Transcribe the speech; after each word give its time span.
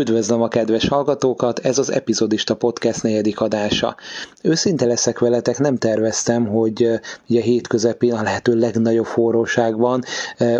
Üdvözlöm 0.00 0.42
a 0.42 0.48
kedves 0.48 0.88
hallgatókat, 0.88 1.58
ez 1.58 1.78
az 1.78 1.92
Epizodista 1.92 2.54
Podcast 2.54 3.02
negyedik 3.02 3.40
adása. 3.40 3.96
Őszinte 4.42 4.84
leszek 4.86 5.18
veletek, 5.18 5.58
nem 5.58 5.76
terveztem, 5.76 6.46
hogy 6.46 7.00
ugye 7.28 7.40
hét 7.40 7.66
közepén 7.66 8.12
a 8.12 8.22
lehető 8.22 8.54
legnagyobb 8.54 9.04
forróságban 9.04 10.02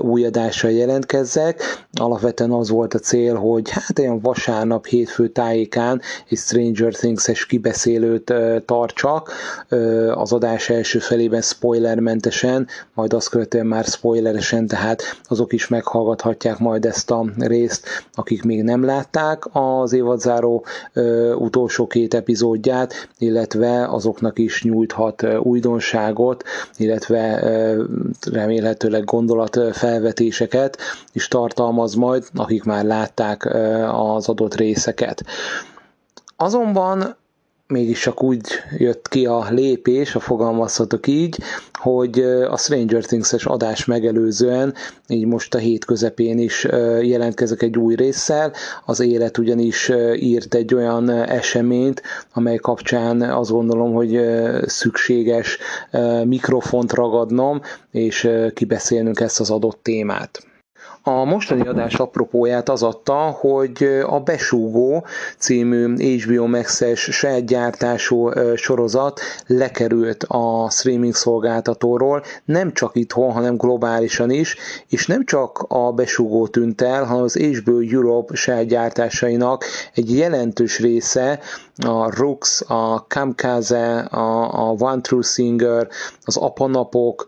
új 0.00 0.24
adással 0.24 0.70
jelentkezzek. 0.70 1.62
Alapvetően 1.92 2.50
az 2.50 2.68
volt 2.68 2.94
a 2.94 2.98
cél, 2.98 3.34
hogy 3.34 3.70
hát 3.70 3.98
olyan 3.98 4.20
vasárnap, 4.20 4.86
hétfő 4.86 5.28
tájékán 5.28 6.00
egy 6.28 6.38
Stranger 6.38 6.94
Things-es 6.94 7.46
kibeszélőt 7.46 8.34
tartsak. 8.64 9.32
Az 10.14 10.32
adás 10.32 10.68
első 10.68 10.98
felében 10.98 11.42
spoilermentesen, 11.42 12.66
majd 12.94 13.12
azt 13.12 13.28
követően 13.28 13.66
már 13.66 13.84
spoileresen, 13.84 14.66
tehát 14.66 15.02
azok 15.24 15.52
is 15.52 15.68
meghallgathatják 15.68 16.58
majd 16.58 16.84
ezt 16.84 17.10
a 17.10 17.24
részt, 17.38 17.86
akik 18.14 18.42
még 18.42 18.62
nem 18.62 18.84
látták 18.84 19.24
látták 19.26 19.48
az 19.52 19.92
évadzáró 19.92 20.64
utolsó 21.38 21.86
két 21.86 22.14
epizódját, 22.14 23.08
illetve 23.18 23.86
azoknak 23.88 24.38
is 24.38 24.62
nyújthat 24.62 25.26
újdonságot, 25.38 26.44
illetve 26.76 27.42
remélhetőleg 28.32 29.04
gondolatfelvetéseket 29.04 30.78
is 31.12 31.28
tartalmaz 31.28 31.94
majd, 31.94 32.24
akik 32.34 32.64
már 32.64 32.84
látták 32.84 33.44
az 33.92 34.28
adott 34.28 34.54
részeket. 34.54 35.24
Azonban 36.36 37.16
mégis 37.68 38.00
csak 38.00 38.22
úgy 38.22 38.46
jött 38.76 39.08
ki 39.08 39.26
a 39.26 39.46
lépés, 39.50 40.14
a 40.14 40.20
fogalmazhatok 40.20 41.06
így, 41.06 41.38
hogy 41.72 42.20
a 42.50 42.56
Stranger 42.56 43.04
Things-es 43.04 43.44
adás 43.46 43.84
megelőzően, 43.84 44.74
így 45.08 45.26
most 45.26 45.54
a 45.54 45.58
hét 45.58 45.84
közepén 45.84 46.38
is 46.38 46.64
jelentkezek 47.02 47.62
egy 47.62 47.78
új 47.78 47.94
résszel. 47.94 48.52
Az 48.84 49.00
élet 49.00 49.38
ugyanis 49.38 49.90
írt 50.14 50.54
egy 50.54 50.74
olyan 50.74 51.10
eseményt, 51.10 52.02
amely 52.32 52.56
kapcsán 52.56 53.22
azt 53.22 53.50
gondolom, 53.50 53.92
hogy 53.92 54.20
szükséges 54.66 55.58
mikrofont 56.24 56.92
ragadnom, 56.92 57.60
és 57.90 58.28
kibeszélnünk 58.54 59.20
ezt 59.20 59.40
az 59.40 59.50
adott 59.50 59.78
témát. 59.82 60.46
A 61.08 61.24
mostani 61.24 61.66
adás 61.66 61.94
apropóját 61.94 62.68
az 62.68 62.82
adta, 62.82 63.14
hogy 63.14 64.02
a 64.06 64.20
Besúgó 64.20 65.04
című 65.38 65.94
HBO 66.18 66.46
Max-es 66.46 67.00
saját 67.00 67.46
gyártású 67.46 68.30
sorozat 68.54 69.20
lekerült 69.46 70.24
a 70.28 70.70
streaming 70.70 71.14
szolgáltatóról, 71.14 72.22
nem 72.44 72.72
csak 72.72 72.96
itthon, 72.96 73.32
hanem 73.32 73.56
globálisan 73.56 74.30
is, 74.30 74.56
és 74.88 75.06
nem 75.06 75.24
csak 75.24 75.64
a 75.68 75.92
Besúgó 75.92 76.46
tűnt 76.46 76.80
el, 76.80 77.04
hanem 77.04 77.22
az 77.22 77.36
HBO 77.36 77.80
Europe 77.80 78.34
saját 78.34 78.66
gyártásainak 78.66 79.64
egy 79.94 80.16
jelentős 80.16 80.78
része, 80.80 81.40
a 81.76 82.16
Rux, 82.16 82.70
a 82.70 83.06
Kamkaze, 83.08 83.98
a, 83.98 84.52
a 84.68 84.74
One 84.78 85.00
True 85.00 85.22
Singer, 85.22 85.88
az 86.24 86.36
Apanapok, 86.36 87.26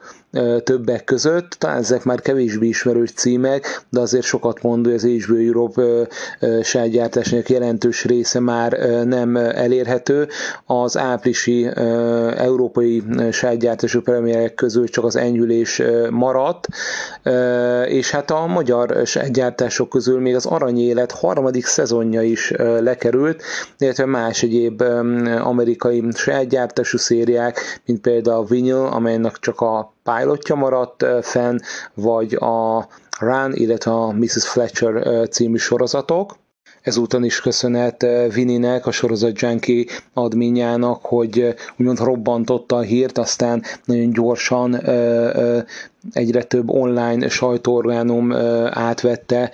többek 0.65 1.05
között, 1.05 1.51
talán 1.51 1.79
ezek 1.79 2.05
már 2.05 2.21
kevésbé 2.21 2.67
ismerős 2.67 3.13
címek, 3.13 3.83
de 3.91 4.01
azért 4.01 4.25
sokat 4.25 4.63
mond, 4.63 4.85
hogy 4.85 4.95
az 4.95 5.05
HBO 5.05 5.37
Europe 5.37 6.09
sajátgyártásának 6.63 7.49
jelentős 7.49 8.05
része 8.05 8.41
már 8.41 8.73
nem 9.05 9.37
elérhető. 9.37 10.29
Az 10.67 10.97
áprilisi 10.97 11.69
európai 12.37 13.03
sajátgyártású 13.31 14.01
premierek 14.01 14.55
közül 14.55 14.89
csak 14.89 15.05
az 15.05 15.17
enyhülés 15.17 15.83
maradt, 16.11 16.69
és 17.87 18.11
hát 18.11 18.31
a 18.31 18.47
magyar 18.47 19.01
sajátgyártások 19.05 19.89
közül 19.89 20.21
még 20.21 20.35
az 20.35 20.47
Aranyélet 20.47 21.13
harmadik 21.13 21.67
szezonja 21.67 22.23
is 22.23 22.53
lekerült, 22.81 23.43
illetve 23.79 24.05
más 24.05 24.43
egyéb 24.43 24.81
amerikai 25.43 26.05
sajátgyártású 26.15 26.99
szériák, 26.99 27.81
mint 27.87 28.01
például 28.01 28.37
a 28.37 28.45
Vinyl, 28.45 28.87
amelynek 28.93 29.37
csak 29.39 29.61
a 29.61 29.97
pilotja 30.03 30.55
maradt 30.55 31.05
fenn, 31.23 31.59
vagy 31.95 32.35
a 32.35 32.89
Run, 33.19 33.53
illetve 33.55 33.91
a 33.91 34.13
Mrs. 34.13 34.49
Fletcher 34.49 35.29
című 35.29 35.57
sorozatok. 35.57 36.37
Ezúton 36.83 37.25
is 37.25 37.41
köszönet 37.41 38.07
Vininek, 38.33 38.87
a 38.87 38.91
sorozat 38.91 39.41
Junkie 39.41 39.85
adminjának, 40.15 41.05
hogy 41.05 41.55
úgymond 41.77 41.99
robbantotta 41.99 42.77
a 42.77 42.81
hírt, 42.81 43.19
aztán 43.19 43.63
nagyon 43.85 44.13
gyorsan 44.13 44.81
egyre 46.13 46.43
több 46.43 46.69
online 46.71 47.29
sajtóorgánum 47.29 48.33
átvette, 48.71 49.51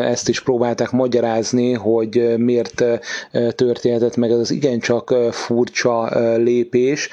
ezt 0.00 0.28
is 0.28 0.42
próbálták 0.42 0.90
magyarázni, 0.90 1.72
hogy 1.72 2.34
miért 2.38 2.84
történhetett 3.54 4.16
meg 4.16 4.30
ez 4.30 4.38
az 4.38 4.50
igencsak 4.50 5.14
furcsa 5.30 6.08
lépés. 6.36 7.08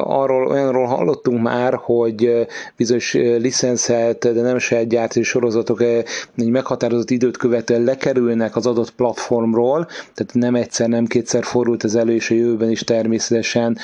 Arról, 0.00 0.46
olyanról 0.46 0.86
hallottunk 0.86 1.42
már, 1.42 1.74
hogy 1.74 2.46
bizonyos 2.76 3.12
licenszelt, 3.14 4.32
de 4.32 4.40
nem 4.40 4.58
saját 4.58 4.88
gyártó 4.88 5.22
sorozatok 5.22 5.82
egy 5.82 6.50
meghatározott 6.50 7.10
időt 7.10 7.36
követően 7.36 7.82
lekerülnek 7.82 8.56
az 8.56 8.66
adott 8.66 8.90
platformról, 8.90 9.86
tehát 10.14 10.32
nem 10.32 10.54
egyszer, 10.54 10.88
nem 10.88 11.06
kétszer 11.06 11.44
fordult 11.44 11.84
ez 11.84 11.94
elő, 11.94 12.14
és 12.14 12.30
a 12.30 12.34
jövőben 12.34 12.70
is 12.70 12.80
természetesen 12.84 13.78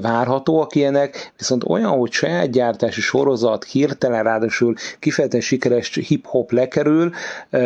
várhatóak 0.00 0.74
ilyenek, 0.74 1.32
viszont 1.36 1.64
olyan, 1.68 1.90
hogy 1.90 2.10
saját 2.12 2.50
gyártási 2.50 3.00
sorozat 3.00 3.36
sorozat 3.38 3.64
hirtelen, 3.64 4.22
ráadásul 4.22 4.74
kifejezetten 4.98 5.40
sikeres 5.40 5.94
hip-hop 5.94 6.52
lekerül, 6.52 7.12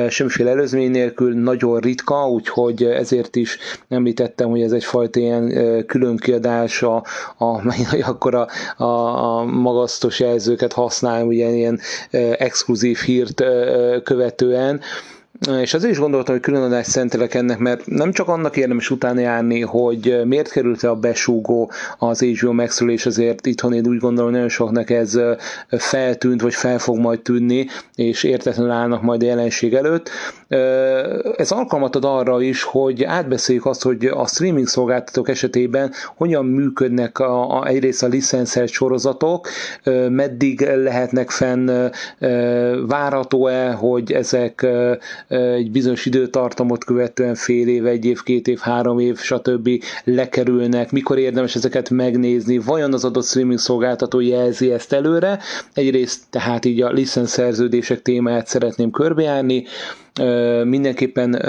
semmiféle 0.08 0.50
előzmény 0.50 0.90
nélkül, 0.90 1.34
nagyon 1.34 1.80
ritka, 1.80 2.28
úgyhogy 2.28 2.82
ezért 2.84 3.36
is 3.36 3.58
említettem, 3.88 4.48
hogy 4.48 4.62
ez 4.62 4.72
egyfajta 4.72 5.20
ilyen 5.20 5.52
külön 5.86 6.16
kiadás, 6.16 6.82
a, 6.82 7.04
a, 7.38 7.60
akkor 8.12 8.34
a, 8.34 8.48
a, 8.76 8.84
a 8.84 9.44
magasztos 9.44 10.20
jelzőket 10.20 10.72
használom, 10.72 11.26
ugye 11.28 11.48
ilyen 11.50 11.80
exkluzív 12.38 12.98
hírt 12.98 13.42
követően, 14.02 14.80
és 15.50 15.74
azért 15.74 15.92
is 15.92 15.98
gondoltam, 15.98 16.34
hogy 16.34 16.42
külön 16.42 16.62
adást 16.62 16.90
szentelek 16.90 17.34
ennek, 17.34 17.58
mert 17.58 17.86
nem 17.86 18.12
csak 18.12 18.28
annak 18.28 18.56
érdemes 18.56 18.90
utána 18.90 19.20
járni, 19.20 19.60
hogy 19.60 20.20
miért 20.24 20.50
került 20.50 20.82
a 20.82 20.94
besúgó 20.94 21.70
az 21.98 22.20
HBO 22.20 22.52
max 22.52 22.80
és 22.80 23.06
azért 23.06 23.46
itthon 23.46 23.72
én 23.72 23.86
úgy 23.86 23.98
gondolom, 23.98 24.24
hogy 24.24 24.32
nagyon 24.32 24.48
soknak 24.48 24.90
ez 24.90 25.18
feltűnt, 25.68 26.40
vagy 26.40 26.54
fel 26.54 26.78
fog 26.78 26.98
majd 26.98 27.20
tűnni, 27.20 27.66
és 27.94 28.22
értetlenül 28.22 28.70
állnak 28.72 29.02
majd 29.02 29.22
a 29.22 29.26
jelenség 29.26 29.74
előtt. 29.74 30.10
Ez 31.36 31.50
alkalmat 31.50 31.96
ad 31.96 32.04
arra 32.04 32.42
is, 32.42 32.62
hogy 32.62 33.04
átbeszéljük 33.04 33.66
azt, 33.66 33.82
hogy 33.82 34.06
a 34.06 34.26
streaming 34.26 34.66
szolgáltatók 34.66 35.28
esetében 35.28 35.92
hogyan 36.16 36.44
működnek 36.44 37.18
a, 37.18 37.58
a, 37.60 37.66
egyrészt 37.66 38.02
a 38.02 38.06
licenszelt 38.06 38.68
sorozatok, 38.68 39.48
meddig 40.08 40.60
lehetnek 40.60 41.30
fenn, 41.30 41.90
várható-e, 42.86 43.72
hogy 43.72 44.12
ezek 44.12 44.66
egy 45.32 45.70
bizonyos 45.70 46.06
időtartamot 46.06 46.84
követően 46.84 47.34
fél 47.34 47.68
év, 47.68 47.86
egy 47.86 48.04
év, 48.04 48.22
két 48.22 48.48
év, 48.48 48.58
három 48.58 48.98
év, 48.98 49.18
stb. 49.18 49.70
lekerülnek, 50.04 50.90
mikor 50.90 51.18
érdemes 51.18 51.54
ezeket 51.54 51.90
megnézni, 51.90 52.58
vajon 52.58 52.92
az 52.92 53.04
adott 53.04 53.24
streaming 53.24 53.58
szolgáltató 53.58 54.20
jelzi 54.20 54.72
ezt 54.72 54.92
előre. 54.92 55.38
Egyrészt 55.74 56.20
tehát 56.30 56.64
így 56.64 56.82
a 56.82 56.90
licenszerződések 56.90 58.02
témáját 58.02 58.46
szeretném 58.46 58.90
körbejárni, 58.90 59.64
Mindenképpen 60.64 61.44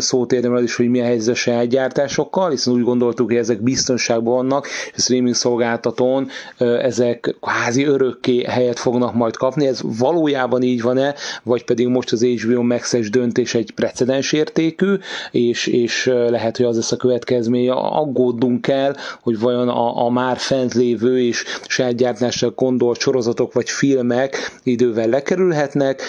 szót 0.00 0.32
érdemel 0.32 0.56
az 0.56 0.62
is, 0.62 0.76
hogy 0.76 0.88
mi 0.88 1.00
a 1.00 1.04
helyzet 1.04 1.34
a 1.34 1.36
saját 1.36 1.66
gyártásokkal, 1.66 2.50
hiszen 2.50 2.72
úgy 2.72 2.82
gondoltuk, 2.82 3.26
hogy 3.26 3.36
ezek 3.36 3.62
biztonságban 3.62 4.34
vannak, 4.34 4.66
és 4.66 4.92
a 4.96 5.00
streaming 5.00 5.34
szolgáltatón 5.34 6.28
ezek 6.58 7.34
kvázi 7.40 7.84
örökké 7.84 8.42
helyet 8.44 8.78
fognak 8.78 9.14
majd 9.14 9.36
kapni. 9.36 9.66
Ez 9.66 9.80
valójában 9.98 10.62
így 10.62 10.82
van-e, 10.82 11.14
vagy 11.42 11.64
pedig 11.64 11.86
most 11.88 12.12
az 12.12 12.24
HBO 12.24 12.62
Max-es 12.62 13.10
döntés 13.10 13.54
egy 13.54 13.70
precedens 13.74 14.32
értékű, 14.32 14.94
és, 15.30 15.66
és 15.66 16.04
lehet, 16.28 16.56
hogy 16.56 16.66
az 16.66 16.76
lesz 16.76 16.92
a 16.92 16.96
következménye. 16.96 17.72
Aggódunk 17.72 18.68
el, 18.68 18.96
hogy 19.22 19.38
vajon 19.38 19.68
a, 19.68 20.04
a 20.04 20.10
már 20.10 20.36
fent 20.38 20.74
lévő 20.74 21.20
és 21.20 21.44
saját 21.66 21.94
gyártásra 21.94 22.50
gondolt 22.50 22.98
sorozatok 23.00 23.52
vagy 23.52 23.70
filmek 23.70 24.58
idővel 24.62 25.08
lekerülhetnek, 25.08 26.02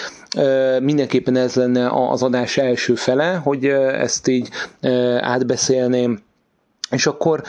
Mindenképpen 0.80 1.36
ez 1.36 1.54
lenne 1.54 1.88
az 2.10 2.22
adás 2.22 2.56
első 2.58 2.94
fele, 2.94 3.34
hogy 3.34 3.64
ezt 3.66 4.28
így 4.28 4.48
átbeszélném 5.20 6.20
és 6.90 7.06
akkor 7.06 7.42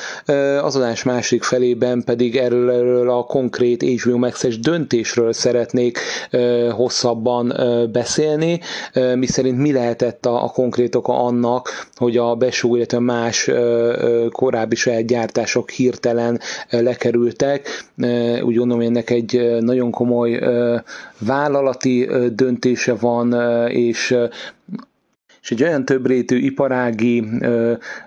az 0.61 0.75
adás 0.75 1.03
másik 1.03 1.43
felében 1.43 2.03
pedig 2.03 2.35
erről, 2.35 2.71
erről 2.71 3.09
a 3.09 3.23
konkrét 3.23 3.83
HBO 4.01 4.17
Max-es 4.17 4.59
döntésről 4.59 5.33
szeretnék 5.33 5.99
hosszabban 6.71 7.53
beszélni, 7.91 8.59
mi 9.15 9.25
szerint 9.25 9.57
mi 9.57 9.71
lehetett 9.71 10.25
a, 10.25 10.43
a 10.43 10.47
konkrét 10.47 10.95
oka 10.95 11.13
annak, 11.23 11.87
hogy 11.95 12.17
a 12.17 12.35
besúg, 12.35 12.75
illetve 12.75 12.99
más 12.99 13.49
korábbi 14.31 14.75
saját 14.75 15.05
gyártások 15.05 15.69
hirtelen 15.69 16.39
lekerültek. 16.69 17.67
Úgy 18.43 18.55
gondolom, 18.55 18.79
ennek 18.81 19.09
egy 19.09 19.57
nagyon 19.59 19.91
komoly 19.91 20.39
vállalati 21.19 22.09
döntése 22.33 22.93
van, 22.93 23.33
és 23.69 24.15
és 25.45 25.51
egy 25.51 25.63
olyan 25.63 25.85
többrétű 25.85 26.37
iparági 26.37 27.23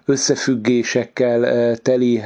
összefüggésekkel 0.04 1.76
teli 1.76 2.22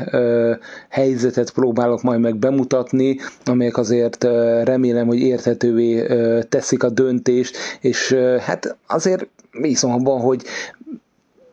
helyzetet 0.89 1.51
próbálok 1.53 2.03
majd 2.03 2.21
meg 2.21 2.37
bemutatni, 2.37 3.19
amelyek 3.45 3.77
azért 3.77 4.25
remélem, 4.65 5.07
hogy 5.07 5.21
érthetővé 5.21 6.07
teszik 6.49 6.83
a 6.83 6.91
döntést, 6.91 7.57
és 7.81 8.13
hát 8.41 8.77
azért 8.87 9.27
bízom 9.61 9.93
abban, 9.93 10.21
hogy 10.21 10.43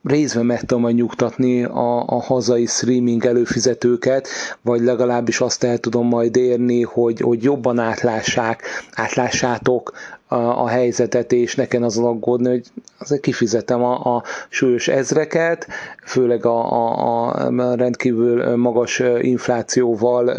részben 0.03 0.45
meg 0.45 0.59
tudom 0.59 0.81
majd 0.81 0.95
nyugtatni 0.95 1.63
a, 1.63 2.03
a 2.07 2.21
hazai 2.21 2.65
streaming 2.65 3.25
előfizetőket, 3.25 4.27
vagy 4.61 4.81
legalábbis 4.81 5.41
azt 5.41 5.63
el 5.63 5.77
tudom 5.77 6.07
majd 6.07 6.35
érni, 6.35 6.81
hogy, 6.81 7.19
hogy 7.19 7.43
jobban 7.43 7.79
átlássák, 7.79 8.63
átlássátok 8.93 9.93
a, 10.35 10.67
helyzetet, 10.67 11.31
és 11.31 11.55
nekem 11.55 11.83
azon 11.83 12.05
aggódni, 12.05 12.49
hogy 12.49 12.65
azért 12.97 13.21
kifizetem 13.21 13.83
a, 13.83 14.15
a 14.15 14.23
súlyos 14.49 14.87
ezreket, 14.87 15.67
főleg 16.05 16.45
a, 16.45 16.71
a, 16.71 17.27
a 17.57 17.75
rendkívül 17.75 18.55
magas 18.55 19.01
inflációval 19.21 20.35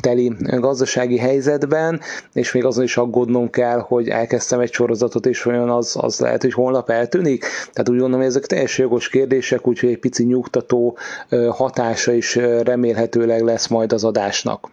teli 0.00 0.32
gazdasági 0.38 1.18
helyzetben, 1.18 2.00
és 2.32 2.52
még 2.52 2.64
azon 2.64 2.84
is 2.84 2.96
aggódnom 2.96 3.50
kell, 3.50 3.78
hogy 3.78 4.08
elkezdtem 4.08 4.60
egy 4.60 4.72
sorozatot, 4.72 5.26
és 5.26 5.46
olyan 5.46 5.70
az, 5.70 5.96
az 6.00 6.20
lehet, 6.20 6.42
hogy 6.42 6.52
holnap 6.52 6.90
eltűnik. 6.90 7.40
Tehát 7.72 7.88
úgy 7.88 7.98
gondolom, 7.98 8.18
hogy 8.18 8.28
ezek 8.28 8.46
teljesen 8.46 8.84
jogos 8.84 9.08
kérdések, 9.08 9.66
úgyhogy 9.66 9.88
egy 9.88 9.98
pici 9.98 10.24
nyugtató 10.24 10.96
hatása 11.50 12.12
is 12.12 12.34
remélhetőleg 12.62 13.42
lesz 13.42 13.66
majd 13.68 13.92
az 13.92 14.04
adásnak. 14.04 14.70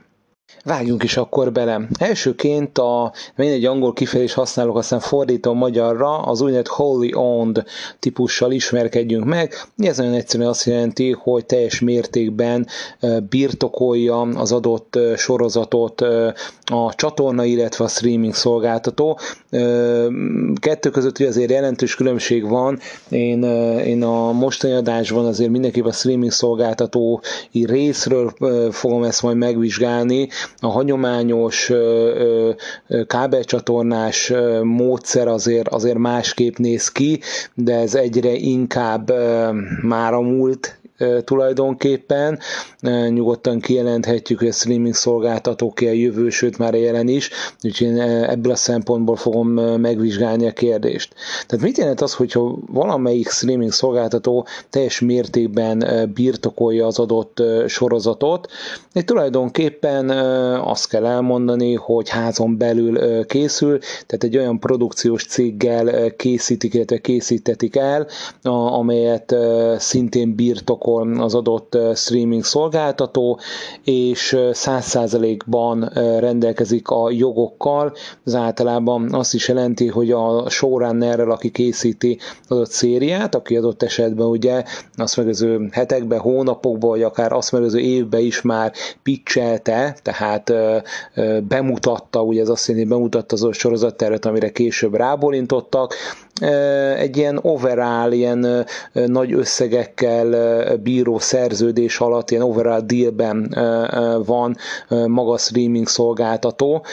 Vágjunk 0.63 1.03
is 1.03 1.17
akkor 1.17 1.51
bele. 1.51 1.87
Elsőként 1.99 2.77
a, 2.77 3.13
én 3.37 3.51
egy 3.51 3.65
angol 3.65 3.93
kifejezés 3.93 4.33
használok, 4.33 4.77
aztán 4.77 4.99
fordítom 4.99 5.57
magyarra, 5.57 6.17
az 6.17 6.41
úgynevezett 6.41 6.71
wholly 6.77 7.13
owned 7.13 7.63
típussal 7.99 8.51
ismerkedjünk 8.51 9.25
meg. 9.25 9.53
Ez 9.77 9.97
nagyon 9.97 10.13
egyszerűen 10.13 10.49
azt 10.49 10.65
jelenti, 10.65 11.11
hogy 11.11 11.45
teljes 11.45 11.79
mértékben 11.79 12.67
birtokolja 13.29 14.21
az 14.21 14.51
adott 14.51 14.99
sorozatot 15.15 16.01
a 16.65 16.93
csatorna, 16.95 17.43
illetve 17.43 17.83
a 17.83 17.87
streaming 17.87 18.33
szolgáltató. 18.33 19.19
Kettő 20.55 20.89
között 20.89 21.19
azért 21.19 21.51
jelentős 21.51 21.95
különbség 21.95 22.49
van. 22.49 22.79
Én, 23.09 23.43
én 23.83 24.03
a 24.03 24.31
mostani 24.31 24.73
adásban 24.73 25.25
azért 25.25 25.49
mindenképp 25.49 25.85
a 25.85 25.91
streaming 25.91 26.31
szolgáltatói 26.31 27.65
részről 27.65 28.33
fogom 28.71 29.03
ezt 29.03 29.21
majd 29.21 29.37
megvizsgálni, 29.37 30.27
a 30.59 30.67
hagyományos 30.67 31.71
kábelcsatornás 33.07 34.33
módszer 34.63 35.27
azért, 35.27 35.67
azért 35.67 35.97
másképp 35.97 36.55
néz 36.57 36.91
ki, 36.91 37.19
de 37.53 37.75
ez 37.75 37.95
egyre 37.95 38.33
inkább 38.33 39.11
már 39.81 40.13
a 40.13 40.21
múlt 40.21 40.77
tulajdonképpen. 41.23 42.39
Nyugodtan 43.09 43.59
kijelenthetjük, 43.59 44.39
hogy 44.39 44.47
a 44.47 44.51
streaming 44.51 44.93
szolgáltatók 44.95 45.79
a 45.79 45.91
jövő, 45.91 46.29
sőt 46.29 46.57
már 46.57 46.73
jelen 46.73 47.07
is, 47.07 47.29
úgyhogy 47.63 47.87
én 47.87 48.01
ebből 48.01 48.51
a 48.51 48.55
szempontból 48.55 49.15
fogom 49.15 49.47
megvizsgálni 49.79 50.47
a 50.47 50.51
kérdést. 50.51 51.13
Tehát 51.47 51.65
mit 51.65 51.77
jelent 51.77 52.01
az, 52.01 52.13
hogyha 52.13 52.57
valamelyik 52.71 53.29
streaming 53.29 53.71
szolgáltató 53.71 54.47
teljes 54.69 54.99
mértékben 54.99 56.11
birtokolja 56.13 56.85
az 56.85 56.99
adott 56.99 57.43
sorozatot? 57.67 58.47
Egy 58.93 59.05
tulajdonképpen 59.05 60.09
azt 60.59 60.89
kell 60.89 61.05
elmondani, 61.05 61.73
hogy 61.73 62.09
házon 62.09 62.57
belül 62.57 63.25
készül, 63.25 63.79
tehát 63.79 64.23
egy 64.23 64.37
olyan 64.37 64.59
produkciós 64.59 65.25
céggel 65.25 66.15
készítik, 66.15 66.73
illetve 66.73 66.97
készítetik 66.97 67.75
el, 67.75 68.07
amelyet 68.43 69.35
szintén 69.77 70.35
birtokol 70.35 70.85
birtokol 70.87 71.23
az 71.23 71.35
adott 71.35 71.77
streaming 71.95 72.43
szolgáltató, 72.43 73.39
és 73.83 74.35
100%-ban 74.37 75.91
rendelkezik 76.19 76.87
a 76.87 77.11
jogokkal. 77.11 77.93
Ez 78.25 78.35
általában 78.35 79.13
azt 79.13 79.33
is 79.33 79.47
jelenti, 79.47 79.87
hogy 79.87 80.11
a 80.11 80.49
showrunnerrel, 80.49 81.31
aki 81.31 81.49
készíti 81.51 82.17
az 82.47 82.55
adott 82.55 82.71
szériát, 82.71 83.35
aki 83.35 83.57
adott 83.57 83.83
esetben 83.83 84.27
ugye 84.27 84.63
azt 84.95 85.17
megöző 85.17 85.67
hetekben, 85.71 86.19
hónapokban, 86.19 86.89
vagy 86.89 87.03
akár 87.03 87.31
azt 87.31 87.51
megöző 87.51 87.79
évben 87.79 88.21
is 88.21 88.41
már 88.41 88.71
pitchelte, 89.03 89.95
tehát 90.01 90.53
bemutatta, 91.47 92.21
ugye 92.21 92.41
ez 92.41 92.49
azt 92.49 92.67
jelenti, 92.67 92.89
bemutatta 92.89 93.35
az 93.35 93.55
sorozattervet, 93.55 94.25
amire 94.25 94.49
később 94.51 94.95
rábólintottak, 94.95 95.93
egy 96.97 97.17
ilyen 97.17 97.39
overall, 97.41 98.11
ilyen 98.11 98.65
nagy 98.93 99.33
összegekkel 99.33 100.76
bíró 100.77 101.19
szerződés 101.19 101.99
alatt, 101.99 102.31
ilyen 102.31 102.43
overall 102.43 102.81
dealben 102.81 103.55
van 104.25 104.57
maga 105.07 105.31
a 105.31 105.37
streaming 105.37 105.87
szolgáltató, 105.87 106.85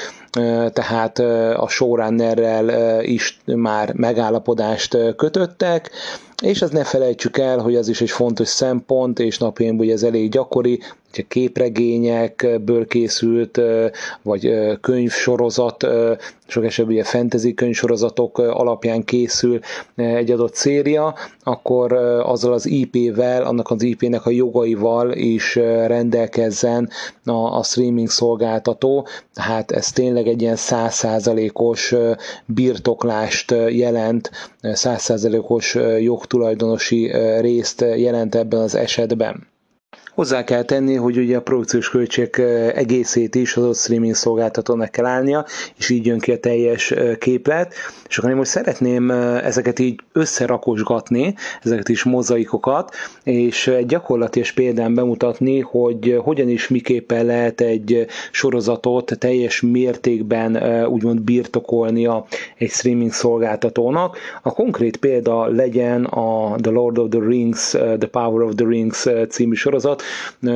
tehát 0.73 1.19
a 1.57 1.67
showrunnerrel 1.69 3.01
is 3.03 3.39
már 3.45 3.93
megállapodást 3.93 4.97
kötöttek, 5.17 5.91
és 6.43 6.63
az 6.63 6.71
ne 6.71 6.85
felejtsük 6.85 7.39
el, 7.39 7.59
hogy 7.59 7.77
az 7.77 7.89
is 7.89 8.01
egy 8.01 8.11
fontos 8.11 8.49
szempont, 8.49 9.19
és 9.19 9.39
napjainkban 9.39 9.91
ez 9.91 10.03
elég 10.03 10.31
gyakori, 10.31 10.81
képregényekből 11.29 12.87
készült, 12.87 13.61
vagy 14.23 14.55
könyvsorozat, 14.81 15.87
sok 16.47 16.65
esetben 16.65 16.95
ugye 16.95 17.05
fantasy 17.05 17.55
könyvsorozatok 17.55 18.39
alapján 18.39 19.05
készül 19.05 19.61
egy 19.97 20.31
adott 20.31 20.55
széria, 20.55 21.15
akkor 21.43 21.93
azzal 22.23 22.53
az 22.53 22.67
IP-vel, 22.67 23.43
annak 23.43 23.71
az 23.71 23.83
IP-nek 23.83 24.27
a 24.27 24.31
jogaival 24.31 25.13
is 25.13 25.55
rendelkezzen 25.87 26.91
a, 27.25 27.33
a 27.33 27.63
streaming 27.63 28.09
szolgáltató, 28.11 29.07
tehát 29.35 29.71
ez 29.71 29.93
tényleg 29.93 30.27
egy 30.27 30.43
ilyen 30.43 30.57
százszázalékos 30.57 31.95
birtoklást 32.47 33.55
jelent, 33.69 34.31
százszázalékos 34.63 35.75
jogtulajdonosi 36.01 37.11
részt 37.41 37.81
jelent 37.97 38.35
ebben 38.35 38.61
az 38.61 38.75
esetben. 38.75 39.53
Hozzá 40.15 40.45
kell 40.45 40.63
tenni, 40.63 40.95
hogy 40.95 41.17
ugye 41.19 41.37
a 41.37 41.41
produkciós 41.43 41.89
költségek 41.91 42.39
egészét 42.77 43.35
is 43.35 43.57
az 43.57 43.81
streaming 43.81 44.15
szolgáltatónak 44.15 44.91
kell 44.91 45.05
állnia, 45.05 45.45
és 45.79 45.89
így 45.91 46.07
jön 46.07 46.19
ki 46.19 46.33
a 46.33 46.39
teljes 46.39 46.95
képlet. 47.19 47.75
És 48.09 48.19
akkor 48.19 48.31
én 48.31 48.37
most 48.37 48.51
szeretném 48.51 49.11
ezeket 49.11 49.79
így 49.79 50.01
összerakosgatni, 50.13 51.35
ezeket 51.63 51.89
is 51.89 52.03
mozaikokat, 52.05 52.95
és 53.23 53.67
egy 53.67 53.87
gyakorlatilag 53.87 54.49
példán 54.55 54.95
bemutatni, 54.95 55.61
hogy 55.61 56.17
hogyan 56.23 56.49
is 56.49 56.69
miképpen 56.69 57.25
lehet 57.27 57.61
egy 57.61 58.07
sorozatot 58.31 59.13
teljes 59.19 59.61
mértékben 59.61 60.57
úgymond 60.87 61.21
birtokolnia 61.21 62.27
egy 62.59 62.71
streaming 62.71 63.13
szolgáltatónak. 63.13 64.17
A 64.43 64.53
konkrét 64.53 64.97
példa 64.97 65.47
legyen 65.47 66.05
a 66.05 66.55
The 66.61 66.71
Lord 66.71 66.99
of 66.99 67.09
the 67.11 67.21
Rings, 67.21 67.71
The 67.71 68.09
Power 68.11 68.43
of 68.43 68.55
the 68.55 68.67
Rings 68.67 69.07
című 69.29 69.55
sorozat, 69.55 70.03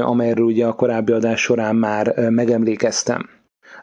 amelyről 0.01 0.45
ugye 0.45 0.67
a 0.67 0.73
korábbi 0.73 1.13
adás 1.13 1.41
során 1.41 1.77
már 1.77 2.15
megemlékeztem. 2.31 3.29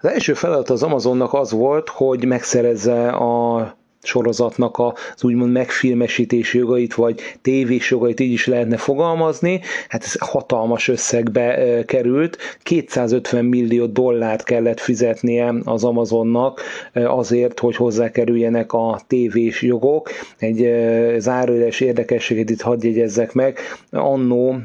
Az 0.02 0.10
első 0.10 0.34
feladat 0.34 0.70
az 0.70 0.84
Amazonnak 0.84 1.34
az 1.34 1.52
volt, 1.52 1.90
hogy 1.90 2.26
megszerezze 2.26 3.08
a 3.10 3.78
sorozatnak 4.06 4.78
az 4.80 5.24
úgymond 5.24 5.52
megfilmesítési 5.52 6.58
jogait, 6.58 6.94
vagy 6.94 7.20
tévés 7.42 7.92
jogait 7.92 8.20
így 8.20 8.32
is 8.32 8.48
lehetne 8.48 8.78
fogalmazni, 8.78 9.62
hát 9.88 10.04
ez 10.04 10.14
hatalmas 10.20 10.88
összegbe 10.88 11.84
került, 11.86 12.38
250 12.64 13.46
millió 13.46 13.86
dollárt 13.86 14.44
kellett 14.44 14.80
fizetnie 14.80 15.54
az 15.64 15.84
Amazonnak 15.84 16.62
azért, 16.94 17.60
hogy 17.60 17.76
hozzákerüljenek 17.76 18.74
a 18.74 19.00
tévés 19.08 19.62
jogok. 19.62 20.10
Egy 20.38 20.70
zárójeles 21.18 21.80
érdekességet 21.80 22.50
itt 22.50 22.62
hadd 22.62 22.86
jegyezzek 22.86 23.34
meg, 23.34 23.60
annó, 23.92 24.56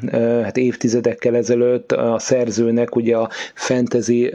hát 0.43 0.57
évtizedekkel 0.57 1.35
ezelőtt 1.35 1.91
a 1.91 2.19
szerzőnek, 2.19 2.95
ugye 2.95 3.17
a 3.17 3.29
fantasy 3.53 4.31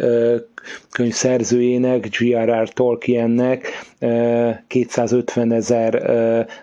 könyv 0.91 1.13
szerzőjének, 1.13 2.09
G.R.R. 2.19 2.69
Tolkiennek 2.69 3.69
250 4.97 5.53
ezer 5.53 6.03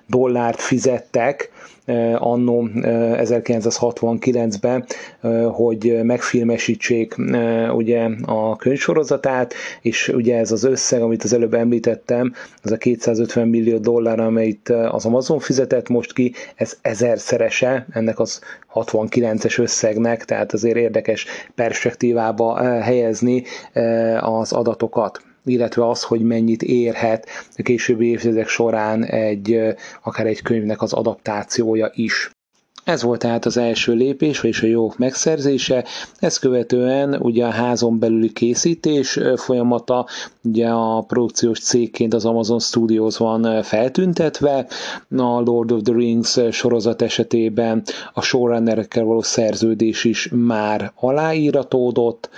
dollárt 0.08 0.62
fizettek, 0.62 1.52
annó 2.18 2.68
1969-ben, 2.74 4.86
hogy 5.52 6.00
megfilmesítsék 6.04 7.16
ugye 7.72 8.10
a 8.26 8.56
könyvsorozatát, 8.56 9.54
és 9.82 10.08
ugye 10.08 10.38
ez 10.38 10.52
az 10.52 10.64
összeg, 10.64 11.02
amit 11.02 11.24
az 11.24 11.34
előbb 11.34 11.54
említettem, 11.54 12.34
az 12.64 12.72
a 12.72 12.78
250 12.78 13.48
millió 13.48 13.78
dollár, 13.78 14.20
amelyet 14.20 14.70
az 14.70 15.06
Amazon 15.06 15.40
fizetett 15.40 15.90
most 15.90 16.14
ki, 16.14 16.34
ez 16.56 16.78
ezerszerese 16.82 17.86
ennek 17.92 18.20
az 18.20 18.42
69-es 18.74 19.60
összegnek, 19.60 20.26
tehát 20.26 20.54
azért 20.54 20.78
érdekes 20.78 21.26
perspektívába 21.56 22.80
helyezni 22.82 23.44
az 24.20 24.52
adatokat. 24.52 25.22
Illetve 25.46 25.90
az, 25.90 26.04
hogy 26.04 26.22
mennyit 26.22 26.62
érhet 26.64 27.28
a 27.58 27.62
későbbi 27.62 28.08
évtizedek 28.08 28.48
során 28.48 29.04
egy, 29.06 29.60
akár 30.04 30.26
egy 30.28 30.42
könyvnek 30.42 30.82
az 30.82 30.94
adaptációja 30.94 31.92
is. 31.94 32.32
Ez 32.84 33.04
volt 33.04 33.20
tehát 33.20 33.46
az 33.46 33.58
első 33.58 33.94
lépés, 33.94 34.40
vagyis 34.42 34.62
a 34.62 34.68
jogok 34.68 34.98
megszerzése. 34.98 35.86
Ezt 36.20 36.40
követően 36.40 37.16
ugye 37.16 37.46
a 37.46 37.50
házon 37.50 38.00
belüli 38.00 38.32
készítés 38.32 39.20
folyamata, 39.36 40.06
ugye 40.42 40.68
a 40.70 41.02
produkciós 41.02 41.60
cégként 41.60 42.14
az 42.14 42.26
Amazon 42.26 42.60
Studios 42.60 43.18
van 43.18 43.64
feltüntetve, 43.64 44.68
a 45.18 45.40
Lord 45.40 45.72
of 45.72 45.82
the 45.84 45.94
Rings 45.94 46.40
sorozat 46.52 47.02
esetében 47.02 47.84
a 48.14 48.22
showrunnerekkel 48.22 49.04
való 49.04 49.22
szerződés 49.22 50.04
is 50.04 50.30
már 50.32 50.92
aláíratódott, 50.96 52.30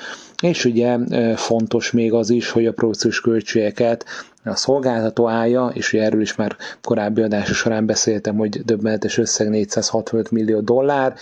és 0.41 0.65
ugye 0.65 0.97
fontos 1.35 1.91
még 1.91 2.13
az 2.13 2.29
is, 2.29 2.49
hogy 2.49 2.65
a 2.65 2.73
produkciós 2.73 3.19
költségeket 3.19 4.05
a 4.45 4.55
szolgáltató 4.55 5.27
állja, 5.27 5.71
és 5.73 5.93
ugye 5.93 6.03
erről 6.03 6.21
is 6.21 6.35
már 6.35 6.55
korábbi 6.83 7.21
adása 7.21 7.53
során 7.53 7.85
beszéltem, 7.85 8.35
hogy 8.35 8.65
döbbenetes 8.65 9.17
összeg 9.17 9.49
465 9.49 10.31
millió 10.31 10.59
dollár 10.59 11.13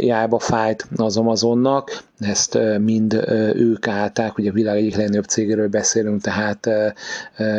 jába 0.00 0.38
fájt 0.38 0.86
az 0.96 1.16
Amazonnak, 1.16 2.02
ezt 2.18 2.58
mind 2.80 3.12
ők 3.54 3.88
állták, 3.88 4.38
ugye 4.38 4.50
a 4.50 4.52
világ 4.52 4.76
egyik 4.76 4.96
legnagyobb 4.96 5.24
cégéről 5.24 5.68
beszélünk, 5.68 6.20
tehát 6.20 6.68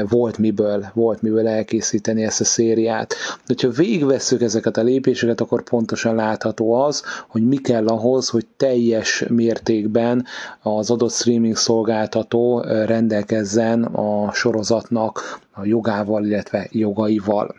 volt 0.09 0.38
miből, 0.38 0.85
volt 0.93 1.21
miből 1.21 1.47
elkészíteni 1.47 2.23
ezt 2.23 2.41
a 2.41 2.43
szériát. 2.43 3.15
De 3.47 3.53
ha 3.61 3.69
végigvesszük 3.69 4.41
ezeket 4.41 4.77
a 4.77 4.81
lépéseket, 4.81 5.41
akkor 5.41 5.63
pontosan 5.63 6.15
látható 6.15 6.73
az, 6.73 7.03
hogy 7.27 7.47
mi 7.47 7.57
kell 7.57 7.88
ahhoz, 7.88 8.29
hogy 8.29 8.45
teljes 8.57 9.23
mértékben 9.29 10.25
az 10.61 10.91
adott 10.91 11.11
streaming 11.11 11.55
szolgáltató 11.55 12.59
rendelkezzen 12.61 13.83
a 13.83 14.31
sorozatnak 14.59 15.39
a 15.53 15.65
jogával, 15.65 16.25
illetve 16.25 16.67
jogaival. 16.71 17.55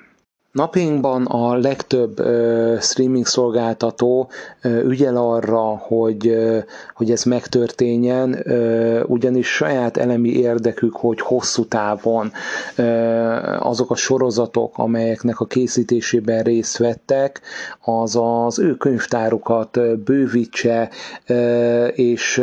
Napjainkban 0.52 1.24
a 1.26 1.54
legtöbb 1.56 2.20
uh, 2.20 2.80
streaming 2.80 3.26
szolgáltató 3.26 4.30
uh, 4.64 4.84
ügyel 4.84 5.16
arra, 5.16 5.60
hogy, 5.76 6.26
uh, 6.28 6.58
hogy 6.94 7.10
ez 7.10 7.22
megtörténjen, 7.24 8.42
uh, 8.46 9.00
ugyanis 9.06 9.48
saját 9.54 9.96
elemi 9.96 10.28
érdekük, 10.28 10.96
hogy 10.96 11.20
hosszú 11.20 11.64
távon 11.64 12.32
uh, 12.78 13.66
azok 13.66 13.90
a 13.90 13.94
sorozatok, 13.94 14.78
amelyeknek 14.78 15.40
a 15.40 15.44
készítésében 15.46 16.42
részt 16.42 16.76
vettek, 16.76 17.40
az 17.80 18.18
az 18.20 18.58
ő 18.58 18.74
könyvtárukat 18.76 19.78
bővítse, 20.04 20.90
uh, 21.28 21.88
és 21.94 22.42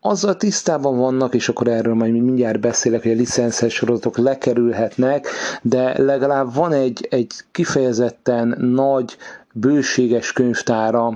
azzal 0.00 0.36
tisztában 0.36 0.98
vannak, 0.98 1.34
és 1.34 1.48
akkor 1.48 1.68
erről 1.68 1.94
majd 1.94 2.12
mindjárt 2.12 2.60
beszélek, 2.60 3.02
hogy 3.02 3.10
a 3.10 3.14
licenszes 3.14 3.74
sorozatok 3.74 4.18
lekerülhetnek, 4.18 5.28
de 5.62 6.02
legalább 6.02 6.54
van 6.54 6.72
egy, 6.72 7.06
egy 7.10 7.32
kifejezetten 7.52 8.56
nagy 8.58 9.16
bőséges 9.52 10.32
könyvtára 10.32 11.06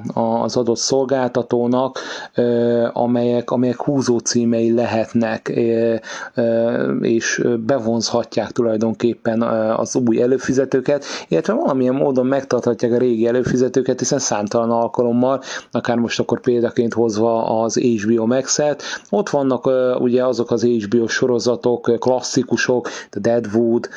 az 0.42 0.56
adott 0.56 0.76
szolgáltatónak, 0.76 1.98
amelyek, 2.92 3.50
amelyek 3.50 3.82
húzó 3.82 4.18
címei 4.18 4.72
lehetnek, 4.72 5.48
és 7.00 7.44
bevonzhatják 7.66 8.50
tulajdonképpen 8.50 9.42
az 9.76 9.96
új 10.08 10.22
előfizetőket, 10.22 11.04
illetve 11.28 11.52
valamilyen 11.52 11.94
módon 11.94 12.26
megtarthatják 12.26 12.92
a 12.92 12.98
régi 12.98 13.26
előfizetőket, 13.26 13.98
hiszen 13.98 14.18
számtalan 14.18 14.70
alkalommal, 14.70 15.42
akár 15.70 15.96
most 15.96 16.20
akkor 16.20 16.40
példaként 16.40 16.92
hozva 16.94 17.62
az 17.62 17.76
HBO 17.76 18.26
Max-et, 18.26 18.82
ott 19.10 19.30
vannak 19.30 19.70
ugye 20.00 20.24
azok 20.24 20.50
az 20.50 20.64
HBO 20.64 21.06
sorozatok, 21.06 21.90
klasszikusok, 21.98 22.88
a 23.10 23.18
Deadwood, 23.18 23.88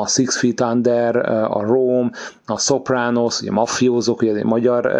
a, 0.00 0.06
Six 0.06 0.38
Feet 0.38 0.60
Under, 0.60 1.16
a 1.50 1.62
Rome, 1.62 2.10
a 2.46 2.58
Sopranos, 3.14 3.40
ugye 3.40 3.50
mafiózók, 3.50 4.22
ugye 4.22 4.34
egy 4.34 4.44
magyar 4.44 4.92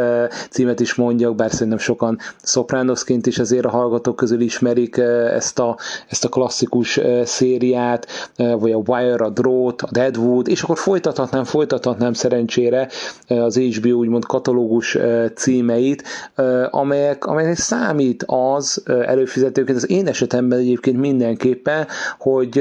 címet 0.51 0.81
is 0.81 0.95
mondjak, 0.95 1.35
bár 1.35 1.51
szerintem 1.51 1.79
sokan 1.79 2.19
Sopranosként 2.43 3.27
is 3.27 3.39
azért 3.39 3.65
a 3.65 3.69
hallgatók 3.71 4.17
közül 4.17 4.41
ismerik 4.41 4.97
ezt 4.97 5.59
a, 5.59 5.77
ezt 6.09 6.25
a 6.25 6.29
klasszikus 6.29 7.01
szériát, 7.25 8.07
vagy 8.37 8.73
a 8.73 8.83
Wire, 8.87 9.25
a 9.25 9.29
Drót, 9.29 9.83
a 9.83 9.89
Deadwood, 9.91 10.49
és 10.49 10.63
akkor 10.63 10.79
folytathatnám, 10.79 11.45
folytathatnám 11.45 12.13
szerencsére 12.13 12.89
az 13.29 13.57
HBO 13.57 13.91
úgymond 13.91 14.25
katalógus 14.25 14.99
címeit, 15.35 16.03
amelyek, 16.71 17.27
amelyek 17.27 17.57
számít 17.57 18.25
az 18.27 18.83
előfizetőként, 18.87 19.77
az 19.77 19.91
én 19.91 20.07
esetemben 20.07 20.59
egyébként 20.59 20.99
mindenképpen, 20.99 21.87
hogy 22.19 22.59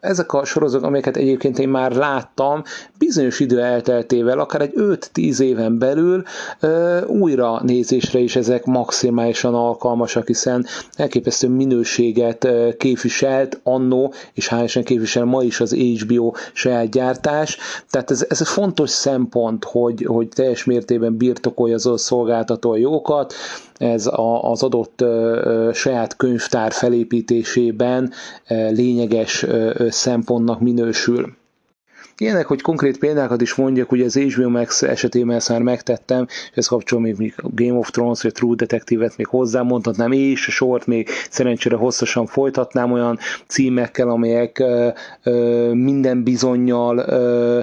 ezek 0.00 0.32
a 0.32 0.44
sorozatok, 0.44 0.86
amelyeket 0.86 1.16
egyébként 1.16 1.58
én 1.58 1.68
már 1.68 1.92
láttam, 1.92 2.62
bizonyos 2.98 3.40
idő 3.40 3.60
elteltével, 3.60 4.33
akár 4.38 4.60
egy 4.60 4.72
5-10 4.76 5.38
éven 5.40 5.78
belül 5.78 6.22
újra 7.06 7.60
nézésre 7.62 8.18
is 8.18 8.36
ezek 8.36 8.64
maximálisan 8.64 9.54
alkalmasak, 9.54 10.26
hiszen 10.26 10.66
elképesztő 10.96 11.48
minőséget 11.48 12.48
képviselt 12.78 13.60
annó, 13.62 14.12
és 14.32 14.48
hálósan 14.48 14.82
képvisel 14.82 15.24
ma 15.24 15.42
is 15.42 15.60
az 15.60 15.72
HBO 15.74 16.32
saját 16.52 16.90
gyártás. 16.90 17.58
Tehát 17.90 18.10
ez, 18.10 18.26
ez 18.28 18.48
fontos 18.48 18.90
szempont, 18.90 19.64
hogy, 19.64 20.04
hogy 20.04 20.28
teljes 20.28 20.64
mértékben 20.64 21.16
birtokolja 21.16 21.74
az 21.74 21.86
a 21.86 21.96
szolgáltató 21.96 22.70
a 22.70 22.76
jogokat, 22.76 23.34
ez 23.78 24.06
a, 24.06 24.50
az 24.50 24.62
adott 24.62 25.00
ö, 25.00 25.70
saját 25.74 26.16
könyvtár 26.16 26.72
felépítésében 26.72 28.12
ö, 28.48 28.70
lényeges 28.70 29.42
ö, 29.42 29.86
szempontnak 29.90 30.60
minősül. 30.60 31.36
Ilyenek, 32.18 32.46
hogy 32.46 32.60
konkrét 32.60 32.98
példákat 32.98 33.40
is 33.40 33.54
mondjak, 33.54 33.92
ugye 33.92 34.04
az 34.04 34.16
HBO 34.16 34.48
Max 34.48 34.82
esetében 34.82 35.36
ezt 35.36 35.48
már 35.48 35.62
megtettem, 35.62 36.26
és 36.28 36.56
ez 36.56 36.66
kapcsol 36.66 37.00
még 37.00 37.34
Game 37.54 37.78
of 37.78 37.90
Thrones, 37.90 38.22
vagy 38.22 38.32
True 38.32 38.54
Detective-et 38.54 39.16
még 39.16 39.26
hozzámondhatnám, 39.26 40.12
és 40.12 40.48
a 40.48 40.50
sort 40.50 40.86
még 40.86 41.08
szerencsére 41.30 41.76
hosszasan 41.76 42.26
folytatnám 42.26 42.92
olyan 42.92 43.18
címekkel, 43.46 44.08
amelyek 44.08 44.58
ö, 44.58 44.88
ö, 45.22 45.72
minden 45.72 46.22
bizonyal 46.22 46.98
ö, 46.98 47.60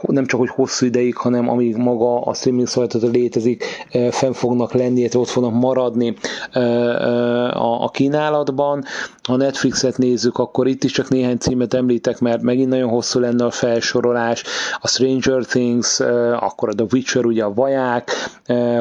nem 0.00 0.26
csak 0.26 0.40
hogy 0.40 0.50
hosszú 0.50 0.86
ideig, 0.86 1.16
hanem 1.16 1.48
amíg 1.48 1.76
maga 1.76 2.20
a 2.20 2.34
streaming 2.34 2.66
szolgáltató 2.66 3.08
létezik, 3.08 3.64
fenn 4.10 4.32
fognak 4.32 4.72
lenni, 4.72 5.00
illetve 5.00 5.18
ott 5.18 5.28
fognak 5.28 5.60
maradni 5.60 6.14
a, 6.52 7.82
a 7.84 7.90
kínálatban. 7.92 8.84
Ha 9.22 9.36
Netflixet 9.36 9.98
nézzük, 9.98 10.38
akkor 10.38 10.66
itt 10.66 10.84
is 10.84 10.92
csak 10.92 11.08
néhány 11.08 11.38
címet 11.38 11.74
említek, 11.74 12.20
mert 12.20 12.42
megint 12.42 12.68
nagyon 12.68 12.88
hosszú 12.88 13.20
lenne 13.20 13.44
a 13.44 13.50
fel 13.50 13.80
felsorolás, 13.82 14.44
a 14.80 14.88
Stranger 14.88 15.44
Things, 15.44 16.00
akkor 16.40 16.68
a 16.68 16.72
The 16.72 16.86
Witcher, 16.92 17.24
ugye 17.24 17.44
a 17.44 17.54
vaják, 17.54 18.10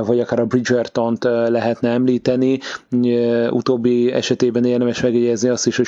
vagy 0.06 0.20
akár 0.20 0.40
a 0.40 0.46
Bridgerton-t 0.46 1.24
lehetne 1.24 1.90
említeni. 1.90 2.60
Utóbbi 3.50 4.12
esetében 4.12 4.66
érdemes 4.66 5.02
megjegyezni 5.02 5.50
azt 5.50 5.68
is, 5.68 5.78
hogy 5.78 5.86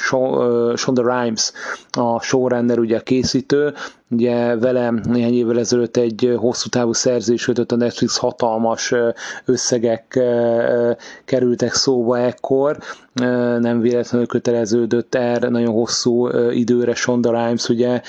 Shonda 0.77 1.01
Rhimes, 1.01 1.51
a 1.91 2.21
showrunner, 2.21 2.79
ugye 2.79 2.97
a 2.97 3.01
készítő, 3.01 3.73
Ugye 4.13 4.55
vele 4.55 4.93
néhány 5.03 5.33
évvel 5.33 5.59
ezelőtt 5.59 5.97
egy 5.97 6.33
hosszú 6.37 6.69
távú 6.69 6.93
szerzés 6.93 7.45
kötött 7.45 7.71
a 7.71 7.75
Netflix 7.75 8.17
hatalmas 8.17 8.93
összegek 9.45 10.19
kerültek 11.25 11.73
szóba 11.73 12.19
ekkor, 12.19 12.77
nem 13.59 13.79
véletlenül 13.79 14.27
köteleződött 14.27 15.15
erre 15.15 15.49
nagyon 15.49 15.73
hosszú 15.73 16.27
időre 16.49 16.93
Shonda 16.95 17.31
Rhimes, 17.31 17.69
ugye 17.69 18.01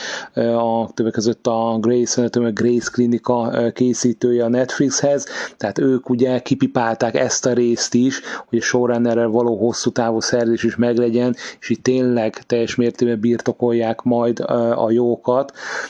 a 0.57 0.91
többek 0.95 1.13
között 1.13 1.47
a 1.47 1.77
Grace 1.81 2.21
Anatomy, 2.21 2.51
Grace 2.53 2.91
Klinika 2.93 3.53
készítője 3.73 4.45
a 4.45 4.49
Netflixhez, 4.49 5.27
tehát 5.57 5.79
ők 5.79 6.09
ugye 6.11 6.39
kipipálták 6.39 7.15
ezt 7.15 7.47
a 7.47 7.53
részt 7.53 7.95
is, 7.95 8.21
hogy 8.49 8.59
a 8.59 8.63
showrunnerrel 8.63 9.29
való 9.29 9.57
hosszú 9.57 9.91
távú 9.91 10.21
szerzés 10.21 10.63
is 10.63 10.77
meglegyen, 10.77 11.37
és 11.61 11.69
itt 11.71 11.83
tényleg 11.83 12.43
teljes 12.47 12.75
mértékben 12.75 13.21
birtokolják 13.21 14.03
majd 14.03 14.41
a 14.77 14.91
jókat. 14.91 15.53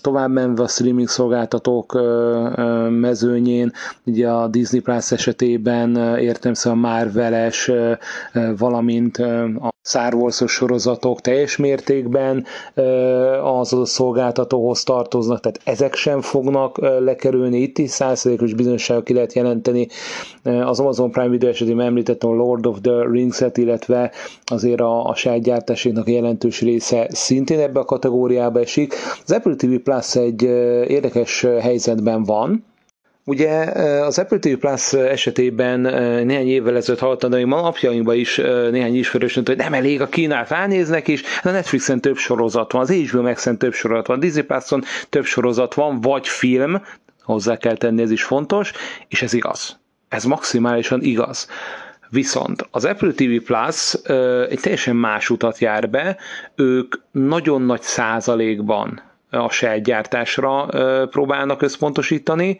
Tovább 0.00 0.30
menve 0.30 0.62
a 0.62 0.68
streaming 0.68 1.08
szolgáltatók 1.08 2.00
mezőnyén, 2.90 3.72
ugye 4.06 4.28
a 4.30 4.46
Disney 4.48 4.80
Plus 4.80 5.12
esetében 5.12 6.18
értem 6.18 6.54
szóval 6.54 6.78
Marveles, 6.78 7.70
valamint 8.58 9.16
a 9.60 9.72
Star 9.86 10.14
wars 10.14 10.42
sorozatok 10.46 11.20
teljes 11.20 11.56
mértékben 11.56 12.44
az 13.42 13.72
a 13.72 13.84
szolgáltatóhoz 13.84 14.82
tartoznak, 14.82 15.40
tehát 15.40 15.60
ezek 15.64 15.94
sem 15.94 16.20
fognak 16.20 16.78
lekerülni. 17.00 17.58
Itt 17.58 17.78
is 17.78 17.90
százszerékos 17.90 18.54
bizonyosságot 18.54 19.04
ki 19.04 19.12
lehet 19.14 19.32
jelenteni. 19.32 19.88
Az 20.42 20.80
Amazon 20.80 21.10
Prime 21.10 21.28
Video 21.28 21.48
esetében 21.48 21.86
említettem 21.86 22.30
a 22.30 22.34
Lord 22.34 22.66
of 22.66 22.78
the 22.80 23.04
Rings-et, 23.10 23.56
illetve 23.56 24.10
azért 24.44 24.80
a, 24.80 25.04
a 25.04 25.14
saját 25.14 25.42
gyártásének 25.42 26.08
jelentős 26.08 26.60
része 26.60 27.06
szintén 27.10 27.60
ebbe 27.60 27.80
a 27.80 27.84
kategóriába 27.84 28.60
esik. 28.60 28.93
Az 29.24 29.32
Apple 29.32 29.54
TV 29.54 29.74
Plus 29.74 30.16
egy 30.16 30.42
érdekes 30.88 31.46
helyzetben 31.60 32.22
van, 32.22 32.64
Ugye 33.26 33.50
az 34.00 34.18
Apple 34.18 34.38
TV 34.38 34.52
Plus 34.58 34.92
esetében 34.92 35.80
néhány 36.26 36.48
évvel 36.48 36.76
ezelőtt 36.76 37.00
hallottam, 37.00 37.30
de 37.30 37.36
még 37.36 37.46
ma 37.46 37.60
napjainkban 37.60 38.14
is 38.16 38.36
néhány 38.70 38.96
ismerős 38.96 39.34
hogy 39.34 39.56
nem 39.56 39.74
elég 39.74 40.00
a 40.00 40.06
Kínát 40.06 40.48
ránéznek 40.48 41.08
is, 41.08 41.22
a 41.42 41.50
Netflixen 41.50 42.00
több 42.00 42.16
sorozat 42.16 42.72
van, 42.72 42.82
az 42.82 42.90
HBO 42.90 43.22
Max-en 43.22 43.58
több 43.58 43.72
sorozat 43.72 44.06
van, 44.06 44.20
Disney 44.20 44.42
Plus-on 44.42 44.84
több 45.08 45.24
sorozat 45.24 45.74
van, 45.74 46.00
vagy 46.00 46.28
film, 46.28 46.82
hozzá 47.22 47.56
kell 47.56 47.76
tenni, 47.76 48.02
ez 48.02 48.10
is 48.10 48.22
fontos, 48.22 48.72
és 49.08 49.22
ez 49.22 49.32
igaz. 49.32 49.78
Ez 50.08 50.24
maximálisan 50.24 51.02
igaz. 51.02 51.48
Viszont 52.14 52.68
az 52.70 52.84
Apple 52.84 53.12
TV 53.12 53.44
Plus 53.44 53.94
egy 54.48 54.60
teljesen 54.60 54.96
más 54.96 55.30
utat 55.30 55.58
jár 55.58 55.90
be, 55.90 56.16
ők 56.54 56.94
nagyon 57.10 57.62
nagy 57.62 57.82
százalékban 57.82 59.02
a 59.30 59.50
saját 59.50 59.82
gyártásra 59.82 60.66
próbálnak 61.06 61.62
összpontosítani. 61.62 62.58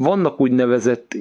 Vannak 0.00 0.40
úgynevezett 0.40 1.16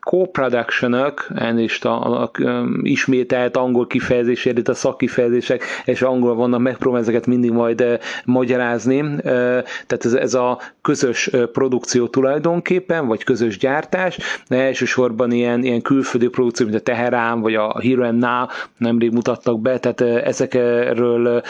co-productionok, 0.00 1.26
elnézést 1.34 1.84
a, 1.84 2.22
a, 2.22 2.30
a, 2.44 2.64
ismételt 2.82 3.56
angol 3.56 3.86
kifejezésért, 3.86 4.68
a 4.68 4.74
szakkifejezések, 4.74 5.62
és 5.84 6.02
angol 6.02 6.34
vannak, 6.34 6.60
megpróbálom 6.60 7.02
ezeket 7.04 7.26
mindig 7.26 7.50
majd 7.50 7.98
magyarázni. 8.24 9.04
Tehát 9.22 10.04
ez, 10.04 10.12
ez 10.12 10.34
a 10.34 10.58
közös 10.82 11.30
produkció 11.52 12.06
tulajdonképpen, 12.06 13.06
vagy 13.06 13.24
közös 13.24 13.58
gyártás, 13.58 14.18
elsősorban 14.48 15.32
ilyen, 15.32 15.62
ilyen 15.64 15.82
külföldi 15.82 16.28
produkció, 16.28 16.66
mint 16.66 16.78
a 16.78 16.82
Teherán, 16.82 17.40
vagy 17.40 17.54
a 17.54 17.80
Here 17.80 18.06
and 18.06 18.18
Now, 18.18 18.46
nemrég 18.76 19.12
mutattak 19.12 19.60
be, 19.60 19.78
tehát 19.78 20.00
ezekről, 20.26 21.42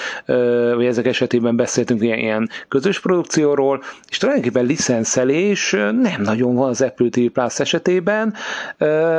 vagy 0.75 0.85
ezek 0.85 1.07
esetében 1.07 1.57
beszéltünk 1.57 2.03
ilyen, 2.03 2.19
ilyen 2.19 2.49
közös 2.69 3.01
produkcióról, 3.01 3.83
és 4.09 4.19
tulajdonképpen 4.19 4.65
licenszelés 4.65 5.71
nem 6.03 6.23
nagyon 6.23 6.55
van 6.55 6.62
az 6.63 6.83
Apple 6.83 7.09
TV 7.09 7.21
Plus 7.33 7.61
esetében, 7.61 8.35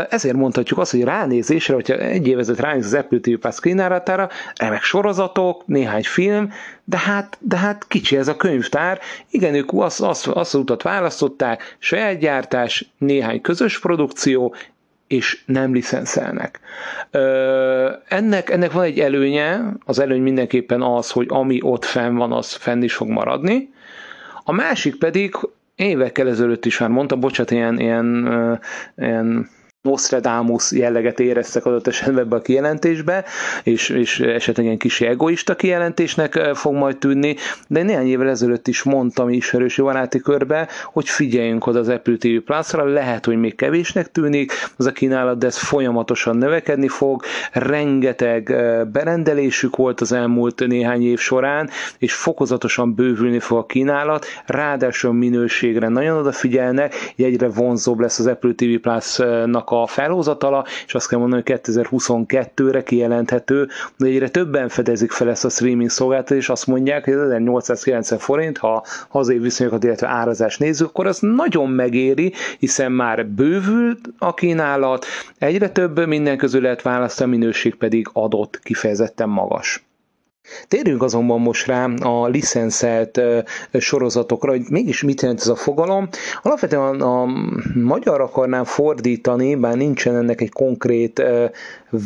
ezért 0.10 0.36
mondhatjuk 0.36 0.80
azt, 0.80 0.92
hogy 0.92 1.04
ránézésre, 1.04 1.74
hogyha 1.74 1.94
egy 1.98 2.28
évezet 2.28 2.60
ránéz 2.60 2.86
az 2.86 2.94
Apple 2.94 3.20
TV 3.20 3.32
Plus 3.32 3.60
kínálatára, 3.60 4.30
remek 4.56 4.84
sorozatok, 4.84 5.68
néhány 5.68 6.04
film, 6.04 6.52
de 6.84 6.98
hát, 6.98 7.38
de 7.40 7.58
hát 7.58 7.88
kicsi 7.88 8.18
ez 8.18 8.28
a 8.28 8.36
könyvtár, 8.36 9.00
igen, 9.30 9.56
ők 9.56 9.70
azt, 9.74 10.02
azt, 10.02 10.28
azt 10.28 10.54
az 10.54 10.60
utat 10.60 10.82
választották, 10.82 11.76
saját 11.80 12.20
gyártás, 12.20 12.90
néhány 12.98 13.42
közös 13.42 13.80
produkció, 13.80 14.56
és 15.08 15.44
nem 15.46 15.74
licenszelnek. 15.74 16.60
Ennek, 18.08 18.50
ennek 18.50 18.72
van 18.72 18.84
egy 18.84 19.00
előnye, 19.00 19.62
az 19.86 20.00
előny 20.00 20.22
mindenképpen 20.22 20.82
az, 20.82 21.12
hogy 21.12 21.26
ami 21.30 21.60
ott 21.62 21.86
fenn 21.86 22.16
van, 22.16 22.32
az 22.32 22.54
fenn 22.54 22.82
is 22.82 22.94
fog 22.94 23.08
maradni. 23.08 23.70
A 24.44 24.52
másik 24.52 24.96
pedig, 24.96 25.36
évekkel 25.76 26.28
ezelőtt 26.28 26.66
is 26.66 26.80
már 26.80 26.90
mondtam, 26.90 27.20
bocsánat, 27.20 27.52
ilyen, 27.52 27.80
ilyen, 27.80 28.60
ilyen 28.96 29.50
Nostradamus 29.84 30.72
jelleget 30.72 31.20
éreztek 31.20 31.66
adott 31.66 31.88
esetben 31.88 32.24
ebbe 32.24 32.36
a 32.36 32.42
kijelentésbe, 32.42 33.26
és, 33.64 33.90
és 33.90 34.20
esetleg 34.20 34.66
ilyen 34.66 34.78
kis 34.78 35.02
egoista 35.02 35.56
kijelentésnek 35.56 36.34
fog 36.54 36.74
majd 36.74 36.98
tűnni, 36.98 37.36
de 37.68 37.84
néhány 37.84 38.08
évvel 38.08 38.30
ezelőtt 38.30 38.68
is 38.68 38.84
mondtam 38.84 39.30
ismerősi 39.30 39.82
baráti 39.82 40.20
körbe, 40.20 40.68
hogy 40.86 41.10
figyeljünk 41.10 41.66
oda 41.66 41.80
az 41.80 41.90
Apple 41.90 42.16
TV 42.18 42.28
Plus-ra, 42.46 42.86
lehet, 42.86 43.26
hogy 43.26 43.38
még 43.38 43.56
kevésnek 43.56 44.12
tűnik. 44.12 44.52
Az 44.78 44.86
a 44.86 44.92
kínálat, 44.92 45.38
de 45.38 45.46
ez 45.46 45.58
folyamatosan 45.58 46.38
növekedni 46.38 46.88
fog, 46.88 47.24
rengeteg 47.52 48.44
berendelésük 48.92 49.76
volt 49.76 50.02
az 50.02 50.12
elmúlt 50.12 50.68
néhány 50.68 51.04
év 51.04 51.20
során, 51.20 51.70
és 51.98 52.14
fokozatosan 52.14 52.96
bővülni 52.96 53.40
fog 53.40 53.58
a 53.58 53.66
kínálat, 53.66 54.26
ráadásul 54.46 55.14
minőségre 55.14 55.88
nagyon 55.88 56.18
odafigyelnek, 56.18 57.14
egyre 57.18 57.48
vonzóbb 57.50 58.00
lesz 58.00 58.20
az 58.20 58.28
Apple 58.28 58.54
TV 58.54 58.76
Plus-nak 58.82 59.72
a 59.82 59.88
felhozatala, 59.88 60.66
és 60.86 60.96
azt 60.96 61.08
kell 61.08 61.20
mondani, 61.20 61.42
hogy 61.46 61.60
2022-re 61.64 62.84
kijelenthető, 62.84 63.68
hogy 63.98 64.08
egyre 64.10 64.30
többen 64.30 64.70
fedezik 64.70 65.12
fel 65.12 65.30
ezt 65.30 65.46
a 65.46 65.50
streaming 65.50 65.90
szolgáltatást, 65.90 66.42
és 66.42 66.50
azt 66.50 66.68
mondják, 66.68 67.04
hogy 67.04 67.14
1890 67.14 68.20
forint, 68.20 68.58
ha 68.58 68.86
hazai 69.10 69.38
viszonyokat, 69.38 69.84
illetve 69.84 70.08
árazás 70.08 70.58
nézzük, 70.58 70.88
akkor 70.88 71.08
az 71.08 71.20
nagyon 71.22 71.70
megéri, 71.70 72.34
hiszen 72.60 72.92
már 72.92 73.26
bővült 73.26 74.00
a 74.18 74.34
kínálat, 74.34 75.06
egyre 75.38 75.70
több 75.70 76.08
minden 76.08 76.38
közül 76.38 76.62
lehet 76.62 76.82
választani, 76.82 77.32
a 77.34 77.38
minőség 77.38 77.76
pedig 77.76 78.10
adott, 78.14 78.60
kifejezetten 78.64 79.30
magas. 79.30 79.84
Térjünk 80.68 81.04
azonban 81.04 81.42
most 81.42 81.68
rá 81.68 81.86
a 82.02 82.28
licenszelt 82.28 83.22
sorozatokra, 83.74 84.52
hogy 84.52 84.66
mégis 84.70 85.04
mit 85.04 85.22
jelent 85.22 85.40
ez 85.40 85.48
a 85.48 85.56
fogalom. 85.56 86.10
Alapvetően 86.42 87.02
a 87.02 87.26
magyar 87.74 88.22
akarnám 88.22 88.64
fordítani, 88.64 89.56
bár 89.56 89.76
nincsen 89.76 90.16
ennek 90.16 90.42
egy 90.42 90.52
konkrét 90.52 91.24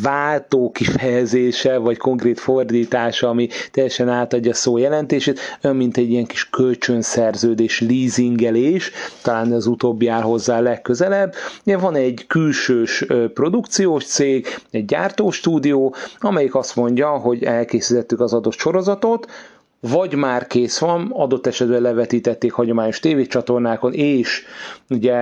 váltó 0.02 0.70
kifejezése, 0.70 1.76
vagy 1.76 1.96
konkrét 1.96 2.40
fordítása, 2.40 3.28
ami 3.28 3.48
teljesen 3.70 4.08
átadja 4.08 4.50
a 4.50 4.54
szó 4.54 4.76
jelentését, 4.76 5.40
olyan, 5.62 5.76
mint 5.76 5.96
egy 5.96 6.10
ilyen 6.10 6.26
kis 6.26 6.50
kölcsönszerződés, 6.50 7.80
leasingelés, 7.80 8.90
talán 9.22 9.52
az 9.52 9.66
utóbbi 9.66 10.08
áll 10.08 10.22
hozzá 10.22 10.60
legközelebb. 10.60 11.34
Van 11.64 11.94
egy 11.94 12.24
külsős 12.26 13.04
produkciós 13.34 14.04
cég, 14.04 14.46
egy 14.70 14.84
gyártóstúdió, 14.84 15.94
amelyik 16.18 16.54
azt 16.54 16.76
mondja, 16.76 17.08
hogy 17.08 17.42
elkészítettük 17.44 18.20
az 18.20 18.32
adott 18.32 18.58
sorozatot, 18.58 19.26
vagy 19.80 20.14
már 20.14 20.46
kész 20.46 20.78
van, 20.78 21.10
adott 21.14 21.46
esetben 21.46 21.80
levetítették 21.82 22.52
hagyományos 22.52 23.00
tévécsatornákon, 23.00 23.92
és 23.92 24.44
ugye 24.90 25.12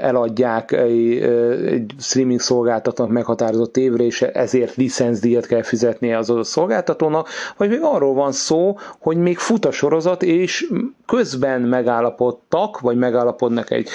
eladják 0.00 0.72
egy 0.72 1.94
streaming 1.98 2.40
szolgáltatónak 2.40 3.12
meghatározott 3.12 3.76
évre, 3.76 4.04
és 4.04 4.22
ezért 4.22 4.74
licencdíjat 4.74 5.46
kell 5.46 5.62
fizetnie 5.62 6.18
az 6.18 6.30
adott 6.30 6.44
szolgáltatónak, 6.44 7.28
vagy 7.56 7.68
még 7.68 7.80
arról 7.82 8.14
van 8.14 8.32
szó, 8.32 8.78
hogy 8.98 9.16
még 9.16 9.38
fut 9.38 9.64
a 9.64 9.70
sorozat, 9.70 10.22
és 10.22 10.66
közben 11.06 11.60
megállapodtak, 11.60 12.80
vagy 12.80 12.96
megállapodnak 12.96 13.70
egy 13.70 13.88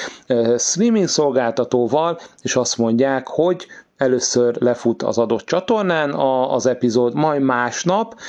streaming 0.58 1.08
szolgáltatóval, 1.08 2.20
és 2.42 2.56
azt 2.56 2.78
mondják, 2.78 3.28
hogy 3.28 3.68
először 4.00 4.56
lefut 4.60 5.04
az 5.04 5.18
adott 5.18 5.46
csatornán 5.46 6.14
az 6.50 6.66
epizód, 6.66 7.14
majd 7.14 7.42
másnap 7.42 8.20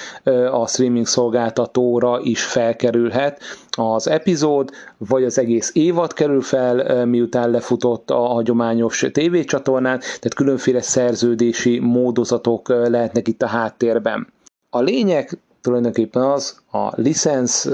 a 0.51 0.67
streaming 0.67 1.07
szolgáltatóra 1.07 2.21
is 2.23 2.45
felkerülhet 2.45 3.41
az 3.77 4.09
epizód, 4.09 4.71
vagy 4.99 5.25
az 5.25 5.39
egész 5.39 5.71
évad 5.75 6.13
kerül 6.13 6.41
fel, 6.41 7.07
miután 7.07 7.51
lefutott 7.51 8.11
a 8.11 8.19
hagyományos 8.19 9.07
tévécsatornán, 9.13 9.99
tehát 9.99 10.35
különféle 10.35 10.83
szerződési 10.83 11.79
módozatok 11.79 12.69
lehetnek 12.69 13.29
itt 13.29 13.43
a 13.43 13.47
háttérben. 13.47 14.33
A 14.71 14.81
lényeg 14.81 15.39
tulajdonképpen 15.63 16.23
az 16.23 16.59
a 16.73 17.01
licensz 17.01 17.69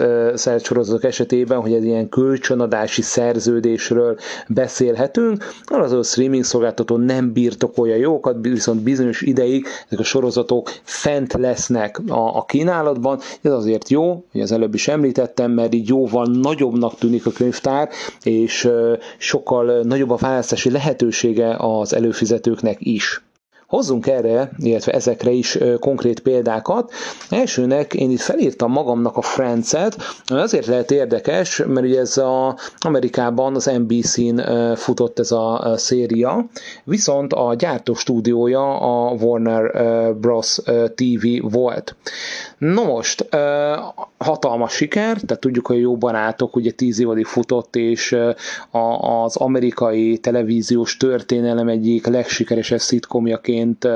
sorozatok 0.63 1.05
esetében, 1.05 1.61
hogy 1.61 1.73
egy 1.73 1.85
ilyen 1.85 2.09
kölcsönadási 2.09 3.03
szerződésről 3.03 4.19
beszélhetünk, 4.49 5.45
az 5.65 5.93
a 5.93 6.03
streaming 6.03 6.45
szolgáltató 6.45 6.97
nem 6.97 7.33
birtokolja 7.33 7.95
jókat, 7.97 8.37
viszont 8.41 8.83
bizonyos 8.83 9.23
ideig 9.23 9.67
ezek 9.87 9.99
a 9.99 10.05
sorozatok 10.05 10.71
fent 10.83 11.33
lesznek 11.33 12.01
a, 12.09 12.37
a 12.37 12.45
kínálatban. 12.45 13.19
Ez 13.43 13.53
azért 13.53 13.89
jó, 13.89 14.25
hogy 14.33 14.41
az 14.41 14.53
előbb 14.53 14.75
is 14.75 14.89
említettem, 14.89 15.51
mert 15.51 15.75
így 15.75 15.89
jóval 15.89 16.27
nagyobbnak 16.27 16.99
tűnik 16.99 17.27
a 17.27 17.31
könyvtár, 17.31 17.89
és 18.23 18.69
sokkal 19.19 19.83
nagyobb 19.83 20.11
a 20.11 20.17
választási 20.17 20.71
lehetősége 20.71 21.57
az 21.59 21.95
előfizetőknek 21.95 22.77
is. 22.79 23.26
Hozzunk 23.77 24.07
erre, 24.07 24.51
illetve 24.59 24.93
ezekre 24.93 25.31
is 25.31 25.59
konkrét 25.81 26.21
példákat. 26.21 26.93
Elsőnek 27.31 27.95
én 27.95 28.11
itt 28.11 28.21
felírtam 28.21 28.73
magamnak 28.73 29.17
a 29.17 29.23
Friends-et, 29.23 29.97
azért 30.27 30.67
lehet 30.67 30.91
érdekes, 30.91 31.63
mert 31.67 31.87
ugye 31.87 32.01
ez 32.01 32.17
a 32.17 32.57
Amerikában 32.79 33.55
az 33.55 33.65
NBC-n 33.65 34.41
futott 34.75 35.19
ez 35.19 35.33
a 35.33 35.75
széria, 35.77 36.47
viszont 36.85 37.33
a 37.33 37.55
gyártó 37.55 37.95
stúdiója 37.95 38.79
a 38.81 39.13
Warner 39.13 39.65
Bros. 40.17 40.59
TV 40.95 41.27
volt. 41.41 41.97
No 42.59 42.85
most, 42.85 43.29
hatalmas 44.19 44.73
siker, 44.73 45.21
tehát 45.21 45.41
tudjuk, 45.41 45.67
hogy 45.67 45.81
jó 45.81 45.97
barátok, 45.97 46.57
ugye 46.57 46.71
tíz 46.71 47.01
évadig 47.01 47.25
futott, 47.25 47.77
és 47.77 48.17
az 49.01 49.37
amerikai 49.37 50.19
televíziós 50.19 50.97
történelem 50.97 51.69
egyik 51.69 52.07
legsikeresebb 52.07 52.79
szitkomjaként 52.79 53.89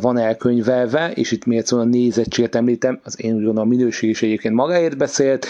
van 0.00 0.18
elkönyvelve, 0.18 1.10
és 1.14 1.30
itt 1.32 1.44
miért 1.44 1.66
szóval 1.66 1.84
a 1.84 1.88
nézettséget 1.88 2.54
említem, 2.54 3.00
az 3.04 3.22
én 3.22 3.34
úgy 3.34 3.44
gondolom 3.44 3.66
a 3.66 3.74
minőség 3.74 4.10
is 4.10 4.22
egyébként 4.22 4.54
magáért 4.54 4.96
beszélt, 4.96 5.46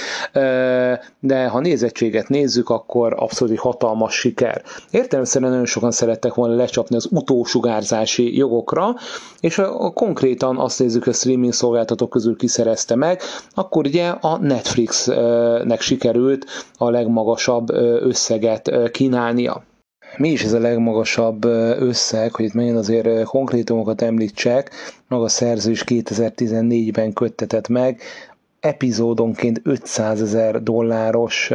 de 1.21 1.47
ha 1.47 1.61
nézettséget 1.61 2.29
nézzük, 2.29 2.69
akkor 2.69 3.15
abszolút 3.19 3.53
egy 3.55 3.61
hatalmas 3.61 4.15
siker. 4.15 4.63
Értelemszerűen 4.91 5.51
nagyon 5.51 5.67
sokan 5.67 5.91
szerettek 5.91 6.35
volna 6.35 6.55
lecsapni 6.55 6.97
az 6.97 7.09
utósugárzási 7.11 8.37
jogokra, 8.37 8.95
és 9.41 9.61
konkrétan 9.95 10.59
azt 10.59 10.79
nézzük, 10.79 11.05
hogy 11.05 11.13
a 11.13 11.17
streaming 11.17 11.53
szolgáltatók 11.53 12.11
közül 12.11 12.26
kiszerezte 12.35 12.95
meg, 12.95 13.21
akkor 13.55 13.87
ugye 13.87 14.09
a 14.09 14.39
Netflixnek 14.39 15.81
sikerült 15.81 16.47
a 16.79 16.91
legmagasabb 16.91 17.71
összeget 18.01 18.91
kínálnia. 18.91 19.65
Mi 20.17 20.29
is 20.31 20.45
ez 20.45 20.53
a 20.53 20.59
legmagasabb 20.59 21.45
összeg, 21.79 22.35
hogy 22.35 22.45
itt 22.45 22.53
megint 22.53 22.77
azért 22.77 23.25
konkrétumokat 23.25 24.03
említsek, 24.03 24.71
maga 25.09 25.29
szerző 25.29 25.71
is 25.71 25.85
2014-ben 25.87 27.13
köttetett 27.13 27.69
meg, 27.69 28.01
epizódonként 28.61 29.61
500 29.65 30.23
ezer 30.23 30.63
dolláros 30.63 31.51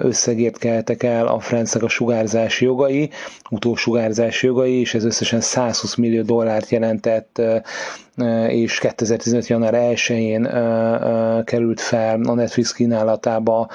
összegért 0.00 0.58
keltek 0.58 1.02
el 1.02 1.26
a 1.26 1.38
Friendsnek 1.38 1.82
a 1.82 1.88
sugárzási 1.88 2.64
jogai, 2.64 3.10
utósugárzási 3.50 4.46
jogai, 4.46 4.80
és 4.80 4.94
ez 4.94 5.04
összesen 5.04 5.40
120 5.40 5.94
millió 5.94 6.22
dollárt 6.22 6.68
jelentett 6.68 7.42
és 8.48 8.78
2015. 8.78 9.46
január 9.46 9.74
1-én 9.76 10.42
került 11.44 11.80
fel 11.80 12.20
a 12.22 12.34
Netflix 12.34 12.72
kínálatába 12.72 13.68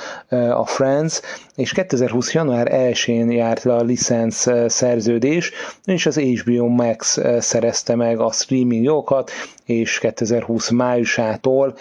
a 0.54 0.66
Friends, 0.66 1.22
és 1.56 1.72
2020. 1.72 2.34
január 2.34 2.68
1-én 2.72 3.32
járt 3.32 3.64
le 3.64 3.74
a 3.74 3.82
licensz 3.82 4.48
szerződés, 4.68 5.52
és 5.86 6.06
az 6.06 6.18
HBO 6.18 6.68
Max 6.68 7.18
szerezte 7.40 7.96
meg 7.96 8.20
a 8.20 8.32
streaming 8.32 8.84
jogokat, 8.84 9.32
és 9.66 10.00
2020 10.00 10.70
májusától 10.70 11.76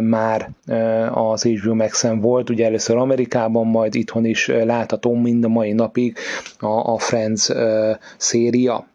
már 0.00 0.50
az 1.12 1.42
HBO 1.42 1.74
Max-en 1.74 2.20
volt, 2.20 2.50
ugye 2.50 2.64
először 2.64 2.96
Amerikában, 2.96 3.66
majd 3.66 3.94
itthon 3.94 4.24
is 4.24 4.46
látható 4.46 5.14
mind 5.14 5.44
a 5.44 5.48
mai 5.48 5.72
napig 5.72 6.16
a, 6.58 6.66
a 6.92 6.98
Friends 6.98 7.50
széria. 8.16 8.86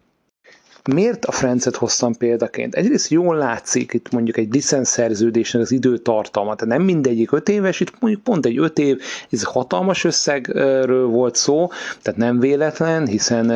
Miért 0.90 1.26
a 1.26 1.32
Francet 1.32 1.76
hoztam 1.76 2.18
példaként? 2.18 2.76
Egyrészt 2.76 3.10
jól 3.10 3.36
látszik 3.36 3.94
itt 3.94 4.12
mondjuk 4.12 4.38
egy 4.38 4.54
licenszerződésnek 4.54 5.62
az 5.62 5.72
időtartalma, 5.72 6.56
tehát 6.56 6.78
nem 6.78 6.86
mindegyik 6.86 7.32
öt 7.32 7.50
éves, 7.50 7.80
itt 7.80 7.94
mondjuk 8.00 8.24
pont 8.24 8.46
egy 8.46 8.58
öt 8.58 8.80
év, 8.80 9.02
ez 9.30 9.44
hatalmas 9.44 10.04
összegről 10.04 11.08
volt 11.08 11.36
szó, 11.36 11.70
tehát 12.02 12.20
nem 12.20 12.40
véletlen, 12.40 13.08
hiszen 13.08 13.48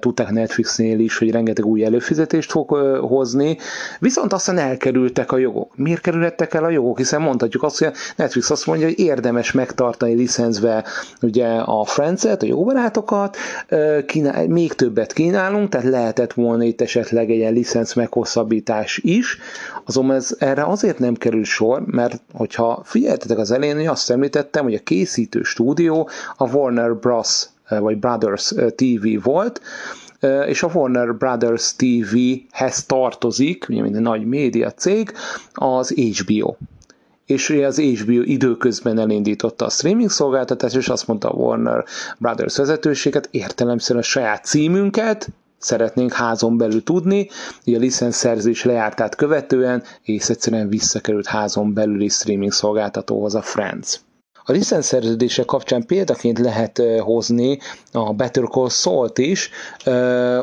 tudták 0.00 0.30
Netflixnél 0.30 0.98
is, 0.98 1.18
hogy 1.18 1.30
rengeteg 1.30 1.66
új 1.66 1.84
előfizetést 1.84 2.50
fog 2.50 2.70
hozni, 3.00 3.58
viszont 3.98 4.32
aztán 4.32 4.58
elkerültek 4.58 5.32
a 5.32 5.38
jogok. 5.38 5.76
Miért 5.76 6.00
kerülhettek 6.00 6.54
el 6.54 6.64
a 6.64 6.70
jogok? 6.70 6.98
Hiszen 6.98 7.20
mondhatjuk 7.20 7.62
azt, 7.62 7.78
hogy 7.78 7.88
a 7.88 7.92
Netflix 8.16 8.50
azt 8.50 8.66
mondja, 8.66 8.86
hogy 8.86 8.98
érdemes 8.98 9.52
megtartani 9.52 10.14
licencbe 10.14 10.84
ugye 11.22 11.46
a 11.48 11.84
Francet, 11.84 12.42
a 12.42 12.46
jó 12.46 12.64
barátokat, 12.64 13.36
uh, 13.70 14.04
kínál, 14.04 14.46
még 14.48 14.72
többet 14.72 15.12
kínálunk, 15.12 15.68
tehát 15.68 15.86
lehetett 15.86 16.32
volna 16.32 16.66
itt 16.68 16.80
esetleg 16.80 17.30
egy 17.30 17.36
ilyen 17.36 17.52
licenc 17.52 17.94
meghosszabbítás 17.94 18.98
is, 19.02 19.38
azonban 19.84 20.16
ez 20.16 20.36
erre 20.38 20.64
azért 20.64 20.98
nem 20.98 21.14
kerül 21.14 21.44
sor, 21.44 21.82
mert 21.86 22.22
hogyha 22.32 22.82
figyeltetek 22.84 23.38
az 23.38 23.50
elején, 23.50 23.88
azt 23.88 24.10
említettem, 24.10 24.64
hogy 24.64 24.74
a 24.74 24.82
készítő 24.82 25.42
stúdió 25.42 26.08
a 26.36 26.50
Warner 26.50 26.94
Bros. 26.94 27.44
vagy 27.68 27.98
Brothers 27.98 28.52
TV 28.74 29.22
volt, 29.22 29.60
és 30.46 30.62
a 30.62 30.70
Warner 30.74 31.14
Brothers 31.14 31.76
TV-hez 31.76 32.84
tartozik, 32.86 33.66
ugye 33.68 33.82
minden 33.82 34.02
nagy 34.02 34.26
média 34.26 34.70
cég, 34.70 35.12
az 35.52 35.88
HBO 35.88 36.54
és 37.28 37.50
az 37.50 37.78
HBO 37.78 38.22
időközben 38.22 38.98
elindította 38.98 39.64
a 39.64 39.70
streaming 39.70 40.10
szolgáltatást, 40.10 40.76
és 40.76 40.88
azt 40.88 41.06
mondta 41.06 41.28
a 41.28 41.36
Warner 41.36 41.84
Brothers 42.18 42.56
vezetőséget, 42.56 43.28
értelemszerűen 43.30 44.04
a 44.04 44.06
saját 44.06 44.44
címünket, 44.44 45.28
szeretnénk 45.58 46.12
házon 46.12 46.56
belül 46.56 46.82
tudni, 46.82 47.28
hogy 47.64 47.74
a 47.74 47.78
licenszerzés 47.78 48.64
lejártát 48.64 49.14
követően 49.14 49.82
és 50.02 50.28
egyszerűen 50.28 50.68
visszakerült 50.68 51.26
házon 51.26 51.74
belüli 51.74 52.08
streaming 52.08 52.52
szolgáltatóhoz 52.52 53.34
a 53.34 53.42
Friends. 53.42 54.00
A 54.48 54.52
licenszerződése 54.52 55.42
kapcsán 55.44 55.86
példaként 55.86 56.38
lehet 56.38 56.82
hozni 57.00 57.58
a 57.92 58.12
Better 58.12 58.44
Call 58.44 58.68
Saul-t 58.68 59.18
is. 59.18 59.50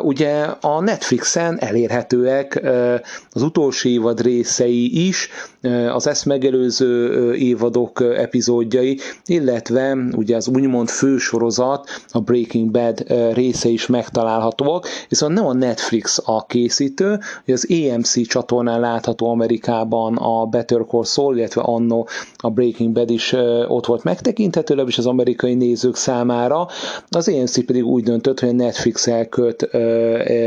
Ugye 0.01 0.41
a 0.61 0.81
Netflixen 0.81 1.59
elérhetőek 1.59 2.61
az 3.31 3.41
utolsó 3.41 3.89
évad 3.89 4.21
részei 4.21 5.07
is, 5.07 5.29
az 5.93 6.07
ezt 6.07 6.25
megelőző 6.25 7.33
évadok 7.33 8.01
epizódjai, 8.01 8.99
illetve 9.25 9.97
ugye 10.11 10.35
az 10.35 10.47
úgymond 10.47 10.89
fősorozat, 10.89 11.89
a 12.09 12.19
Breaking 12.19 12.71
Bad 12.71 13.05
része 13.33 13.69
is 13.69 13.87
megtalálhatóak, 13.87 14.87
viszont 15.09 15.33
nem 15.33 15.45
a 15.45 15.53
Netflix 15.53 16.21
a 16.25 16.45
készítő, 16.45 17.19
az 17.47 17.67
AMC 17.69 18.27
csatornán 18.27 18.79
látható 18.79 19.29
Amerikában 19.29 20.15
a 20.15 20.45
Better 20.45 20.85
Call 20.87 21.03
Saul, 21.03 21.37
illetve 21.37 21.61
anno 21.61 22.03
a 22.37 22.49
Breaking 22.49 22.93
Bad 22.93 23.09
is 23.09 23.33
ott 23.67 23.85
volt 23.85 23.94
megtekinthető, 24.03 24.83
is 24.87 24.97
az 24.97 25.05
amerikai 25.05 25.53
nézők 25.53 25.95
számára. 25.95 26.67
Az 27.09 27.27
AMC 27.27 27.65
pedig 27.65 27.85
úgy 27.85 28.03
döntött, 28.03 28.39
hogy 28.39 28.49
a 28.49 28.53
Netflix 28.53 29.07
elköt 29.07 29.69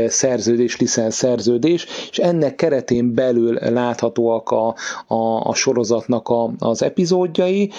szerződés, 0.07 0.79
licensz 0.79 1.15
szerződés, 1.15 1.85
és 2.11 2.17
ennek 2.17 2.55
keretén 2.55 3.13
belül 3.13 3.53
láthatóak 3.53 4.49
a, 4.49 4.75
a, 5.07 5.39
a 5.43 5.53
sorozatnak 5.53 6.27
a, 6.29 6.51
az 6.59 6.83
epizódjai. 6.83 7.71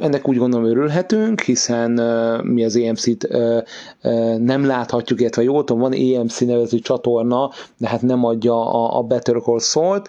Ennek 0.00 0.28
úgy 0.28 0.36
gondolom 0.36 0.66
örülhetünk, 0.66 1.40
hiszen 1.40 1.90
mi 2.44 2.64
az 2.64 2.76
EMC-t 2.76 3.28
nem 4.38 4.66
láthatjuk, 4.66 5.20
illetve 5.20 5.42
jó 5.42 5.62
tudom, 5.62 5.82
van 5.82 5.92
EMC 5.92 6.40
nevező 6.40 6.78
csatorna, 6.78 7.50
de 7.76 7.88
hát 7.88 8.02
nem 8.02 8.24
adja 8.24 8.72
a, 8.72 8.98
a 8.98 9.02
Better 9.02 9.36
Call 9.42 9.58
Saul-t 9.58 10.08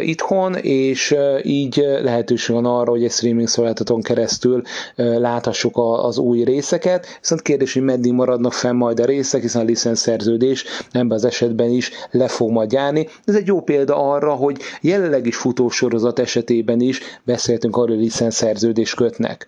itthon, 0.00 0.54
és 0.54 1.16
így 1.42 1.84
lehetőség 2.02 2.54
van 2.54 2.64
arra, 2.64 2.90
hogy 2.90 3.04
egy 3.04 3.10
streaming 3.10 3.48
szolgáltatón 3.66 4.02
keresztül 4.02 4.62
láthassuk 4.96 5.76
az 6.02 6.18
új 6.18 6.42
részeket, 6.44 7.06
viszont 7.20 7.42
kérdés, 7.42 7.72
hogy 7.72 7.82
meddig 7.82 8.12
maradnak 8.12 8.52
fenn 8.52 8.76
majd 8.76 9.00
a 9.00 9.04
részek, 9.04 9.42
hiszen 9.42 9.62
a 9.62 9.64
licenszerződés 9.64 10.64
ebben 10.92 11.10
az 11.10 11.24
esetben 11.24 11.70
is 11.70 11.90
le 12.10 12.28
fog 12.28 12.50
majd 12.50 12.72
járni. 12.72 13.08
Ez 13.24 13.34
egy 13.34 13.46
jó 13.46 13.60
példa 13.62 14.10
arra, 14.12 14.32
hogy 14.32 14.56
jelenleg 14.80 15.26
is 15.26 15.36
futósorozat 15.36 16.18
esetében 16.18 16.80
is 16.80 17.00
beszéltünk 17.24 17.76
arról, 17.76 17.94
hogy 17.96 18.04
licenszerződést 18.04 18.94
kötnek. 18.94 19.46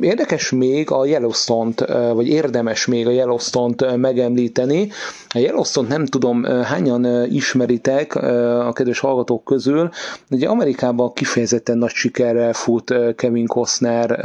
Érdekes 0.00 0.50
még 0.50 0.90
a 0.90 1.04
Yellowstone-t, 1.04 1.84
vagy 2.12 2.28
érdemes 2.28 2.86
még 2.86 3.06
a 3.06 3.10
Yellowstone-t 3.10 3.96
megemlíteni. 3.96 4.88
A 5.28 5.38
Yellowstone-t 5.38 5.90
nem 5.90 6.06
tudom 6.06 6.44
hányan 6.44 7.30
ismeritek 7.30 8.14
a 8.14 8.72
kedves 8.72 8.98
hallgatók 8.98 9.44
közül. 9.44 9.88
Ugye 10.30 10.48
Amerikában 10.48 11.12
kifejezetten 11.12 11.78
nagy 11.78 11.90
sikerrel 11.90 12.52
fut 12.52 12.94
Kevin 13.16 13.46
Costner 13.46 14.20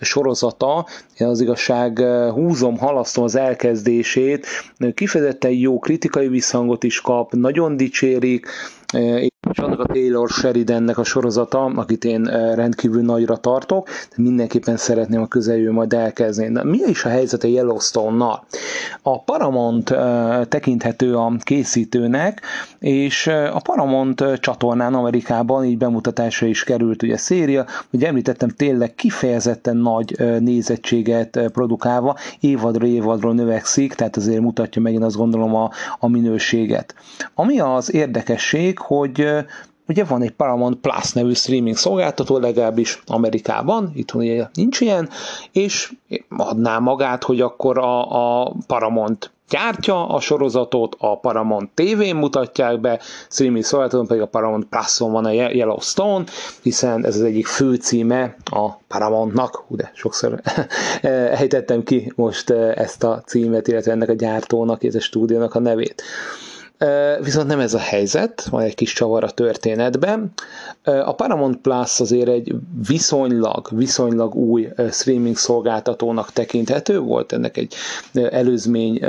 sorozata. 0.00 0.86
Az 1.18 1.40
igazság 1.40 1.98
húzom, 2.32 2.78
halasztom 2.78 3.24
az 3.24 3.36
elkezdését. 3.36 4.46
Kifejezetten 4.94 5.50
jó 5.50 5.78
kritikai 5.78 6.28
visszhangot 6.28 6.84
is 6.84 7.00
kap, 7.00 7.32
nagyon 7.32 7.76
dicsérik, 7.76 8.46
és 9.54 9.60
annak 9.60 9.80
a 9.80 9.86
Taylor 9.86 10.28
Sheridannek 10.28 10.98
a 10.98 11.04
sorozata, 11.04 11.64
akit 11.64 12.04
én 12.04 12.22
rendkívül 12.54 13.02
nagyra 13.02 13.36
tartok, 13.36 13.88
de 13.88 14.22
mindenképpen 14.22 14.76
szeretném 14.76 15.20
a 15.22 15.26
közeljövő 15.26 15.70
majd 15.72 15.92
elkezdeni. 15.92 16.52
De 16.52 16.64
mi 16.64 16.78
is 16.86 17.04
a 17.04 17.08
helyzet 17.08 17.44
a 17.44 17.46
Yellowstone-nal? 17.46 18.44
A 19.02 19.22
Paramount 19.22 19.94
tekinthető 20.48 21.16
a 21.16 21.32
készítőnek, 21.38 22.40
és 22.78 23.26
a 23.26 23.60
Paramount 23.64 24.24
csatornán 24.40 24.94
Amerikában 24.94 25.64
így 25.64 25.78
bemutatásra 25.78 26.46
is 26.46 26.64
került 26.64 27.02
ugye 27.02 27.14
a 27.14 27.18
széria, 27.18 27.66
hogy 27.90 28.04
említettem 28.04 28.48
tényleg 28.48 28.94
kifejezetten 28.94 29.76
nagy 29.76 30.16
nézettséget 30.40 31.40
produkálva, 31.52 32.16
évadra 32.40 32.86
évadról 32.86 33.34
növekszik, 33.34 33.94
tehát 33.94 34.16
azért 34.16 34.40
mutatja 34.40 34.82
megint 34.82 35.02
azt 35.04 35.16
gondolom 35.16 35.54
a, 35.54 35.70
a 35.98 36.08
minőséget. 36.08 36.94
Ami 37.34 37.60
az 37.60 37.94
érdekesség, 37.94 38.78
hogy 38.78 39.43
ugye 39.88 40.04
van 40.04 40.22
egy 40.22 40.30
Paramount 40.30 40.80
Plus 40.80 41.12
nevű 41.12 41.32
streaming 41.32 41.76
szolgáltató, 41.76 42.38
legalábbis 42.38 43.02
Amerikában, 43.06 43.90
itthon 43.94 44.22
ugye 44.22 44.46
nincs 44.54 44.80
ilyen, 44.80 45.08
és 45.52 45.92
adná 46.28 46.78
magát, 46.78 47.24
hogy 47.24 47.40
akkor 47.40 47.78
a, 47.78 48.42
a 48.42 48.52
Paramount 48.66 49.32
gyártja 49.48 50.08
a 50.08 50.20
sorozatot, 50.20 50.96
a 50.98 51.18
Paramount 51.18 51.70
TV-n 51.74 52.16
mutatják 52.16 52.80
be, 52.80 53.00
streaming 53.30 53.64
szolgáltatón 53.64 54.06
pedig 54.06 54.22
a 54.22 54.26
Paramount 54.26 54.64
Plus-on 54.64 55.12
van 55.12 55.24
a 55.24 55.30
Yellowstone, 55.30 56.24
hiszen 56.62 57.06
ez 57.06 57.14
az 57.14 57.22
egyik 57.22 57.46
fő 57.46 57.74
címe 57.74 58.36
a 58.44 58.70
Paramountnak, 58.72 59.64
de 59.68 59.90
sokszor 59.94 60.40
ejtettem 61.40 61.82
ki 61.82 62.12
most 62.16 62.50
ezt 62.50 63.04
a 63.04 63.22
címet, 63.26 63.68
illetve 63.68 63.92
ennek 63.92 64.08
a 64.08 64.14
gyártónak, 64.14 64.82
és 64.82 64.94
a 64.94 65.00
stúdiónak 65.00 65.54
a 65.54 65.58
nevét. 65.58 66.02
Viszont 67.22 67.46
nem 67.46 67.60
ez 67.60 67.74
a 67.74 67.78
helyzet, 67.78 68.44
van 68.50 68.62
egy 68.62 68.74
kis 68.74 68.92
csavar 68.92 69.24
a 69.24 69.30
történetben. 69.30 70.32
A 70.84 71.14
Paramount 71.14 71.56
Plus 71.56 72.00
azért 72.00 72.28
egy 72.28 72.54
viszonylag, 72.86 73.68
viszonylag 73.70 74.34
új 74.34 74.68
streaming 74.90 75.36
szolgáltatónak 75.36 76.32
tekinthető, 76.32 76.98
volt 76.98 77.32
ennek 77.32 77.56
egy 77.56 77.74
előzménye 78.30 79.02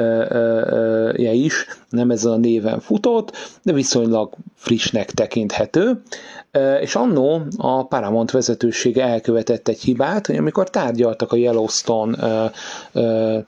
is, 1.33 1.65
nem 1.89 2.11
ez 2.11 2.25
a 2.25 2.35
néven 2.37 2.79
futott, 2.79 3.31
de 3.63 3.73
viszonylag 3.73 4.33
frissnek 4.55 5.11
tekinthető. 5.11 6.01
És 6.81 6.95
annó 6.95 7.41
a 7.57 7.87
Paramount 7.87 8.31
vezetősége 8.31 9.03
elkövetett 9.03 9.67
egy 9.67 9.81
hibát, 9.81 10.25
hogy 10.25 10.35
amikor 10.37 10.69
tárgyaltak 10.69 11.31
a 11.31 11.35
Yellowstone 11.35 12.51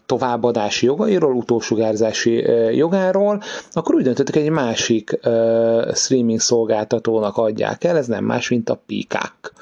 továbbadási 0.05 0.85
jogairól, 0.85 1.35
utolsugárzási 1.35 2.45
jogáról, 2.75 3.41
akkor 3.71 3.95
úgy 3.95 4.07
döntöttek, 4.17 4.43
egy 4.43 4.49
másik 4.49 5.19
streaming 5.93 6.39
szolgáltatónak 6.39 7.37
adják 7.37 7.83
el, 7.83 7.97
ez 7.97 8.07
nem 8.07 8.23
más, 8.23 8.49
mint 8.49 8.69
a 8.69 8.81
Peacock. 8.85 9.53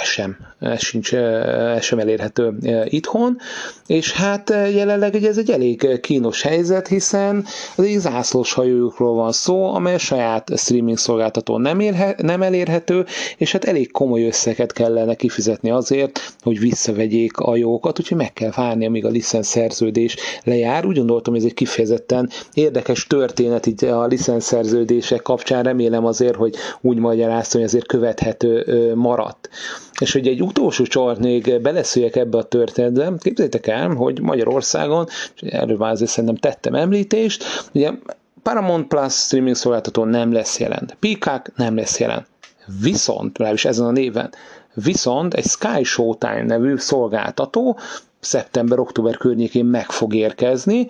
Ez 0.00 0.06
sem, 0.06 0.36
ez, 0.58 0.80
sincs, 0.82 1.14
ez 1.14 1.82
sem 1.82 1.98
elérhető 1.98 2.54
itthon, 2.84 3.38
és 3.86 4.12
hát 4.12 4.50
jelenleg 4.50 5.14
ugye 5.14 5.28
ez 5.28 5.38
egy 5.38 5.50
elég 5.50 6.00
kínos 6.00 6.42
helyzet, 6.42 6.88
hiszen 6.88 7.44
az 7.76 7.84
egy 7.84 7.98
zászlós 7.98 8.52
hajójukról 8.52 9.14
van 9.14 9.32
szó, 9.32 9.74
amely 9.74 9.98
saját 9.98 10.50
streaming 10.56 10.98
szolgáltató 10.98 11.58
nem, 11.58 11.80
érhe, 11.80 12.14
nem 12.22 12.42
elérhető, 12.42 13.04
és 13.36 13.52
hát 13.52 13.64
elég 13.64 13.90
komoly 13.90 14.26
összeget 14.26 14.72
kellene 14.72 15.14
kifizetni 15.14 15.70
azért, 15.70 16.34
hogy 16.42 16.58
visszavegyék 16.58 17.38
a 17.38 17.56
jókat, 17.56 17.98
úgyhogy 17.98 18.16
meg 18.16 18.32
kell 18.32 18.52
várni, 18.56 18.86
amíg 18.86 19.04
a 19.04 19.08
licenszerződés 19.08 20.16
lejár. 20.44 20.86
Úgy 20.86 20.96
gondoltam, 20.96 21.34
ez 21.34 21.44
egy 21.44 21.54
kifejezetten 21.54 22.30
érdekes 22.54 23.06
történet 23.06 23.66
itt 23.66 23.82
a 23.82 24.06
licenszerződések 24.06 25.22
kapcsán, 25.22 25.62
remélem 25.62 26.04
azért, 26.06 26.36
hogy 26.36 26.54
úgy 26.80 26.98
magyaráztam, 26.98 27.60
hogy 27.60 27.68
azért 27.68 27.86
követhető 27.86 28.94
maradt. 28.94 29.48
És 30.00 30.12
hogy 30.12 30.26
egy 30.28 30.42
utolsó 30.42 30.84
csort 30.84 31.18
még 31.18 31.60
beleszüljek 31.60 32.16
ebbe 32.16 32.38
a 32.38 32.42
történetbe, 32.42 33.12
képzeljétek 33.18 33.66
el, 33.66 33.88
hogy 33.88 34.20
Magyarországon, 34.20 35.06
és 35.34 35.42
erről 35.42 35.76
már 35.76 35.90
azért 35.90 36.10
szerintem 36.10 36.36
tettem 36.36 36.74
említést, 36.74 37.44
ugye 37.72 37.90
Paramount 38.42 38.86
Plus 38.86 39.14
streaming 39.14 39.56
szolgáltató 39.56 40.04
nem 40.04 40.32
lesz 40.32 40.58
jelen, 40.58 40.90
Peacock 41.00 41.52
nem 41.56 41.76
lesz 41.76 42.00
jelen. 42.00 42.26
Viszont, 42.80 43.38
legalábbis 43.38 43.64
ezen 43.64 43.86
a 43.86 43.90
néven, 43.90 44.30
viszont 44.74 45.34
egy 45.34 45.46
Sky 45.46 45.84
Showtime 45.84 46.42
nevű 46.42 46.76
szolgáltató 46.76 47.78
szeptember-október 48.20 49.16
környékén 49.16 49.64
meg 49.64 49.90
fog 49.90 50.14
érkezni. 50.14 50.86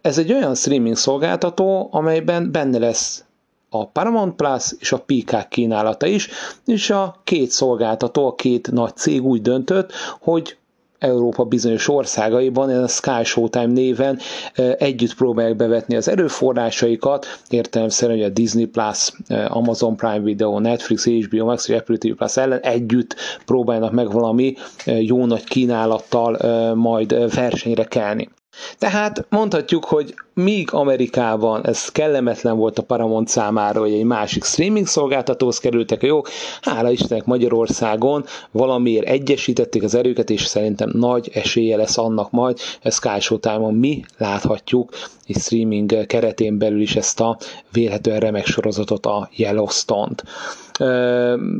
Ez 0.00 0.18
egy 0.18 0.32
olyan 0.32 0.54
streaming 0.54 0.96
szolgáltató, 0.96 1.88
amelyben 1.92 2.52
benne 2.52 2.78
lesz 2.78 3.24
a 3.74 3.86
Paramount 3.86 4.34
Plus 4.36 4.72
és 4.78 4.92
a 4.92 4.98
Peacock 5.06 5.48
kínálata 5.48 6.06
is, 6.06 6.28
és 6.66 6.90
a 6.90 7.20
két 7.24 7.50
szolgáltató, 7.50 8.26
a 8.26 8.34
két 8.34 8.70
nagy 8.72 8.96
cég 8.96 9.24
úgy 9.24 9.42
döntött, 9.42 9.92
hogy 10.20 10.56
Európa 10.98 11.44
bizonyos 11.44 11.88
országaiban, 11.88 12.70
ez 12.70 12.82
a 12.82 12.86
Sky 12.88 13.24
Showtime 13.24 13.66
néven 13.72 14.18
együtt 14.78 15.14
próbálják 15.14 15.56
bevetni 15.56 15.96
az 15.96 16.08
erőforrásaikat, 16.08 17.26
értelemszerűen, 17.48 18.18
hogy 18.18 18.26
a 18.26 18.32
Disney 18.32 18.64
Plus, 18.64 19.12
Amazon 19.48 19.96
Prime 19.96 20.20
Video, 20.20 20.58
Netflix, 20.58 21.06
HBO 21.06 21.44
Max 21.44 21.68
és 21.68 21.76
Apple 21.76 21.96
TV 21.96 22.08
Plus 22.16 22.36
ellen 22.36 22.60
együtt 22.60 23.14
próbálnak 23.46 23.92
meg 23.92 24.12
valami 24.12 24.54
jó 24.84 25.26
nagy 25.26 25.44
kínálattal 25.44 26.74
majd 26.74 27.34
versenyre 27.34 27.84
kelni. 27.84 28.28
Tehát 28.78 29.26
mondhatjuk, 29.28 29.84
hogy 29.84 30.14
míg 30.34 30.72
Amerikában 30.72 31.66
ez 31.66 31.88
kellemetlen 31.88 32.56
volt 32.56 32.78
a 32.78 32.82
Paramount 32.82 33.28
számára, 33.28 33.80
hogy 33.80 33.92
egy 33.92 34.04
másik 34.04 34.44
streaming 34.44 34.86
szolgáltatóhoz 34.86 35.58
kerültek 35.58 36.02
a 36.02 36.06
jók, 36.06 36.28
hála 36.60 36.90
Istennek 36.90 37.24
Magyarországon 37.24 38.24
valamiért 38.50 39.06
egyesítették 39.06 39.82
az 39.82 39.94
erőket, 39.94 40.30
és 40.30 40.44
szerintem 40.46 40.90
nagy 40.92 41.30
esélye 41.32 41.76
lesz 41.76 41.98
annak 41.98 42.30
majd, 42.30 42.58
ez 42.82 42.98
Showtime-on 43.20 43.74
mi 43.74 44.04
láthatjuk 44.18 44.92
egy 45.26 45.36
streaming 45.36 46.06
keretén 46.06 46.58
belül 46.58 46.80
is 46.80 46.96
ezt 46.96 47.20
a 47.20 47.38
vélhetően 47.72 48.20
remek 48.20 48.46
sorozatot, 48.46 49.06
a 49.06 49.28
Yellowstone-t. 49.36 50.22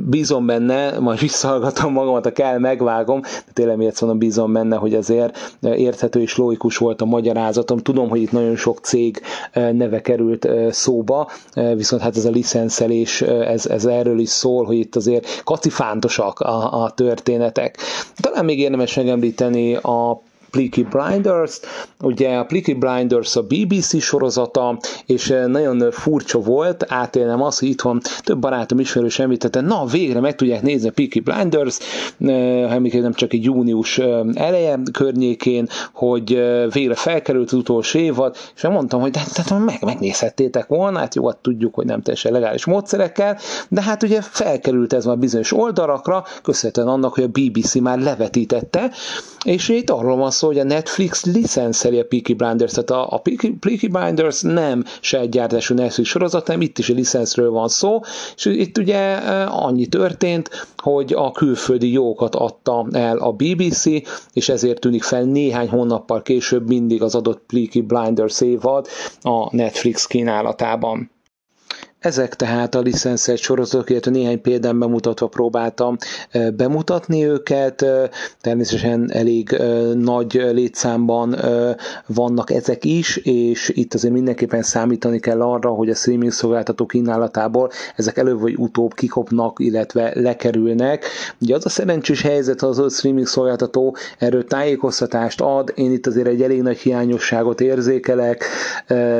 Bízom 0.07 0.47
benne, 0.47 0.99
majd 0.99 1.19
visszahallgatom 1.19 1.93
magamat, 1.93 2.25
ha 2.25 2.33
kell, 2.33 2.59
megvágom, 2.59 3.21
de 3.21 3.53
tényleg 3.53 3.77
miért 3.77 4.01
mondom, 4.01 4.19
bízom 4.19 4.53
benne, 4.53 4.77
hogy 4.77 4.95
azért 4.95 5.57
érthető 5.61 6.21
és 6.21 6.37
logikus 6.37 6.77
volt 6.77 7.01
a 7.01 7.05
magyarázatom. 7.05 7.79
Tudom, 7.79 8.09
hogy 8.09 8.21
itt 8.23 8.33
nagyon 8.33 8.57
sok 8.57 8.79
cég 8.79 9.21
neve 9.53 10.01
került 10.01 10.49
szóba, 10.71 11.31
viszont 11.75 12.03
hát 12.03 12.17
ez 12.17 12.25
a 12.25 12.31
licenszelés, 12.31 13.23
ez, 13.23 13.67
ez 13.67 13.85
erről 13.85 14.19
is 14.19 14.29
szól, 14.29 14.65
hogy 14.65 14.77
itt 14.77 14.97
azért 14.97 15.43
kacifántosak 15.45 16.41
a, 16.41 16.83
a 16.83 16.91
történetek. 16.91 17.77
Talán 18.17 18.45
még 18.45 18.59
érdemes 18.59 18.95
megemlíteni 18.95 19.75
a 19.75 20.23
Peaky 20.55 20.83
Blinders, 20.83 21.61
ugye 22.01 22.37
a 22.37 22.45
Peaky 22.45 22.75
Blinders 22.75 23.37
a 23.37 23.43
BBC 23.43 24.01
sorozata, 24.03 24.79
és 25.07 25.31
eh, 25.31 25.47
nagyon 25.47 25.91
furcsa 25.91 26.39
volt, 26.39 26.85
átélnem 26.89 27.43
azt, 27.43 27.59
hogy 27.61 27.69
itthon 27.69 28.01
több 28.23 28.39
barátom 28.39 28.79
ismerős 28.79 29.19
említette, 29.19 29.61
na 29.61 29.85
végre 29.85 30.21
meg 30.21 30.35
tudják 30.35 30.63
nézni 30.63 30.89
a 30.89 30.93
Peaky 30.93 31.21
Blinders, 31.21 31.79
eh, 32.21 32.71
ha 32.71 32.99
nem 33.01 33.13
csak 33.13 33.33
egy 33.33 33.45
június 33.45 33.99
eh, 33.99 34.21
eleje 34.35 34.79
környékén, 34.93 35.69
hogy 35.93 36.29
végre 36.73 36.95
felkerült 36.95 37.47
az 37.53 37.59
utolsó 37.59 37.99
évad, 37.99 38.37
és 38.57 38.63
mondtam, 38.63 39.01
hogy 39.01 39.17
hát, 39.17 39.37
hát 39.37 39.65
meg, 39.65 39.83
megnézhettétek 39.85 40.67
volna, 40.67 40.99
hát 40.99 41.15
jó, 41.15 41.27
hát 41.27 41.37
tudjuk, 41.37 41.75
hogy 41.75 41.87
nem 41.87 42.03
teljesen 42.03 42.33
legális 42.33 42.65
módszerekkel, 42.65 43.39
de 43.69 43.83
hát 43.83 44.03
ugye 44.03 44.21
felkerült 44.21 44.93
ez 44.93 45.05
már 45.05 45.19
bizonyos 45.19 45.53
oldalakra, 45.53 46.25
köszönhetően 46.43 46.89
annak, 46.89 47.15
hogy 47.15 47.23
a 47.25 47.29
BBC 47.29 47.75
már 47.75 47.99
levetítette, 47.99 48.91
és 49.45 49.69
itt 49.69 49.91
arról 49.91 50.17
van 50.17 50.31
szó, 50.31 50.47
hogy 50.47 50.59
a 50.59 50.65
Netflix 50.65 51.25
licenszeli 51.25 51.99
a 51.99 52.05
Peaky 52.05 52.35
Blinders, 52.35 52.73
tehát 52.73 52.91
a, 52.91 53.15
a 53.15 53.19
Peaky, 53.19 53.51
Peaky 53.51 53.89
Blinders 53.89 54.41
nem 54.43 54.85
se 55.01 55.27
gyártású 55.27 55.75
Netflix 55.75 56.09
sorozat, 56.09 56.47
hanem 56.47 56.61
itt 56.61 56.79
is 56.79 56.89
a 56.89 56.95
licenszről 56.95 57.51
van 57.51 57.69
szó, 57.69 58.01
és 58.37 58.45
itt 58.45 58.79
ugye 58.79 58.97
e, 59.23 59.47
annyi 59.49 59.87
történt, 59.87 60.67
hogy 60.77 61.13
a 61.13 61.31
külföldi 61.33 61.93
jókat 61.93 62.35
adta 62.35 62.87
el 62.93 63.19
a 63.19 63.33
BBC, 63.33 63.85
és 64.33 64.49
ezért 64.49 64.81
tűnik 64.81 65.03
fel 65.03 65.23
néhány 65.23 65.69
hónappal 65.69 66.23
később 66.23 66.69
mindig 66.69 67.03
az 67.03 67.15
adott 67.15 67.43
Peaky 67.47 67.81
Blinders 67.81 68.41
évad 68.41 68.87
a 69.23 69.57
Netflix 69.57 70.07
kínálatában. 70.07 71.11
Ezek 72.05 72.35
tehát 72.35 72.75
a 72.75 72.81
licenszert 72.81 73.41
sorozatok, 73.41 73.91
illetve 73.91 74.11
néhány 74.11 74.41
példán 74.41 74.79
bemutatva 74.79 75.27
próbáltam 75.27 75.97
bemutatni 76.57 77.27
őket. 77.27 77.85
Természetesen 78.41 79.11
elég 79.13 79.57
nagy 79.95 80.33
létszámban 80.53 81.37
vannak 82.07 82.51
ezek 82.51 82.85
is, 82.85 83.17
és 83.17 83.69
itt 83.75 83.95
azért 83.95 84.15
mindenképpen 84.15 84.63
számítani 84.63 85.19
kell 85.21 85.43
arra, 85.43 85.71
hogy 85.71 85.89
a 85.91 85.95
streaming 85.95 86.33
szolgáltató 86.33 86.87
kínálatából 86.87 87.71
ezek 87.97 88.17
előbb 88.17 88.41
vagy 88.41 88.55
utóbb 88.57 88.95
kikopnak, 88.95 89.57
illetve 89.61 90.13
lekerülnek. 90.15 91.05
Ugye 91.41 91.55
az 91.55 91.67
a 91.67 91.69
szerencsés 91.69 92.23
helyzet, 92.23 92.63
az 92.63 92.79
a 92.79 92.89
streaming 92.89 93.27
szolgáltató 93.27 93.97
erről 94.19 94.45
tájékoztatást 94.45 95.41
ad, 95.41 95.73
én 95.75 95.93
itt 95.93 96.07
azért 96.07 96.27
egy 96.27 96.43
elég 96.43 96.63
nagy 96.63 96.79
hiányosságot 96.79 97.61
érzékelek, 97.61 98.45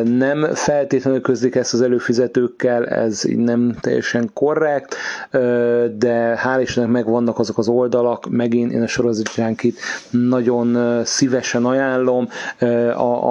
nem 0.05 0.55
feltétlenül 0.55 1.21
közlik 1.21 1.55
ezt 1.55 1.73
az 1.75 1.81
előfizetőkkel, 1.81 2.73
el, 2.75 2.87
ez 2.87 3.23
nem 3.37 3.75
teljesen 3.81 4.31
korrekt, 4.33 4.97
de 5.97 6.41
hál' 6.45 6.61
Istennek 6.61 6.91
megvannak 6.91 7.39
azok 7.39 7.59
az 7.59 7.69
oldalak, 7.69 8.27
megint 8.31 8.73
én 8.73 8.83
a 8.83 8.87
sorozatjánkit 8.87 9.79
nagyon 10.11 11.01
szívesen 11.05 11.65
ajánlom, 11.65 12.29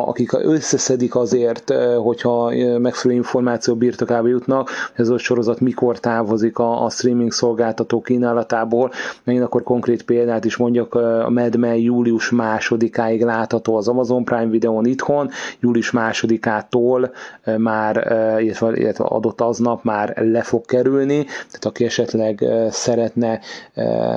akik 0.06 0.34
összeszedik 0.34 1.15
azért, 1.15 1.73
hogyha 2.03 2.51
megfelelő 2.77 3.19
információ 3.19 3.75
birtokába 3.75 4.27
jutnak, 4.27 4.69
hogy 4.95 5.06
ez 5.06 5.10
a 5.10 5.17
sorozat 5.17 5.60
mikor 5.60 5.99
távozik 5.99 6.58
a, 6.58 6.86
a 6.86 6.89
streaming 6.89 7.32
szolgáltató 7.32 8.01
kínálatából, 8.01 8.91
megint 9.23 9.43
akkor 9.43 9.63
konkrét 9.63 10.03
példát 10.03 10.45
is 10.45 10.58
mondjak, 10.58 10.95
a 10.95 11.29
Mad 11.29 11.56
Men 11.56 11.75
július 11.75 12.29
másodikáig 12.29 13.23
látható 13.23 13.75
az 13.75 13.88
Amazon 13.88 14.23
Prime 14.23 14.49
videón 14.49 14.86
itthon, 14.86 15.29
július 15.60 15.91
másodikától 15.91 17.12
már, 17.58 17.95
illetve, 18.39 18.71
illetve 18.75 19.03
adott 19.03 19.33
epizódot 19.34 19.41
aznap 19.41 19.84
már 19.84 20.13
le 20.17 20.41
fog 20.41 20.65
kerülni, 20.65 21.24
tehát 21.24 21.65
aki 21.65 21.86
esetleg 21.86 22.46
szeretne 22.69 23.39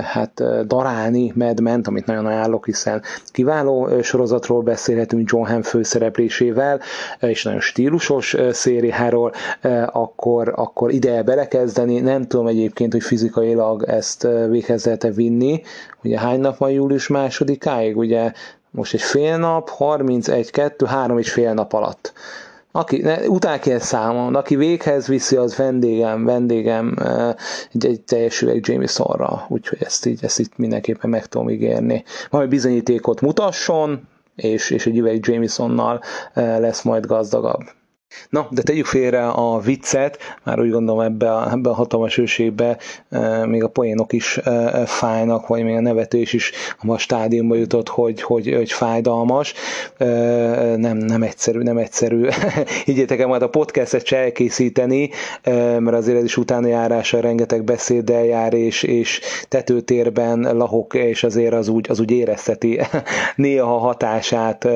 hát 0.03 0.43
darálni 0.67 1.33
Medment, 1.35 1.87
amit 1.87 2.07
nagyon 2.07 2.27
ajánlok, 2.27 2.67
hiszen 2.67 3.03
kiváló 3.27 4.03
sorozatról 4.03 4.63
beszélhetünk 4.63 5.31
John 5.31 5.47
Hamm 5.47 5.61
főszereplésével, 5.61 6.81
és 7.21 7.43
nagyon 7.45 7.61
stílusos 7.61 8.37
szériáról, 8.51 9.33
akkor, 9.87 10.53
akkor 10.57 10.91
ide 10.93 11.23
belekezdeni. 11.23 12.01
Nem 12.01 12.27
tudom 12.27 12.47
egyébként, 12.47 12.93
hogy 12.93 13.03
fizikailag 13.03 13.83
ezt 13.83 14.29
véghez 14.49 14.89
vinni. 15.15 15.63
Ugye 16.03 16.19
hány 16.19 16.41
nap 16.41 16.57
van 16.57 16.71
július 16.71 17.09
másodikáig? 17.09 17.97
Ugye 17.97 18.33
most 18.71 18.95
egy 18.95 19.03
fél 19.03 19.37
nap, 19.39 19.69
31, 19.69 20.51
2, 20.51 20.87
3 20.87 21.19
és 21.19 21.33
fél 21.33 21.53
nap 21.55 21.73
alatt. 21.73 22.13
Aki, 22.77 23.01
ne, 23.01 23.29
után 23.29 23.61
kell 23.61 23.79
számolni, 23.79 24.37
aki 24.37 24.57
véghez 24.57 25.07
viszi, 25.07 25.37
az 25.37 25.57
vendégem, 25.57 26.25
vendégem 26.25 26.97
egy, 27.73 27.87
egy 27.87 28.01
teljes 28.01 28.43
üveg 28.43 28.67
Jamesonra, 28.67 29.47
úgyhogy 29.49 29.83
ezt 29.83 30.07
így, 30.07 30.25
ezt 30.25 30.39
itt 30.39 30.57
mindenképpen 30.57 31.11
meg 31.11 31.27
tudom 31.27 31.51
ígérni. 31.51 32.05
Majd 32.31 32.49
bizonyítékot 32.49 33.21
mutasson, 33.21 34.09
és, 34.35 34.71
és 34.71 34.87
egy 34.87 34.99
üveg 34.99 35.27
Jamesonnal 35.27 36.03
lesz 36.35 36.83
majd 36.83 37.07
gazdagabb. 37.07 37.63
Na, 38.31 38.49
de 38.51 38.63
tegyük 38.63 38.87
félre 38.87 39.29
a 39.29 39.59
viccet, 39.59 40.19
már 40.43 40.61
úgy 40.61 40.71
gondolom 40.71 41.01
ebbe 41.01 41.33
a, 41.33 41.51
ebbe 41.53 41.71
a 41.71 41.75
hatalmas 41.75 42.19
őségbe 42.19 42.79
e, 43.11 43.47
még 43.47 43.63
a 43.63 43.69
poénok 43.69 44.13
is 44.13 44.37
e, 44.37 44.87
fájnak, 44.87 45.47
vagy 45.47 45.65
még 45.65 45.75
a 45.75 45.81
nevetés 45.81 46.33
is 46.33 46.53
a 46.87 46.99
stádiumba 46.99 47.55
jutott, 47.55 47.89
hogy, 47.89 48.23
hogy, 48.23 48.55
hogy 48.55 48.73
fájdalmas. 48.73 49.55
E, 49.97 50.07
nem, 50.77 50.97
nem 50.97 51.23
egyszerű, 51.23 51.59
nem 51.59 51.77
egyszerű. 51.77 52.29
Higgyétek 52.85 53.21
el 53.21 53.27
majd 53.27 53.43
a 53.43 53.49
podcastet 53.49 54.07
se 54.07 54.17
elkészíteni, 54.17 55.11
e, 55.43 55.81
mert 55.81 55.97
azért 55.97 56.19
ez 56.19 56.25
is 56.25 56.37
utána 56.37 56.67
járása 56.67 57.21
rengeteg 57.21 57.65
beszéddel 57.65 58.25
jár, 58.25 58.53
és, 58.53 58.83
és 58.83 59.21
tetőtérben 59.49 60.57
lahok, 60.57 60.95
és 60.95 61.25
azért 61.25 61.55
az 61.55 61.69
úgy, 61.69 61.91
az 61.91 62.01
úgy 62.01 62.11
érezteti 62.11 62.81
néha 63.37 63.79
hatását. 63.79 64.65
E, 64.65 64.71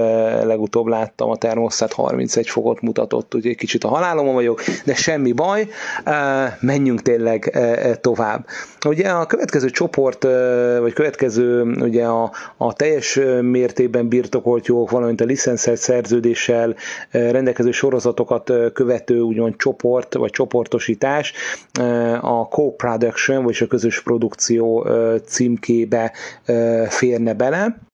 legutóbb 0.45 0.87
láttam 0.87 1.31
a 1.31 1.37
termosztát 1.37 1.93
31 1.93 2.49
fokot 2.49 2.81
mutatott 2.81 3.20
ott 3.21 3.35
ugye 3.35 3.53
kicsit 3.55 3.85
a 3.85 3.89
halálomon 3.89 4.35
vagyok, 4.35 4.63
de 4.85 4.95
semmi 4.95 5.33
baj, 5.33 5.69
menjünk 6.61 7.03
tényleg 7.03 7.59
tovább. 8.01 8.47
Ugye 8.87 9.09
a 9.09 9.27
következő 9.27 9.71
csoport, 9.71 10.23
vagy 10.81 10.93
következő 10.93 11.63
ugye 11.63 12.05
a, 12.05 12.33
a 12.57 12.73
teljes 12.73 13.21
mértékben 13.41 14.09
birtokolt 14.09 14.67
jogok, 14.67 14.91
valamint 14.91 15.21
a 15.21 15.25
licenszert 15.25 15.81
szerződéssel 15.81 16.75
rendelkező 17.11 17.71
sorozatokat 17.71 18.53
követő 18.73 19.21
úgymond 19.21 19.57
csoport, 19.57 20.15
vagy 20.15 20.31
csoportosítás 20.31 21.33
a 22.21 22.43
co-production, 22.51 23.45
vagy 23.45 23.57
a 23.61 23.67
közös 23.67 24.03
produkció 24.03 24.87
címkébe 25.27 26.13
férne 26.89 27.35
bele. 27.35 27.90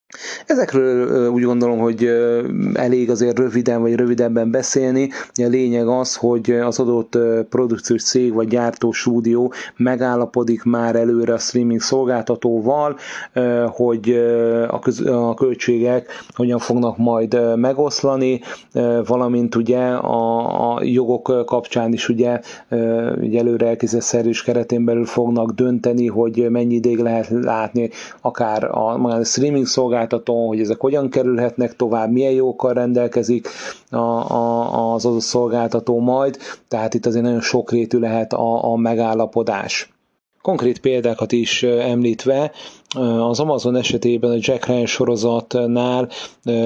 Ezekről 0.46 1.28
úgy 1.30 1.42
gondolom, 1.42 1.78
hogy 1.78 2.04
elég 2.74 3.10
azért 3.10 3.38
röviden 3.38 3.80
vagy 3.80 3.94
rövidebben 3.94 4.50
beszélni. 4.50 5.08
A 5.34 5.46
lényeg 5.48 5.88
az, 5.88 6.16
hogy 6.16 6.50
az 6.50 6.78
adott 6.78 7.18
produkciós 7.48 8.02
cég 8.02 8.32
vagy 8.32 8.48
gyártó 8.48 8.92
stúdió 8.92 9.52
megállapodik 9.76 10.62
már 10.62 10.96
előre 10.96 11.32
a 11.32 11.38
streaming 11.38 11.80
szolgáltatóval, 11.80 12.96
hogy 13.68 14.10
a, 15.06 15.34
költségek 15.34 16.08
hogyan 16.34 16.58
fognak 16.58 16.96
majd 16.96 17.56
megoszlani, 17.56 18.40
valamint 19.06 19.54
ugye 19.54 19.86
a, 19.88 20.80
jogok 20.82 21.46
kapcsán 21.46 21.92
is 21.92 22.08
ugye, 22.08 22.40
ugye 23.20 23.38
előre 23.38 23.66
elkészített 23.66 24.02
szerzős 24.04 24.42
keretén 24.42 24.84
belül 24.84 25.06
fognak 25.06 25.50
dönteni, 25.50 26.06
hogy 26.06 26.46
mennyi 26.50 26.74
ideig 26.74 26.98
lehet 26.98 27.28
látni 27.28 27.90
akár 28.20 28.64
a, 28.64 29.04
a 29.04 29.24
streaming 29.24 29.66
szolgáltató 29.66 29.94
szolgáltatón, 29.96 30.46
hogy 30.46 30.61
ezek 30.61 30.80
hogyan 30.80 31.11
kerülhetnek 31.11 31.76
tovább, 31.76 32.11
milyen 32.11 32.32
jókkal 32.32 32.72
rendelkezik 32.72 33.48
a, 33.90 33.96
a, 33.96 34.94
az 34.94 35.04
adott 35.06 35.20
szolgáltató 35.20 36.00
majd, 36.00 36.37
tehát 36.68 36.94
itt 36.94 37.06
azért 37.06 37.24
nagyon 37.24 37.40
sokrétű 37.40 37.98
lehet 37.98 38.32
a, 38.32 38.64
a 38.72 38.76
megállapodás. 38.76 39.90
Konkrét 40.42 40.80
példákat 40.80 41.32
is 41.32 41.62
említve, 41.62 42.50
az 42.94 43.40
Amazon 43.40 43.77
esetében 43.77 44.31
a 44.31 44.37
Jack 44.38 44.66
Ryan 44.66 44.87
sorozatnál 44.87 46.09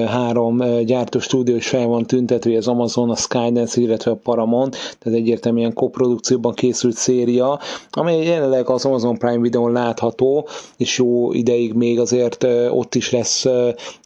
három 0.07 0.57
gyártó 0.85 1.19
stúdió 1.19 1.55
is 1.55 1.67
fel 1.67 1.87
van 1.87 2.05
tüntetve, 2.05 2.57
az 2.57 2.67
Amazon, 2.67 3.09
a 3.09 3.15
Skydance, 3.15 3.81
illetve 3.81 4.11
a 4.11 4.19
Paramount, 4.23 4.77
tehát 4.99 5.19
egyértelműen 5.19 5.73
koprodukcióban 5.73 6.53
készült 6.53 6.95
széria, 6.95 7.59
amely 7.91 8.23
jelenleg 8.25 8.69
az 8.69 8.85
Amazon 8.85 9.17
Prime 9.17 9.41
videón 9.41 9.71
látható, 9.71 10.47
és 10.77 10.97
jó 10.97 11.31
ideig 11.33 11.73
még 11.73 11.99
azért 11.99 12.43
ott 12.69 12.95
is 12.95 13.11
lesz 13.11 13.45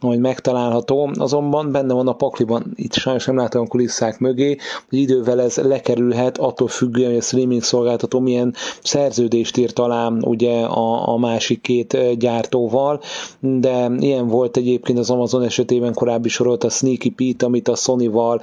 majd 0.02 0.20
megtalálható, 0.20 1.10
azonban 1.14 1.72
benne 1.72 1.94
van 1.94 2.08
a 2.08 2.14
pakliban, 2.14 2.74
itt 2.76 2.94
sajnos 2.94 3.26
nem 3.26 3.38
látom 3.38 3.62
a 3.62 3.68
kulisszák 3.68 4.20
mögé, 4.20 4.58
hogy 4.90 5.00
idővel 5.00 5.42
ez 5.42 5.56
lekerülhet, 5.58 6.38
attól 6.38 6.68
függően, 6.68 7.10
hogy 7.10 7.18
a 7.18 7.22
streaming 7.22 7.64
szolgáltató 7.64 8.20
milyen 8.20 8.54
szerződést 8.84 9.58
ír 9.58 9.72
talán 9.74 10.24
ugye 10.24 10.60
a, 10.62 11.08
a 11.10 11.18
másik 11.18 11.62
két 11.62 11.98
gyártóval, 12.18 13.02
de 13.40 13.92
ilyen 14.00 14.28
volt 14.28 14.58
egyébként 14.58 15.00
az 15.00 15.10
Amazon 15.10 15.44
esetében 15.44 15.94
korábbi 15.94 16.30
sorolt 16.30 16.64
a 16.64 16.70
Sneaky 16.70 17.10
Pete, 17.10 17.46
amit 17.46 17.68
a 17.68 17.76
Sony-val 17.76 18.42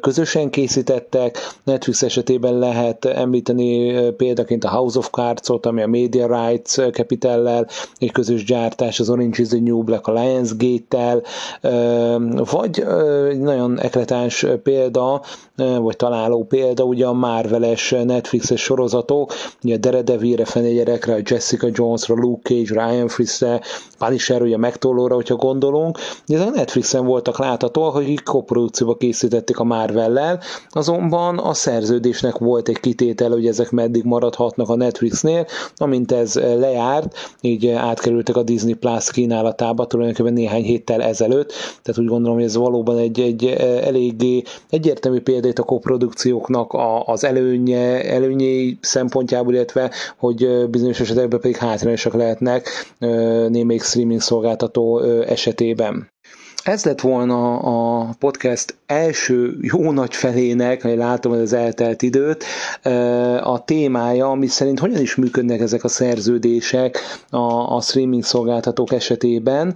közösen 0.00 0.50
készítettek, 0.50 1.38
Netflix 1.64 2.02
esetében 2.02 2.58
lehet 2.58 3.04
említeni 3.04 3.92
példaként 4.10 4.64
a 4.64 4.70
House 4.70 4.98
of 4.98 5.10
Cards-ot, 5.10 5.66
ami 5.66 5.82
a 5.82 5.86
Media 5.86 6.46
Rights 6.46 6.72
Capital-lel 6.72 7.66
egy 7.98 8.12
közös 8.12 8.44
gyártás, 8.44 9.00
az 9.00 9.10
Orange 9.10 9.42
is 9.42 9.48
the 9.48 9.60
New 9.60 9.82
Black 9.82 10.06
a 10.06 10.12
Lionsgate-tel, 10.12 11.22
vagy 12.50 12.84
egy 13.30 13.40
nagyon 13.40 13.80
ekletáns 13.80 14.46
példa, 14.62 15.22
vagy 15.80 15.96
találó 15.96 16.44
példa, 16.44 16.84
ugye 16.84 17.06
a 17.06 17.12
Marvel-es 17.12 17.90
Netflixes 18.04 18.60
sorozatok, 18.60 19.32
ugye 19.62 19.74
a 19.74 19.78
Daredevilre, 19.78 20.44
Fenegyerekre, 20.44 21.14
a 21.14 21.20
Jessica 21.24 21.68
Jonesra, 21.72 22.14
Luke 22.14 22.54
Cage, 22.54 22.84
Ryan 22.84 23.08
Friss-re, 23.08 23.60
Punisher, 23.98 24.42
ugye 24.42 24.56
megtólóra, 24.56 25.14
hogyha 25.14 25.36
gondolunk. 25.36 25.98
Ezek 26.26 26.50
Netflixen 26.50 27.06
voltak 27.06 27.38
láthatóak, 27.38 27.94
hogy 27.94 28.22
koprodukcióba 28.22 28.94
készítették 28.94 29.58
a 29.58 29.64
Marvel-lel, 29.64 30.40
azonban 30.70 31.38
a 31.38 31.54
szerződésnek 31.54 32.38
volt 32.38 32.68
egy 32.68 32.80
kitétel, 32.80 33.30
hogy 33.30 33.46
ezek 33.46 33.70
meddig 33.70 34.04
maradhatnak 34.04 34.68
a 34.68 34.76
Netflixnél, 34.76 35.46
amint 35.76 36.12
ez 36.12 36.34
lejárt, 36.34 37.16
így 37.40 37.68
átkerültek 37.68 38.36
a 38.36 38.42
Disney 38.42 38.74
Plus 38.74 39.10
kínálatába 39.10 39.86
tulajdonképpen 39.86 40.32
néhány 40.32 40.62
héttel 40.62 41.02
ezelőtt, 41.02 41.52
tehát 41.82 42.00
úgy 42.00 42.06
gondolom, 42.06 42.36
hogy 42.36 42.46
ez 42.46 42.56
valóban 42.56 42.98
egy, 42.98 43.20
egy 43.20 43.46
eléggé 43.82 44.42
egyértelmű 44.70 45.20
példát 45.20 45.51
a 45.58 45.62
koprodukcióknak 45.62 46.76
az 47.04 47.24
előnye, 47.24 48.10
előnyei 48.12 48.78
szempontjából, 48.80 49.54
illetve 49.54 49.90
hogy 50.16 50.68
bizonyos 50.70 51.00
esetekben 51.00 51.40
pedig 51.40 51.56
hátrányosak 51.56 52.14
lehetnek 52.14 52.68
némelyik 53.48 53.82
streaming 53.82 54.20
szolgáltató 54.20 55.00
esetében. 55.20 56.10
Ez 56.62 56.84
lett 56.84 57.00
volna 57.00 57.58
a 57.58 58.08
podcast 58.18 58.74
első 58.86 59.56
jó 59.60 59.92
nagy 59.92 60.14
felének, 60.14 60.82
hogy 60.82 60.96
látom 60.96 61.32
az 61.32 61.52
eltelt 61.52 62.02
időt, 62.02 62.44
a 63.42 63.64
témája, 63.64 64.30
ami 64.30 64.46
szerint 64.46 64.78
hogyan 64.78 65.00
is 65.00 65.14
működnek 65.14 65.60
ezek 65.60 65.84
a 65.84 65.88
szerződések 65.88 66.98
a, 67.30 67.74
a 67.76 67.80
streaming 67.80 68.24
szolgáltatók 68.24 68.92
esetében. 68.92 69.74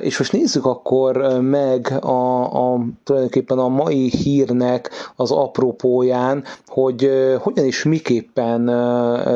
És 0.00 0.18
most 0.18 0.32
nézzük 0.32 0.64
akkor 0.66 1.40
meg 1.40 1.92
a, 2.00 2.42
a, 2.72 2.80
tulajdonképpen 3.04 3.58
a 3.58 3.68
mai 3.68 4.08
hírnek 4.10 4.90
az 5.16 5.30
apropóján, 5.30 6.44
hogy 6.66 7.10
hogyan 7.40 7.64
is 7.64 7.84
miképpen 7.84 8.64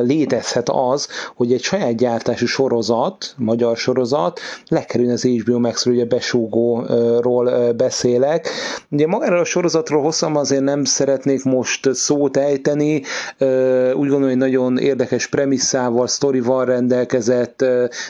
létezhet 0.05 0.69
az, 0.69 1.09
hogy 1.37 1.53
egy 1.53 1.63
saját 1.63 1.97
gyártású 1.97 2.47
sorozat, 2.47 3.35
magyar 3.37 3.77
sorozat 3.77 4.41
lekerül 4.69 5.11
az 5.11 5.23
HBO 5.23 5.59
max 5.59 5.87
ugye 5.87 6.05
besúgóról 6.05 7.73
beszélek. 7.73 8.49
Ugye 8.91 9.07
magáról 9.07 9.39
a 9.39 9.45
sorozatról 9.45 10.03
hosszan 10.03 10.37
azért 10.37 10.63
nem 10.63 10.85
szeretnék 10.85 11.45
most 11.45 11.95
szót 11.95 12.37
ejteni, 12.37 13.03
úgy 13.95 14.09
gondolom, 14.09 14.29
hogy 14.29 14.37
nagyon 14.37 14.79
érdekes 14.79 15.27
premisszával, 15.27 16.07
sztorival 16.07 16.65
rendelkezett, 16.65 17.65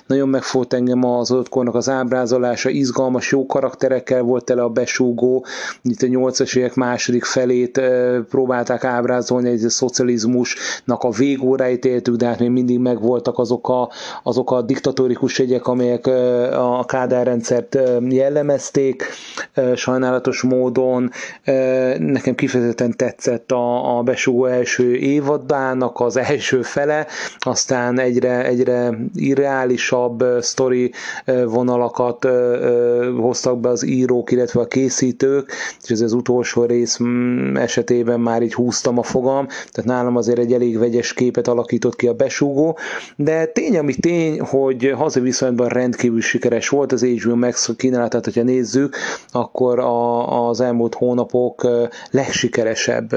nagyon 0.06 0.28
megfogott 0.28 0.72
engem 0.72 1.04
az 1.04 1.30
adott 1.30 1.48
kornak 1.48 1.74
az 1.74 1.88
ábrázolása, 1.92 2.68
izgalmas, 2.68 3.30
jó 3.30 3.46
karakterekkel 3.46 4.22
volt 4.22 4.44
tele 4.44 4.62
a 4.62 4.68
besúgó, 4.68 5.44
itt 5.82 6.02
a 6.02 6.06
80-as 6.06 6.56
évek 6.56 6.74
második 6.74 7.24
felét 7.24 7.80
próbálták 8.28 8.84
ábrázolni, 8.84 9.48
egy 9.48 9.58
szocializmusnak 9.58 11.02
a 11.02 11.10
végóráit 11.10 11.84
éltük, 11.84 12.16
de 12.16 12.26
hát 12.26 12.38
még 12.38 12.50
mindig 12.50 12.78
megvoltak 12.78 13.38
azok 13.38 13.68
a, 13.68 13.90
azok 14.22 14.50
a 14.50 14.62
diktatórikus 14.62 15.38
jegyek, 15.38 15.66
amelyek 15.66 16.06
a 16.56 16.84
Kádár 16.84 17.26
rendszert 17.26 17.78
jellemezték 18.08 19.04
sajnálatos 19.74 20.42
módon. 20.42 21.10
Nekem 21.98 22.34
kifejezetten 22.34 22.96
tetszett 22.96 23.52
a, 23.52 23.96
a 23.98 24.02
besúgó 24.02 24.44
első 24.44 24.94
évadának 24.96 26.00
az 26.00 26.16
első 26.16 26.62
fele, 26.62 27.06
aztán 27.38 27.98
egyre, 27.98 28.44
egyre 28.44 28.98
irreálisabb 29.14 30.24
sztori 30.40 30.92
vonalakat 31.82 32.24
hoztak 33.20 33.60
be 33.60 33.68
az 33.68 33.86
írók, 33.86 34.30
illetve 34.30 34.60
a 34.60 34.66
készítők, 34.66 35.52
és 35.82 35.90
ez 35.90 36.00
az 36.00 36.12
utolsó 36.12 36.64
rész 36.64 36.98
mm, 37.02 37.56
esetében 37.56 38.20
már 38.20 38.42
így 38.42 38.54
húztam 38.54 38.98
a 38.98 39.02
fogam, 39.02 39.46
tehát 39.46 39.84
nálam 39.90 40.16
azért 40.16 40.38
egy 40.38 40.52
elég 40.52 40.78
vegyes 40.78 41.12
képet 41.12 41.48
alakított 41.48 41.96
ki 41.96 42.06
a 42.06 42.12
besúgó, 42.12 42.78
de 43.16 43.46
tény, 43.46 43.78
ami 43.78 43.94
tény, 43.94 44.40
hogy 44.40 44.92
hazai 44.96 45.22
viszonyban 45.22 45.68
rendkívül 45.68 46.20
sikeres 46.20 46.68
volt 46.68 46.92
az 46.92 47.04
HBO 47.04 47.36
Max 47.36 47.70
kínálatát, 47.76 48.24
hogyha 48.24 48.42
nézzük, 48.42 48.96
akkor 49.32 49.78
a, 49.78 50.48
az 50.48 50.60
elmúlt 50.60 50.94
hónapok 50.94 51.68
legsikeresebb 52.10 53.10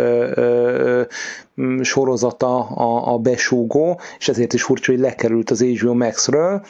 sorozata 1.81 2.57
a, 2.59 3.13
a 3.13 3.17
besúgó, 3.17 3.99
és 4.19 4.27
ezért 4.27 4.53
is 4.53 4.63
furcsa, 4.63 4.91
hogy 4.91 5.01
lekerült 5.01 5.49
az 5.49 5.61
HBO 5.61 5.93
Max-ről. 5.93 6.65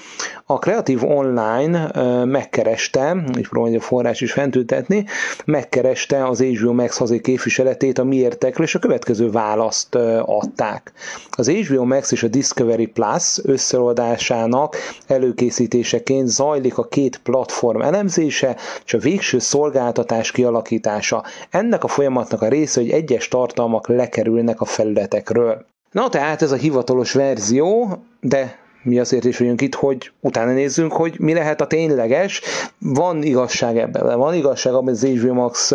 A 0.46 0.58
Creative 0.58 1.06
Online 1.06 1.92
megkereste, 2.26 3.24
így 3.38 3.48
próbálja 3.48 3.78
a 3.78 3.82
forrás 3.82 4.22
is 4.22 4.32
fentültetni, 4.32 5.06
megkereste 5.46 6.28
az 6.28 6.42
HBO 6.42 6.74
Max 6.74 6.98
hazai 6.98 7.22
képviseletét 7.22 7.98
a 7.98 8.04
miértekről, 8.04 8.66
és 8.66 8.76
a 8.76 8.80
következő 8.80 9.30
választ 9.30 9.96
adták. 10.26 10.92
Az 11.30 11.50
HBO 11.50 11.84
Max 11.86 12.12
és 12.12 12.24
a 12.24 12.28
Discovery 12.28 12.86
Plus 12.86 13.40
összeoldásának 13.44 14.76
előkészítéseként 15.08 16.28
zajlik 16.28 16.78
a 16.78 16.88
két 16.88 17.20
platform 17.24 17.82
elemzése 17.82 18.56
és 18.86 18.94
a 18.94 18.98
végső 18.98 19.40
szolgáltatás 19.40 20.32
kialakítása. 20.32 21.24
Ennek 21.50 21.84
a 21.84 21.88
folyamatnak 21.88 22.42
a 22.42 22.48
része, 22.48 22.82
hogy 22.82 22.90
egyes 22.90 23.28
tartalmak 23.28 23.88
lekerülnek 23.88 24.62
a 24.62 24.66
felületekről. 24.76 25.66
Na 25.92 26.10
tehát 26.10 26.42
ez 26.42 26.52
a 26.52 26.56
hivatalos 26.56 27.14
verzió, 27.14 27.98
de 28.22 28.64
mi 28.84 29.00
azért 29.00 29.24
is 29.24 29.38
vagyunk 29.38 29.62
itt, 29.62 29.76
hogy 29.76 30.12
utána 30.20 30.52
nézzünk, 30.52 30.92
hogy 30.92 31.16
mi 31.20 31.34
lehet 31.34 31.62
a 31.62 31.68
tényleges. 31.68 32.42
Van 32.80 33.24
igazság 33.24 33.78
ebben, 33.78 34.18
van 34.18 34.34
igazság 34.34 34.74
abban, 34.74 34.94
az 34.94 35.06
HBO 35.06 35.34
Max 35.34 35.74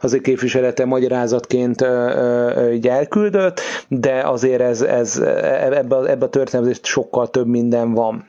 az 0.00 0.14
egy 0.14 0.20
képviselete 0.20 0.84
magyarázatként 0.84 1.84
így 2.72 2.88
elküldött, 2.88 3.60
de 3.88 4.20
azért 4.20 4.60
ez, 4.60 4.82
ez 4.82 5.18
ebbe, 5.72 5.96
ebbe 5.96 6.24
a 6.24 6.28
történetben 6.28 6.76
sokkal 6.82 7.30
több 7.30 7.46
minden 7.46 7.92
van. 7.92 8.28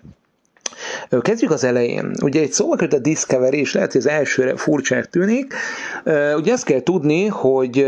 Kezdjük 1.21 1.51
az 1.51 1.63
elején. 1.63 2.11
Ugye 2.23 2.41
egy 2.41 2.51
szóval 2.51 2.75
került 2.75 2.99
a 2.99 3.01
Discovery, 3.01 3.59
és 3.59 3.73
lehet, 3.73 3.91
hogy 3.91 4.01
az 4.01 4.07
elsőre 4.07 4.55
furcsának 4.55 5.05
tűnik. 5.05 5.53
Ugye 6.35 6.53
azt 6.53 6.63
kell 6.63 6.81
tudni, 6.81 7.25
hogy 7.25 7.81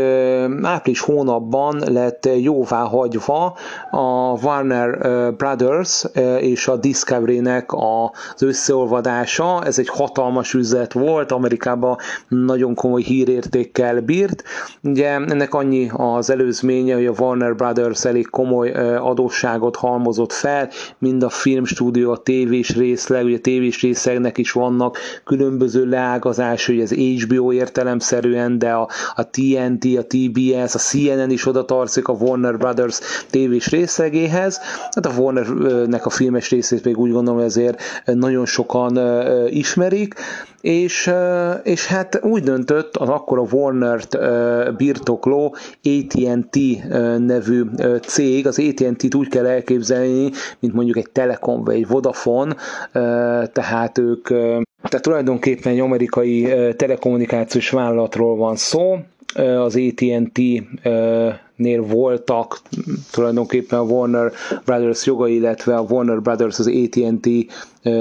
április 0.62 1.00
hónapban 1.00 1.82
lett 1.92 2.28
jóvá 2.40 2.82
hagyva 2.82 3.56
a 3.90 4.38
Warner 4.42 4.98
Brothers 5.34 6.04
és 6.40 6.68
a 6.68 6.76
Discovery-nek 6.76 7.72
az 7.72 8.42
összeolvadása. 8.42 9.64
Ez 9.64 9.78
egy 9.78 9.88
hatalmas 9.88 10.54
üzlet 10.54 10.92
volt, 10.92 11.32
Amerikában 11.32 11.96
nagyon 12.28 12.74
komoly 12.74 13.02
hírértékkel 13.02 14.00
bírt. 14.00 14.42
Ugye 14.82 15.08
ennek 15.08 15.54
annyi 15.54 15.90
az 15.92 16.30
előzménye, 16.30 16.94
hogy 16.94 17.06
a 17.06 17.14
Warner 17.18 17.54
Brothers 17.54 18.04
elég 18.04 18.30
komoly 18.30 18.70
adósságot 18.96 19.76
halmozott 19.76 20.32
fel, 20.32 20.68
mind 20.98 21.22
a 21.22 21.28
filmstúdió, 21.28 22.10
a 22.12 22.16
tévés 22.16 22.74
részleg, 22.86 23.24
ugye 23.24 23.38
tévés 23.38 23.82
részegnek 23.82 24.38
is 24.38 24.52
vannak 24.52 24.98
különböző 25.24 25.84
leágazásai, 25.88 26.80
az 26.80 26.92
HBO 26.92 27.52
értelemszerűen, 27.52 28.58
de 28.58 28.70
a, 28.72 28.88
a 29.14 29.30
TNT, 29.30 29.84
a 29.98 30.06
TBS, 30.06 30.74
a 30.74 30.78
CNN 30.78 31.30
is 31.30 31.46
oda 31.46 31.64
tartozik 31.64 32.08
a 32.08 32.12
Warner 32.12 32.56
Brothers 32.56 32.98
tévés 33.30 33.70
részegéhez. 33.70 34.60
Hát 34.90 35.06
a 35.06 35.12
Warnernek 35.18 36.06
a 36.06 36.10
filmes 36.10 36.50
részét 36.50 36.84
még 36.84 36.98
úgy 36.98 37.10
gondolom, 37.12 37.38
hogy 37.38 37.48
azért 37.48 37.80
nagyon 38.04 38.46
sokan 38.46 38.98
ismerik, 39.48 40.14
és, 40.60 41.10
és 41.62 41.86
hát 41.86 42.20
úgy 42.22 42.42
döntött 42.42 42.96
az 42.96 43.08
akkor 43.08 43.38
a 43.38 43.46
Warner-t 43.50 44.18
birtokló 44.76 45.56
AT&T 45.82 46.58
nevű 47.18 47.64
cég, 48.06 48.46
az 48.46 48.58
AT&T-t 48.58 49.14
úgy 49.14 49.28
kell 49.28 49.46
elképzelni, 49.46 50.30
mint 50.58 50.74
mondjuk 50.74 50.96
egy 50.96 51.10
Telekom 51.10 51.64
vagy 51.64 51.74
egy 51.74 51.86
Vodafone, 51.86 52.56
tehát 53.52 53.98
ők 53.98 54.28
tehát 54.88 55.02
tulajdonképpen 55.02 55.72
egy 55.72 55.80
amerikai 55.80 56.48
telekommunikációs 56.76 57.70
vállalatról 57.70 58.36
van 58.36 58.56
szó, 58.56 58.96
az 59.38 59.76
AT&T 59.76 60.38
nél 61.56 61.82
voltak 61.82 62.58
tulajdonképpen 63.10 63.78
a 63.78 63.82
Warner 63.82 64.32
Brothers 64.64 65.06
jogai, 65.06 65.34
illetve 65.34 65.74
a 65.76 65.80
Warner 65.88 66.20
Brothers 66.22 66.58
az 66.58 66.66
AT&T 66.66 67.26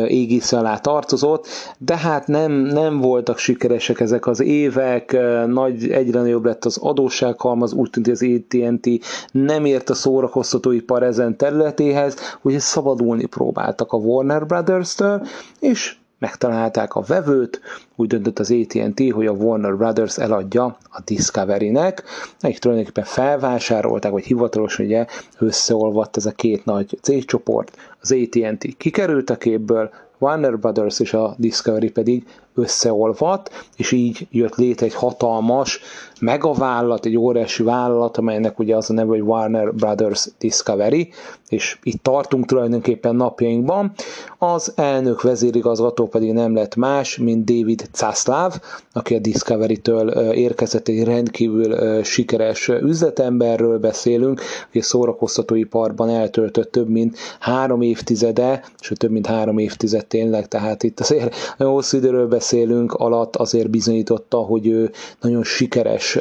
égisz 0.07 0.51
alá 0.51 0.77
tartozott, 0.77 1.47
de 1.77 1.97
hát 1.97 2.27
nem, 2.27 2.51
nem 2.51 2.99
voltak 2.99 3.37
sikeresek 3.37 3.99
ezek 3.99 4.27
az 4.27 4.39
évek, 4.39 5.17
nagy, 5.47 5.89
egyre 5.89 6.19
nagyobb 6.19 6.45
lett 6.45 6.65
az 6.65 6.77
adóssághalmaz, 6.77 7.73
úgy 7.73 7.89
tűnt, 7.89 8.05
hogy 8.05 8.15
az 8.15 8.23
AT&T 8.23 8.89
nem 9.31 9.65
ért 9.65 9.89
a 9.89 9.93
szórakoztatóipar 9.93 11.03
ezen 11.03 11.37
területéhez, 11.37 12.15
úgyhogy 12.41 12.61
szabadulni 12.61 13.25
próbáltak 13.25 13.91
a 13.91 13.97
Warner 13.97 14.45
Brothers-től, 14.45 15.27
és 15.59 15.95
megtalálták 16.19 16.95
a 16.95 17.01
vevőt, 17.01 17.61
úgy 17.95 18.07
döntött 18.07 18.39
az 18.39 18.51
AT&T, 18.51 19.11
hogy 19.11 19.25
a 19.25 19.31
Warner 19.31 19.75
Brothers 19.75 20.17
eladja 20.17 20.77
a 20.89 21.01
Discovery-nek, 21.05 22.03
nekik 22.39 22.59
tulajdonképpen 22.59 23.03
felvásárolták, 23.03 24.11
vagy 24.11 24.25
hivatalosan 24.25 24.85
ugye 24.85 25.05
összeolvadt 25.39 26.17
ez 26.17 26.25
a 26.25 26.31
két 26.31 26.65
nagy 26.65 26.97
cégcsoport, 27.01 27.77
az 28.01 28.11
AT&T 28.11 28.77
kikerült 28.77 29.29
a 29.29 29.35
képből, 29.35 29.89
Warner 30.17 30.59
Brothers 30.59 30.99
és 30.99 31.13
a 31.13 31.35
Discovery 31.37 31.91
pedig 31.91 32.25
összeolvadt, 32.55 33.67
és 33.75 33.91
így 33.91 34.27
jött 34.31 34.55
létre 34.55 34.85
egy 34.85 34.93
hatalmas 34.93 35.79
megavállalat, 36.19 37.05
egy 37.05 37.17
óriási 37.17 37.63
vállalat, 37.63 38.17
amelynek 38.17 38.59
ugye 38.59 38.75
az 38.75 38.89
a 38.89 38.93
neve, 38.93 39.09
hogy 39.09 39.21
Warner 39.21 39.73
Brothers 39.73 40.27
Discovery, 40.39 41.09
és 41.49 41.77
itt 41.83 42.03
tartunk 42.03 42.45
tulajdonképpen 42.45 43.15
napjainkban. 43.15 43.91
Az 44.37 44.73
elnök 44.75 45.21
vezérigazgató 45.21 46.07
pedig 46.07 46.33
nem 46.33 46.55
lett 46.55 46.75
más, 46.75 47.17
mint 47.17 47.45
David 47.45 47.89
Zaslav, 47.93 48.53
aki 48.93 49.15
a 49.15 49.19
Discovery-től 49.19 50.09
érkezett 50.31 50.87
egy 50.87 51.03
rendkívül 51.03 52.03
sikeres 52.03 52.67
üzletemberről 52.67 53.79
beszélünk, 53.79 54.41
aki 54.67 54.79
a 54.79 54.83
szórakoztatóiparban 54.83 56.09
eltöltött 56.09 56.71
több 56.71 56.89
mint 56.89 57.17
három 57.39 57.81
évtizede, 57.81 58.63
és 58.79 58.91
több 58.95 59.11
mint 59.11 59.25
három 59.25 59.57
évtized 59.57 60.05
tényleg, 60.05 60.47
tehát 60.47 60.83
itt 60.83 60.99
azért 60.99 61.35
nagyon 61.57 61.73
hosszú 61.73 61.97
időről 61.97 62.27
beszélünk, 62.27 62.43
alatt 62.87 63.35
azért 63.35 63.69
bizonyította, 63.69 64.37
hogy 64.37 64.67
ő 64.67 64.91
nagyon 65.21 65.43
sikeres 65.43 66.17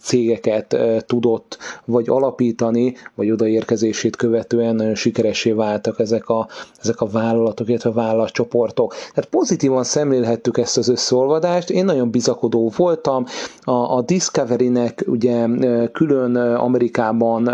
cégeket 0.00 0.76
tudott 1.06 1.58
vagy 1.84 2.08
alapítani, 2.08 2.94
vagy 3.14 3.30
odaérkezését 3.30 4.16
követően 4.16 4.74
nagyon 4.74 4.94
sikeresé 4.94 5.52
váltak 5.52 5.98
ezek 5.98 6.28
a, 6.28 6.48
ezek 6.80 7.00
a 7.00 7.06
vállalatok, 7.06 7.68
illetve 7.68 7.90
vállalatcsoportok. 7.92 8.94
Tehát 9.14 9.30
pozitívan 9.30 9.84
szemlélhettük 9.84 10.58
ezt 10.58 10.78
az 10.78 10.88
összeolvadást, 10.88 11.70
én 11.70 11.84
nagyon 11.84 12.10
bizakodó 12.10 12.72
voltam, 12.76 13.24
a, 13.60 13.96
a 13.96 14.02
Discovery-nek 14.02 15.04
ugye 15.06 15.46
külön 15.92 16.36
Amerikában 16.36 17.50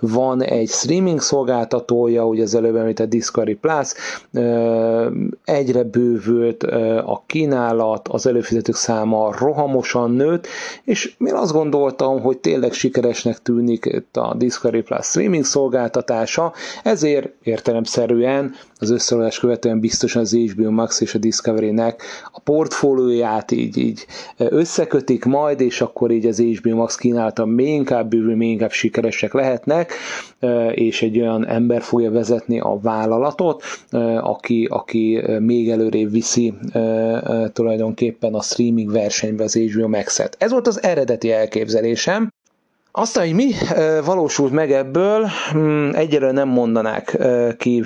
van 0.00 0.42
egy 0.42 0.68
streaming 0.68 1.20
szolgáltatója, 1.20 2.26
ugye 2.26 2.42
az 2.42 2.54
előbb 2.54 2.76
említett 2.76 3.08
Discovery 3.08 3.54
Plus, 3.54 3.92
egyre 5.44 5.82
bővült 5.82 6.62
a 7.04 7.22
kínálat, 7.56 8.08
az 8.08 8.26
előfizetők 8.26 8.74
száma 8.74 9.34
rohamosan 9.38 10.10
nőtt, 10.10 10.46
és 10.84 11.14
én 11.18 11.34
azt 11.34 11.52
gondoltam, 11.52 12.20
hogy 12.20 12.38
tényleg 12.38 12.72
sikeresnek 12.72 13.42
tűnik 13.42 13.84
itt 13.84 14.16
a 14.16 14.34
Discovery 14.38 14.82
Plus 14.82 15.06
streaming 15.06 15.44
szolgáltatása, 15.44 16.52
ezért 16.82 17.28
értelemszerűen 17.42 18.54
az 18.78 18.90
összeolvás 18.90 19.38
követően 19.38 19.80
biztosan 19.80 20.22
az 20.22 20.34
HBO 20.34 20.70
Max 20.70 21.00
és 21.00 21.14
a 21.14 21.18
Discovery-nek 21.18 22.02
a 22.32 22.40
portfólióját 22.40 23.50
így, 23.50 23.76
így 23.78 24.06
összekötik 24.36 25.24
majd, 25.24 25.60
és 25.60 25.80
akkor 25.80 26.10
így 26.10 26.26
az 26.26 26.40
HBO 26.40 26.74
Max 26.74 26.94
kínálta 26.96 27.44
még 27.44 27.68
inkább 27.68 28.08
bővül, 28.08 28.36
még 28.36 28.50
inkább 28.50 28.70
sikeresek 28.70 29.32
lehetnek, 29.32 29.92
és 30.70 31.02
egy 31.02 31.20
olyan 31.20 31.46
ember 31.46 31.82
fogja 31.82 32.10
vezetni 32.10 32.60
a 32.60 32.78
vállalatot, 32.82 33.62
aki, 34.20 34.66
aki 34.70 35.22
még 35.38 35.70
előrébb 35.70 36.10
viszi 36.10 36.54
tulajdonképpen 37.52 38.34
a 38.34 38.42
streaming 38.42 38.92
versenybe 38.92 39.44
az 39.44 39.54
HBO 39.54 39.88
Max-et. 39.88 40.36
Ez 40.38 40.50
volt 40.50 40.66
az 40.66 40.82
eredeti 40.82 41.32
elképzelésem, 41.32 42.30
Aztán, 42.98 43.24
hogy 43.26 43.34
mi 43.34 43.52
valósult 44.04 44.52
meg 44.52 44.72
ebből, 44.72 45.26
hm, 45.52 45.88
egyelőre 45.92 46.32
nem 46.32 46.48
mondanák 46.48 47.18
ki 47.58 47.82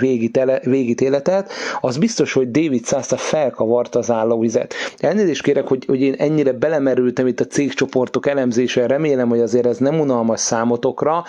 végítéletet, 0.65 1.53
az 1.81 1.99
biztos, 1.99 2.33
hogy 2.33 2.51
David 2.51 2.85
Szászta 2.85 3.17
felkavarta 3.17 3.99
az 3.99 4.11
állóvizet. 4.11 4.75
Elnézést 4.99 5.43
kérek, 5.43 5.67
hogy, 5.67 5.85
hogy 5.85 6.01
én 6.01 6.15
ennyire 6.19 6.53
belemerültem 6.53 7.27
itt 7.27 7.41
a 7.41 7.47
cégcsoportok 7.47 8.27
elemzésre, 8.27 8.87
remélem, 8.87 9.29
hogy 9.29 9.41
azért 9.41 9.67
ez 9.67 9.79
nem 9.79 10.01
unalmas 10.01 10.41
számotokra. 10.41 11.25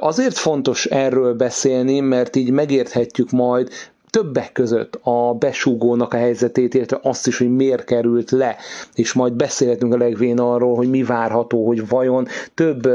Azért 0.00 0.38
fontos 0.38 0.84
erről 0.86 1.34
beszélni, 1.34 2.00
mert 2.00 2.36
így 2.36 2.50
megérthetjük 2.50 3.30
majd, 3.30 3.68
többek 4.12 4.52
között 4.52 4.98
a 5.02 5.34
besúgónak 5.34 6.14
a 6.14 6.16
helyzetét, 6.16 6.74
illetve 6.74 6.98
azt 7.02 7.26
is, 7.26 7.38
hogy 7.38 7.54
miért 7.54 7.84
került 7.84 8.30
le, 8.30 8.56
és 8.94 9.12
majd 9.12 9.32
beszélhetünk 9.32 9.94
a 9.94 9.96
legvén 9.96 10.38
arról, 10.38 10.74
hogy 10.76 10.90
mi 10.90 11.02
várható, 11.02 11.66
hogy 11.66 11.88
vajon 11.88 12.26
több 12.54 12.88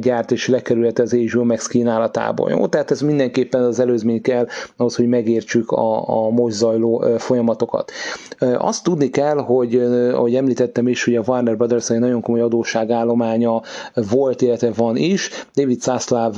gyárt 0.00 0.30
és 0.30 0.48
lekerülhet 0.48 0.98
az 0.98 1.12
HBO 1.12 1.44
Max 1.44 1.66
kínálatából. 1.66 2.50
Jó? 2.50 2.66
Tehát 2.66 2.90
ez 2.90 3.00
mindenképpen 3.00 3.62
az 3.62 3.78
előzmény 3.78 4.20
kell 4.22 4.46
ahhoz, 4.76 4.96
hogy 4.96 5.06
megértsük 5.06 5.70
a, 5.70 6.08
a 6.24 6.30
most 6.30 6.56
zajló 6.56 7.04
folyamatokat. 7.18 7.90
Azt 8.58 8.84
tudni 8.84 9.10
kell, 9.10 9.36
hogy 9.36 9.74
ahogy 10.14 10.34
említettem 10.34 10.88
is, 10.88 11.04
hogy 11.04 11.16
a 11.16 11.22
Warner 11.26 11.56
Brothers 11.56 11.90
egy 11.90 11.98
nagyon 11.98 12.20
komoly 12.22 12.40
adósságállománya 12.40 13.62
volt, 14.10 14.42
illetve 14.42 14.70
van 14.76 14.96
is. 14.96 15.30
David 15.54 15.80
Szászláv 15.80 16.36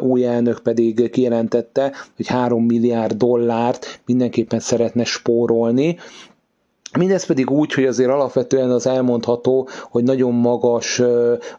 új 0.00 0.26
elnök 0.26 0.58
pedig 0.58 1.10
kijelentette, 1.10 1.92
hogy 2.16 2.26
3 2.26 2.64
milliárd 2.64 3.12
dollár 3.16 3.42
dollárt 3.46 4.00
mindenképpen 4.06 4.60
szeretne 4.60 5.04
spórolni, 5.04 5.98
Mindez 6.98 7.26
pedig 7.26 7.50
úgy, 7.50 7.72
hogy 7.72 7.84
azért 7.84 8.10
alapvetően 8.10 8.70
az 8.70 8.86
elmondható, 8.86 9.68
hogy 9.90 10.04
nagyon 10.04 10.32
magas 10.32 11.02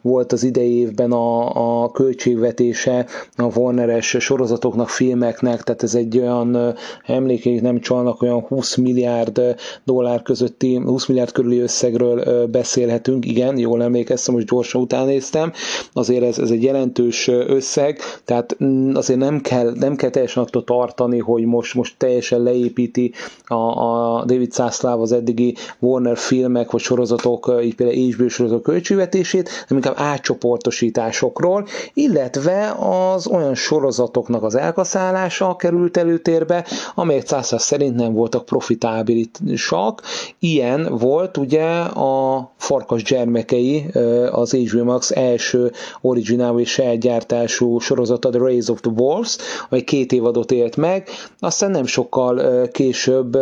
volt 0.02 0.32
az 0.32 0.44
idei 0.44 0.78
évben 0.80 1.12
a, 1.12 1.84
a 1.84 1.92
költségvetése 1.92 3.06
a 3.38 3.44
Warneres 3.60 4.16
sorozatoknak, 4.20 4.90
filmeknek, 4.90 5.64
tehát 5.64 5.84
ez 5.84 5.96
egy 5.96 6.20
olyan, 6.20 6.76
emlékeik 7.06 7.62
nem 7.62 7.80
csalnak, 7.80 8.22
olyan 8.22 8.40
20 8.42 8.76
milliárd 8.76 9.42
dollár 9.84 10.22
közötti, 10.22 10.76
20 10.76 11.06
milliárd 11.06 11.32
körüli 11.32 11.60
összegről 11.60 12.46
beszélhetünk, 12.48 13.26
igen, 13.26 13.58
jól 13.58 13.84
emlékeztem, 13.84 14.34
most 14.34 14.48
gyorsan 14.48 14.82
utánéztem, 14.82 15.52
azért 15.94 16.24
ez, 16.24 16.38
ez 16.40 16.50
egy 16.50 16.64
jelentős 16.64 17.28
összeg, 17.28 18.00
tehát 18.26 18.58
mm, 18.64 18.94
azért 18.96 19.20
nem 19.20 19.42
kell, 19.42 19.72
nem 19.80 19.96
kell 19.96 20.10
teljesen 20.10 20.44
attól 20.44 20.64
tartani, 20.64 21.20
hogy 21.20 21.46
most, 21.46 21.74
most 21.74 21.96
teljesen 21.98 22.42
leépíti 22.44 23.14
a, 23.46 23.56
a 23.56 24.24
David 24.26 24.52
Szászláv 24.52 25.02
az 25.02 25.12
eddigi 25.30 25.56
Warner 25.80 26.18
filmek 26.18 26.72
vagy 26.72 26.82
sorozatok, 26.82 27.60
így 27.64 27.76
például 27.76 28.14
HBO 28.14 28.28
sorozatok 28.28 28.64
költségvetését, 28.64 29.50
hanem 29.68 29.84
inkább 29.84 29.96
átcsoportosításokról, 29.98 31.68
illetve 31.94 32.76
az 32.80 33.28
olyan 33.28 33.56
sorozatoknak 33.56 34.44
az 34.44 34.56
elkaszálása 34.56 35.56
került 35.56 35.98
előtérbe, 35.98 36.66
amelyek 36.96 37.24
Cászár 37.26 37.62
szerint 37.62 37.96
nem 37.96 38.14
voltak 38.14 38.46
profitábilisak. 38.46 40.02
Ilyen 40.40 40.98
volt 40.98 41.38
ugye 41.38 41.66
a 41.80 42.52
Farkas 42.58 43.04
gyermekei, 43.04 43.86
az 44.32 44.52
HBO 44.52 44.84
Max 44.84 45.12
első 45.12 45.72
originál 46.02 46.60
és 46.60 46.82
gyártású 47.00 47.80
sorozata, 47.80 48.30
The 48.30 48.40
Raise 48.40 48.72
of 48.72 48.82
the 48.82 48.92
Wolves, 48.96 49.38
amely 49.70 49.84
két 49.84 50.12
évadot 50.12 50.52
élt 50.52 50.76
meg, 50.76 51.08
aztán 51.40 51.72
nem 51.72 51.86
sokkal 51.86 52.68
később 52.72 53.38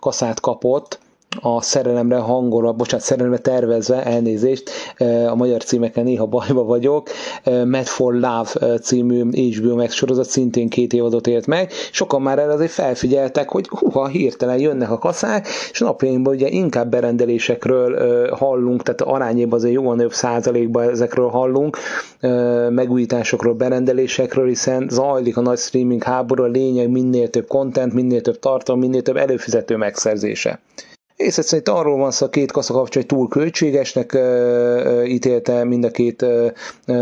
kaszát 0.00 0.40
kapott, 0.40 0.98
a 1.40 1.62
szerelemre 1.62 2.16
hangolva, 2.16 2.72
bocsánat, 2.72 3.04
szerelemre 3.06 3.38
tervezve, 3.38 4.04
elnézést, 4.04 4.70
a 5.28 5.34
magyar 5.34 5.64
címeken 5.64 6.04
néha 6.04 6.26
bajba 6.26 6.64
vagyok, 6.64 7.08
Mad 7.44 7.86
for 7.86 8.14
Love 8.14 8.78
című 8.78 9.24
HBO 9.50 9.76
Max 9.76 9.94
sorozat 9.94 10.28
szintén 10.28 10.68
két 10.68 10.92
évadot 10.92 11.26
élt 11.26 11.46
meg, 11.46 11.72
sokan 11.92 12.22
már 12.22 12.38
erre 12.38 12.52
azért 12.52 12.70
felfigyeltek, 12.70 13.48
hogy 13.48 13.68
huha, 13.68 14.06
hirtelen 14.06 14.58
jönnek 14.58 14.90
a 14.90 14.98
kaszák, 14.98 15.46
és 15.72 15.78
napjainkban 15.80 16.34
ugye 16.34 16.48
inkább 16.48 16.90
berendelésekről 16.90 18.28
hallunk, 18.30 18.82
tehát 18.82 19.00
arányében 19.00 19.58
azért 19.58 19.74
jóval 19.74 19.94
nagyobb 19.94 20.12
százalékban 20.12 20.88
ezekről 20.88 21.28
hallunk, 21.28 21.76
megújításokról, 22.70 23.54
berendelésekről, 23.54 24.46
hiszen 24.46 24.86
zajlik 24.90 25.36
a 25.36 25.40
nagy 25.40 25.58
streaming 25.58 26.02
háború, 26.02 26.42
a 26.42 26.46
lényeg 26.46 26.90
minél 26.90 27.30
több 27.30 27.46
content, 27.46 27.92
minél 27.92 28.20
több 28.20 28.38
tartalom, 28.38 28.80
minél 28.80 29.02
több 29.02 29.16
előfizető 29.16 29.76
megszerzése. 29.76 30.60
És 31.20 31.38
egyszerűen 31.38 31.62
itt 31.62 31.74
arról 31.74 31.96
van 31.96 32.10
szó, 32.10 32.26
a 32.26 32.28
két 32.28 32.52
kassa 32.52 32.72
kapcsolat, 32.72 33.08
túl 33.08 33.28
költségesnek 33.28 34.18
ítélte 35.06 35.64
mind 35.64 35.84
a 35.84 35.90
két 35.90 36.26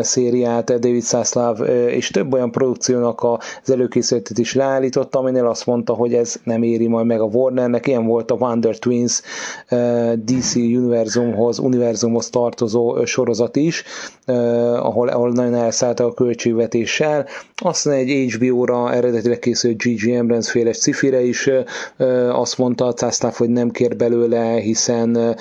szériát 0.00 0.64
David 0.64 1.02
Szászláv, 1.02 1.60
és 1.88 2.10
több 2.10 2.32
olyan 2.32 2.50
produkciónak 2.50 3.22
az 3.62 3.70
előkészületét 3.70 4.38
is 4.38 4.54
leállította, 4.54 5.18
aminél 5.18 5.46
azt 5.46 5.66
mondta, 5.66 5.92
hogy 5.92 6.14
ez 6.14 6.34
nem 6.44 6.62
éri 6.62 6.86
majd 6.86 7.06
meg 7.06 7.20
a 7.20 7.24
Warnernek. 7.24 7.86
Ilyen 7.86 8.06
volt 8.06 8.30
a 8.30 8.34
Wonder 8.34 8.78
Twins 8.78 9.20
DC 10.14 10.54
univerzumhoz, 10.54 11.58
univerzumhoz 11.58 12.30
tartozó 12.30 13.04
sorozat 13.04 13.56
is, 13.56 13.84
ahol, 14.76 15.08
ahol 15.08 15.30
nagyon 15.30 15.54
elszálltak 15.54 16.06
a 16.06 16.14
költségvetéssel. 16.14 17.26
Aztán 17.56 17.94
egy 17.94 18.34
HBO-ra 18.34 18.92
eredetileg 18.92 19.38
készült 19.38 19.82
G.G. 19.82 20.14
Abrams 20.18 20.50
féles 20.50 20.78
cifire 20.78 21.20
is 21.22 21.50
azt 22.32 22.58
mondta 22.58 22.86
a 22.86 22.92
Szászláv, 22.96 23.34
hogy 23.34 23.50
nem 23.50 23.70
kér 23.70 23.96
be 23.96 24.07
belőle, 24.08 24.60
hiszen 24.60 25.36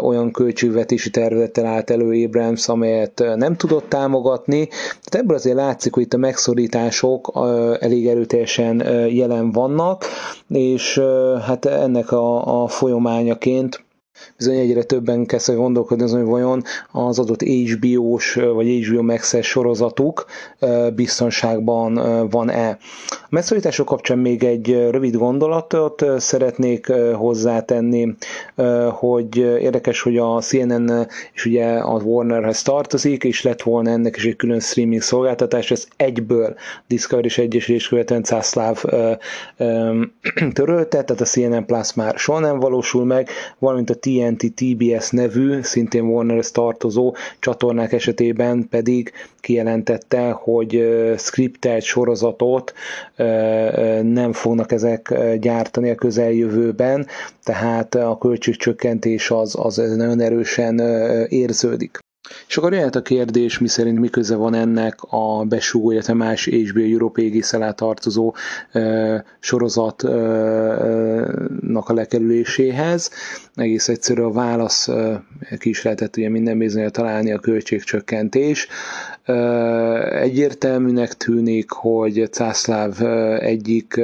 olyan 0.00 0.30
költségvetési 0.30 1.10
területtel 1.10 1.66
állt 1.66 1.90
elő 1.90 2.24
Abrams, 2.24 2.68
amelyet 2.68 3.22
nem 3.36 3.56
tudott 3.56 3.88
támogatni. 3.88 4.66
Tehát 4.66 5.14
ebből 5.14 5.36
azért 5.36 5.56
látszik, 5.56 5.94
hogy 5.94 6.02
itt 6.02 6.14
a 6.14 6.16
megszorítások 6.16 7.32
elég 7.80 8.06
erőteljesen 8.06 8.82
jelen 9.08 9.52
vannak, 9.52 10.04
és 10.48 11.00
hát 11.46 11.64
ennek 11.64 12.12
a, 12.12 12.62
a 12.62 12.66
folyamányaként 12.68 13.84
bizony 14.36 14.56
egyre 14.58 14.82
többen 14.82 15.26
kezdtek 15.26 15.56
gondolkodni 15.56 16.04
azon, 16.04 16.20
hogy 16.20 16.28
vajon 16.28 16.62
az 16.92 17.18
adott 17.18 17.42
HBO-s 17.42 18.34
vagy 18.34 18.84
HBO 18.86 19.02
Max-es 19.02 19.46
sorozatuk 19.46 20.24
biztonságban 20.94 21.94
van-e. 22.30 22.68
A 23.10 23.26
megszorítások 23.28 23.86
kapcsán 23.86 24.18
még 24.18 24.44
egy 24.44 24.86
rövid 24.90 25.16
gondolatot 25.16 26.04
szeretnék 26.18 26.92
hozzátenni, 27.14 28.14
hogy 28.90 29.36
érdekes, 29.36 30.02
hogy 30.02 30.16
a 30.16 30.40
CNN 30.40 31.06
és 31.34 31.44
ugye 31.46 31.66
a 31.66 32.00
Warnerhez 32.02 32.62
tartozik, 32.62 33.24
és 33.24 33.42
lett 33.42 33.62
volna 33.62 33.90
ennek 33.90 34.16
is 34.16 34.24
egy 34.24 34.36
külön 34.36 34.60
streaming 34.60 35.02
szolgáltatás, 35.02 35.70
ez 35.70 35.86
egyből 35.96 36.54
Discovery 36.86 37.26
és 37.26 37.38
Egyesülés 37.38 37.88
követően 37.88 38.22
Cászláv 38.22 38.82
törölte, 40.52 41.02
tehát 41.04 41.20
a 41.20 41.24
CNN 41.24 41.64
Plus 41.66 41.94
már 41.94 42.18
soha 42.18 42.38
nem 42.38 42.58
valósul 42.58 43.04
meg, 43.04 43.28
valamint 43.58 43.90
a 43.90 43.94
TNT 44.26 44.52
TBS 44.54 45.10
nevű, 45.10 45.62
szintén 45.62 46.02
Warnerhez 46.04 46.50
tartozó 46.50 47.14
csatornák 47.38 47.92
esetében 47.92 48.68
pedig 48.68 49.12
kijelentette, 49.40 50.30
hogy 50.30 50.84
scriptelt 51.18 51.82
sorozatot 51.82 52.72
nem 54.02 54.32
fognak 54.32 54.72
ezek 54.72 55.14
gyártani 55.38 55.90
a 55.90 55.94
közeljövőben, 55.94 57.06
tehát 57.42 57.94
a 57.94 58.18
költségcsökkentés 58.20 59.30
az, 59.30 59.54
az 59.58 59.76
nagyon 59.76 60.20
erősen 60.20 60.78
érződik. 61.28 61.98
És 62.48 62.56
akkor 62.56 62.72
jöhet 62.72 62.96
a 62.96 63.02
kérdés, 63.02 63.58
mi 63.58 63.68
szerint 63.68 63.98
mi 63.98 64.08
köze 64.08 64.36
van 64.36 64.54
ennek 64.54 64.94
a 65.02 65.44
besúgó, 65.44 65.90
illetve 65.90 66.12
más 66.14 66.46
HBO 66.48 66.80
Europe 66.80 67.22
égész 67.22 67.54
tartozó 67.74 68.34
e, 68.72 69.24
sorozatnak 69.40 70.28
a 71.88 71.92
lekerüléséhez. 71.92 73.10
Egész 73.54 73.88
egyszerű 73.88 74.22
a 74.22 74.30
válasz, 74.32 74.88
e, 74.88 75.22
ki 75.58 75.68
is 75.68 75.82
lehetett 75.82 76.16
ugye 76.16 76.28
minden 76.28 76.58
bizonyal 76.58 76.90
találni 76.90 77.32
a 77.32 77.38
költségcsökkentés. 77.38 78.68
Egyértelműnek 80.10 81.12
tűnik, 81.14 81.70
hogy 81.70 82.28
Cászláv 82.30 83.02
egyik 83.40 84.00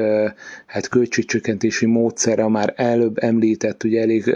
hát 0.67 0.89
költségcsökkentési 0.89 1.87
módszere, 1.87 2.49
már 2.49 2.73
előbb 2.77 3.17
említett, 3.21 3.85
ugye 3.85 4.01
elég 4.01 4.35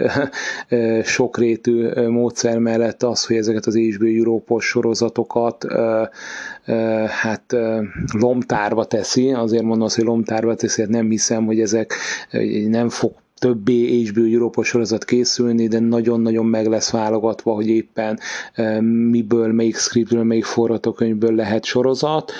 sokrétű 1.03 1.89
módszer 2.07 2.57
mellett 2.57 3.03
az, 3.03 3.25
hogy 3.25 3.35
ezeket 3.35 3.65
az 3.65 3.75
HBO 3.77 4.05
Európos 4.05 4.65
sorozatokat 4.65 5.65
hát 7.07 7.55
lomtárba 8.19 8.85
teszi, 8.85 9.31
azért 9.31 9.63
mondom 9.63 9.85
azt, 9.85 9.95
hogy 9.95 10.05
lomtárba 10.05 10.55
teszi, 10.55 10.81
hát 10.81 10.89
nem 10.89 11.09
hiszem, 11.09 11.45
hogy 11.45 11.59
ezek 11.59 11.93
nem 12.67 12.89
fog 12.89 13.13
többé 13.37 14.03
HBO 14.03 14.23
Európa 14.23 14.63
sorozat 14.63 15.05
készülni, 15.05 15.67
de 15.67 15.79
nagyon-nagyon 15.79 16.45
meg 16.45 16.67
lesz 16.67 16.91
válogatva, 16.91 17.53
hogy 17.53 17.67
éppen 17.67 18.19
miből, 19.09 19.51
melyik 19.53 19.75
scriptből, 19.77 20.23
melyik 20.23 20.45
forgatókönyvből 20.45 21.35
lehet 21.35 21.63
sorozat 21.65 22.31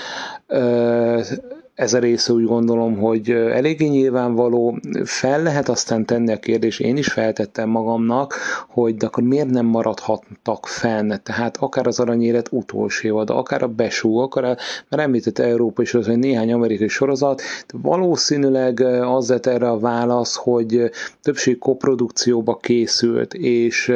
ez 1.77 1.93
a 1.93 1.99
része 1.99 2.33
úgy 2.33 2.45
gondolom, 2.45 2.97
hogy 2.97 3.29
eléggé 3.29 3.85
nyilvánvaló, 3.85 4.79
fel 5.03 5.41
lehet 5.43 5.69
aztán 5.69 6.05
tenni 6.05 6.31
a 6.31 6.39
kérdés, 6.39 6.79
én 6.79 6.97
is 6.97 7.07
feltettem 7.07 7.69
magamnak, 7.69 8.33
hogy 8.69 8.95
de 8.95 9.05
akkor 9.05 9.23
miért 9.23 9.49
nem 9.49 9.65
maradhattak 9.65 10.65
fenn, 10.67 11.13
tehát 11.23 11.57
akár 11.57 11.87
az 11.87 11.99
aranyélet 11.99 12.47
utolsó 12.51 13.23
de 13.23 13.33
akár 13.33 13.63
a 13.63 13.67
besú, 13.67 14.17
akár 14.17 14.43
a, 14.43 14.55
mert 14.89 15.03
említett 15.03 15.39
európai 15.39 15.85
sorozat, 15.85 16.11
vagy 16.11 16.21
néhány 16.21 16.53
amerikai 16.53 16.87
sorozat, 16.87 17.41
valószínűleg 17.81 18.79
az 19.01 19.29
lett 19.29 19.45
erre 19.45 19.69
a 19.69 19.79
válasz, 19.79 20.35
hogy 20.35 20.91
többség 21.21 21.57
koprodukcióba 21.57 22.57
készült, 22.57 23.33
és 23.33 23.93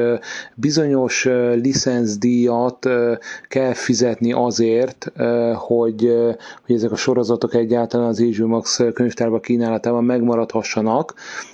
bizonyos 0.56 1.26
licenszdíjat 1.56 2.90
kell 3.48 3.74
fizetni 3.74 4.34
azért, 4.34 5.12
hogy, 5.56 6.12
hogy 6.66 6.76
ezek 6.76 6.92
a 6.92 6.96
sorozatok 6.96 7.54
egy 7.54 7.70
egyáltalán 7.72 8.08
az 8.08 8.20
HBO 8.20 8.48
Max 8.48 8.80
könyvtárba 8.94 9.40
kínálatában 9.40 10.04
megmaradhassanak, 10.04 11.14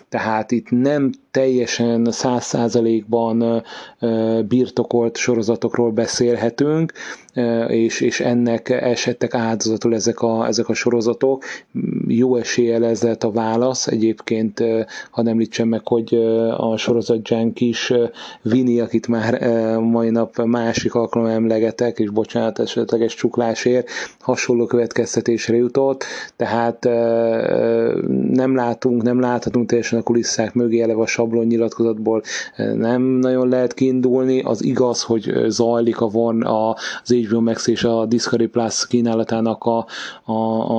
tehát 0.10 0.52
itt 0.52 0.70
nem 0.70 1.12
teljesen 1.38 2.12
száz 2.12 2.44
százalékban 2.44 3.64
birtokolt 4.48 5.18
sorozatokról 5.18 5.92
beszélhetünk, 5.92 6.92
és, 7.68 8.02
és 8.02 8.20
ennek 8.20 8.70
esettek 8.70 9.34
áldozatul 9.34 9.94
ezek 9.96 10.22
a, 10.22 10.46
ezek 10.48 10.70
a 10.70 10.74
sorozatok. 10.74 11.44
Jó 12.08 12.36
eséllyel 12.36 12.86
ez 12.86 13.02
lehet 13.04 13.24
a 13.24 13.32
válasz. 13.32 13.88
Egyébként, 13.88 14.64
ha 15.12 15.24
említsem 15.26 15.68
meg, 15.68 15.88
hogy 15.88 16.16
a 16.58 16.78
sorozat 16.78 17.30
Jank 17.30 17.62
is 17.62 17.94
Vini, 18.42 18.80
akit 18.80 19.08
már 19.08 19.40
mai 19.80 20.10
nap 20.10 20.44
másik 20.44 20.94
alkalommal 20.96 21.36
emlegetek, 21.36 22.00
és 22.00 22.10
bocsánat 22.10 22.60
esetleges 22.60 23.16
csuklásért, 23.16 23.90
hasonló 24.20 24.66
következtetésre 24.66 25.56
jutott, 25.56 26.04
tehát 26.36 26.84
nem 28.32 28.56
látunk, 28.56 29.02
nem 29.04 29.20
láthatunk 29.20 29.68
teljesen 29.68 30.00
a 30.00 30.04
kulisszák 30.04 30.54
mögé 30.54 30.82
eleve 30.82 31.02
a 31.02 31.06
sablon 31.28 31.46
nyilatkozatból 31.46 32.22
nem 32.76 33.02
nagyon 33.02 33.50
lehet 33.50 33.74
kiindulni. 33.74 34.42
Az 34.42 34.64
igaz, 34.64 35.04
hogy 35.04 35.34
zajlik 35.48 36.02
a 36.02 36.08
von 36.08 36.46
az 36.46 37.14
HBO 37.14 37.42
Max 37.42 37.68
és 37.68 37.84
a 37.84 38.06
Discovery 38.06 38.48
Plus 38.50 38.88
kínálatának 38.88 39.64
a, 39.64 39.86
a, 40.32 40.34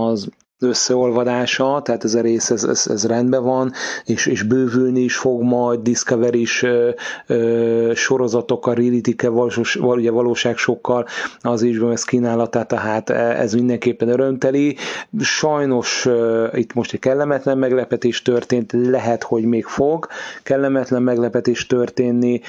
az 0.09 0.28
összeolvadása, 0.61 1.80
tehát 1.84 2.04
ez 2.04 2.14
a 2.14 2.20
rész, 2.20 2.50
ez, 2.50 2.64
ez, 2.64 2.86
ez 2.86 3.06
rendben 3.06 3.42
van, 3.42 3.72
és, 4.04 4.26
és 4.26 4.42
bővülni 4.42 5.00
is 5.00 5.16
fog 5.16 5.42
majd 5.42 5.80
Discovery 5.80 6.40
is 6.40 6.62
ö, 6.62 6.90
ö, 7.26 7.92
sorozatokkal, 7.94 8.74
reality 8.74 9.26
valós, 9.26 9.76
ugye 9.76 10.11
valóságsokkal 10.11 11.06
az 11.40 11.62
is 11.62 11.78
ez 11.78 12.04
kínálatát, 12.04 12.68
tehát 12.68 13.11
ez 13.11 13.54
mindenképpen 13.54 14.09
örömteli. 14.09 14.76
Sajnos 15.20 16.06
ö, 16.06 16.46
itt 16.52 16.74
most 16.74 16.92
egy 16.92 17.00
kellemetlen 17.00 17.59
meglepetés 17.59 18.22
történt, 18.22 18.72
lehet, 18.72 19.22
hogy 19.22 19.44
még 19.44 19.64
fog 19.64 20.06
kellemetlen 20.42 21.02
meglepetés 21.02 21.66
történni, 21.66 22.40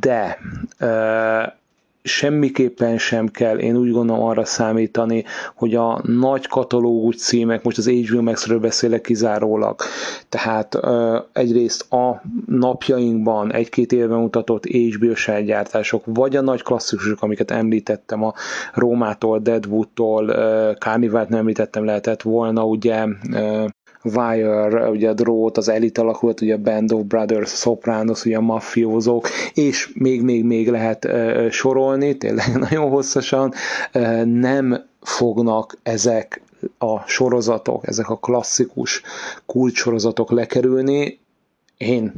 de 0.00 0.38
ö, 0.78 1.42
semmiképpen 2.02 2.98
sem 2.98 3.28
kell, 3.28 3.58
én 3.58 3.76
úgy 3.76 3.90
gondolom 3.90 4.22
arra 4.24 4.44
számítani, 4.44 5.24
hogy 5.54 5.74
a 5.74 6.00
nagy 6.04 6.46
katalógus 6.46 7.16
címek, 7.16 7.62
most 7.62 7.78
az 7.78 7.88
HBO 7.88 8.22
Max-ről 8.22 8.58
beszélek 8.58 9.00
kizárólag, 9.00 9.80
tehát 10.28 10.78
egyrészt 11.32 11.92
a 11.92 12.22
napjainkban 12.46 13.52
egy-két 13.52 13.92
évben 13.92 14.18
mutatott 14.18 14.66
HBO 14.66 15.40
gyártások, 15.44 16.02
vagy 16.06 16.36
a 16.36 16.40
nagy 16.40 16.62
klasszikusok, 16.62 17.22
amiket 17.22 17.50
említettem, 17.50 18.24
a 18.24 18.32
Rómától, 18.74 19.38
Deadwoodtól, 19.38 20.26
Carnival-t 20.78 21.28
nem 21.28 21.38
említettem, 21.38 21.84
lehetett 21.84 22.22
volna, 22.22 22.64
ugye 22.64 23.06
Wire, 24.02 24.88
ugye 24.90 25.08
a 25.08 25.12
drót, 25.14 25.56
az 25.56 25.68
Elite 25.68 26.00
alakulat, 26.00 26.40
ugye 26.40 26.54
a 26.54 26.58
Band 26.58 26.92
of 26.92 27.02
Brothers, 27.02 27.50
Sopranos, 27.50 28.24
ugye 28.24 28.36
a 28.36 28.40
mafiózók, 28.40 29.28
és 29.54 29.90
még, 29.94 30.22
még, 30.22 30.44
még 30.44 30.68
lehet 30.68 31.04
uh, 31.04 31.48
sorolni, 31.50 32.16
tényleg 32.16 32.58
nagyon 32.70 32.88
hosszasan, 32.90 33.52
uh, 33.94 34.24
nem 34.24 34.84
fognak 35.00 35.78
ezek 35.82 36.42
a 36.78 37.00
sorozatok, 37.06 37.86
ezek 37.86 38.08
a 38.08 38.16
klasszikus 38.16 39.02
kulcssorozatok 39.46 40.30
lekerülni. 40.30 41.18
Én 41.76 42.12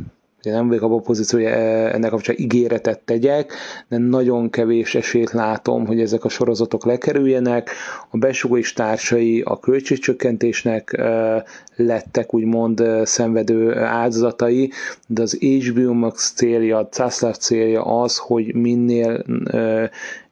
Ugye 0.45 0.55
nem 0.55 0.68
vagyok 0.68 0.82
abban 0.82 0.99
a 0.99 1.03
pozíció, 1.03 1.38
hogy 1.38 1.49
e, 1.49 1.95
ennek 1.95 2.11
kapcsán 2.11 2.36
ígéretet 2.38 3.01
tegyek, 3.01 3.53
de 3.88 3.99
nagyon 3.99 4.51
kevés 4.51 4.95
esélyt 4.95 5.30
látom, 5.30 5.86
hogy 5.86 6.01
ezek 6.01 6.24
a 6.24 6.28
sorozatok 6.28 6.84
lekerüljenek. 6.84 7.70
A 8.11 8.16
besugó 8.16 8.57
és 8.57 8.72
társai 8.72 9.40
a 9.40 9.59
költségcsökkentésnek 9.59 10.93
e, 10.93 11.45
lettek 11.76 12.34
úgymond 12.34 12.80
e, 12.80 13.05
szenvedő 13.05 13.76
áldozatai, 13.76 14.70
de 15.07 15.22
az 15.22 15.38
HBO 15.40 15.93
Max 15.93 16.32
célja, 16.32 16.88
Zászláv 16.93 17.36
célja 17.36 17.82
az, 17.84 18.16
hogy 18.16 18.55
minél 18.55 19.24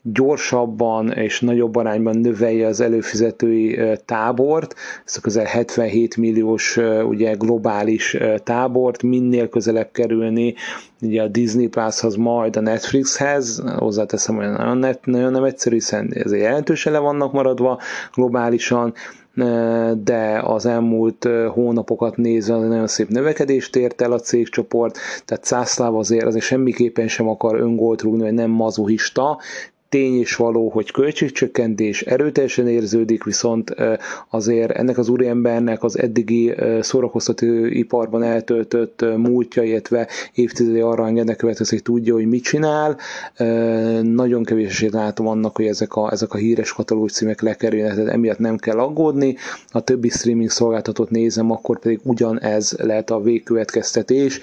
gyorsabban 0.03 1.12
és 1.12 1.40
nagyobb 1.40 1.76
arányban 1.76 2.16
növelje 2.16 2.66
az 2.66 2.80
előfizetői 2.80 3.78
tábort, 4.05 4.74
ezt 5.05 5.16
a 5.16 5.20
közel 5.20 5.44
77 5.44 6.16
milliós 6.16 6.76
ugye 7.09 7.32
globális 7.32 8.16
tábort, 8.42 9.03
minél 9.03 9.48
közelebb 9.48 9.88
kerülni 9.92 10.55
ugye 11.03 11.22
a 11.22 11.28
Disney 11.28 11.66
Plus-hoz, 11.66 12.14
majd 12.16 12.57
a 12.57 12.61
Netflixhez, 12.61 13.62
hozzáteszem, 13.76 14.36
hogy 14.36 14.51
nagyon, 14.51 14.96
nagyon 15.05 15.32
nem 15.32 15.44
egyszerű, 15.44 15.74
hiszen 15.74 16.11
ezért 16.14 16.42
jelentősen 16.42 16.92
le 16.92 16.98
vannak 16.98 17.32
maradva 17.32 17.78
globálisan, 18.14 18.94
de 20.03 20.40
az 20.44 20.66
elmúlt 20.66 21.28
hónapokat 21.53 22.16
nézve 22.16 22.57
nagyon 22.57 22.86
szép 22.86 23.09
növekedést 23.09 23.76
ért 23.76 24.01
el 24.01 24.12
a 24.12 24.18
cégcsoport, 24.18 24.98
tehát 25.24 25.44
Szászláv 25.44 25.96
azért, 25.96 26.24
azért 26.26 26.44
semmiképpen 26.44 27.09
sem 27.09 27.28
akar 27.28 27.61
öngolt 27.61 28.03
rúgni, 28.03 28.22
vagy 28.22 28.32
nem 28.32 28.51
mazuhista, 28.51 29.38
tény 29.91 30.20
is 30.20 30.36
való, 30.36 30.68
hogy 30.68 30.91
költségcsökkentés 30.91 32.03
erőteljesen 32.03 32.68
érződik, 32.68 33.24
viszont 33.24 33.74
azért 34.28 34.70
ennek 34.70 34.99
az 34.99 35.09
úriembernek 35.09 35.82
az 35.82 35.99
eddigi 35.99 36.55
szórakoztató 36.80 37.47
iparban 37.64 38.22
eltöltött 38.22 39.05
múltja, 39.16 39.62
illetve 39.62 40.09
évtizedi 40.34 40.80
arra 40.80 41.07
ennek 41.07 41.36
következik, 41.36 41.72
hogy 41.72 41.95
tudja, 41.95 42.14
hogy 42.14 42.26
mit 42.26 42.43
csinál. 42.43 42.97
Nagyon 44.03 44.45
kevés 44.45 44.86
látom 44.91 45.26
annak, 45.26 45.57
hogy 45.57 45.66
ezek 45.66 45.95
a, 45.95 46.12
ezek 46.12 46.32
a 46.34 46.38
híres 46.38 46.72
katalógus 46.72 47.12
címek 47.12 47.41
lekerülnek, 47.41 47.95
tehát 47.95 48.11
emiatt 48.12 48.38
nem 48.38 48.57
kell 48.57 48.78
aggódni. 48.78 49.36
A 49.70 49.80
többi 49.80 50.09
streaming 50.09 50.51
szolgáltatót 50.51 51.11
nézem, 51.11 51.51
akkor 51.51 51.78
pedig 51.78 52.01
ugyanez 52.03 52.74
lehet 52.78 53.11
a 53.11 53.20
végkövetkeztetés 53.20 54.41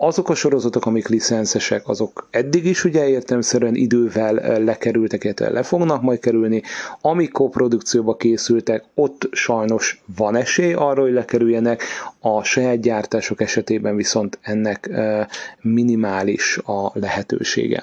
azok 0.00 0.28
a 0.28 0.34
sorozatok, 0.34 0.86
amik 0.86 1.08
licenszesek, 1.08 1.88
azok 1.88 2.28
eddig 2.30 2.64
is 2.64 2.84
ugye 2.84 3.08
értelmszerűen 3.08 3.74
idővel 3.74 4.62
lekerültek, 4.64 5.24
illetve 5.24 5.50
le 5.50 5.62
fognak 5.62 6.02
majd 6.02 6.18
kerülni. 6.18 6.62
Amik 7.00 7.30
koprodukcióba 7.32 8.16
készültek, 8.16 8.84
ott 8.94 9.28
sajnos 9.32 10.02
van 10.16 10.36
esély 10.36 10.72
arra, 10.72 11.02
hogy 11.02 11.12
lekerüljenek, 11.12 11.82
a 12.20 12.42
saját 12.42 12.80
gyártások 12.80 13.40
esetében 13.40 13.96
viszont 13.96 14.38
ennek 14.42 14.90
minimális 15.60 16.58
a 16.58 16.90
lehetősége. 16.94 17.82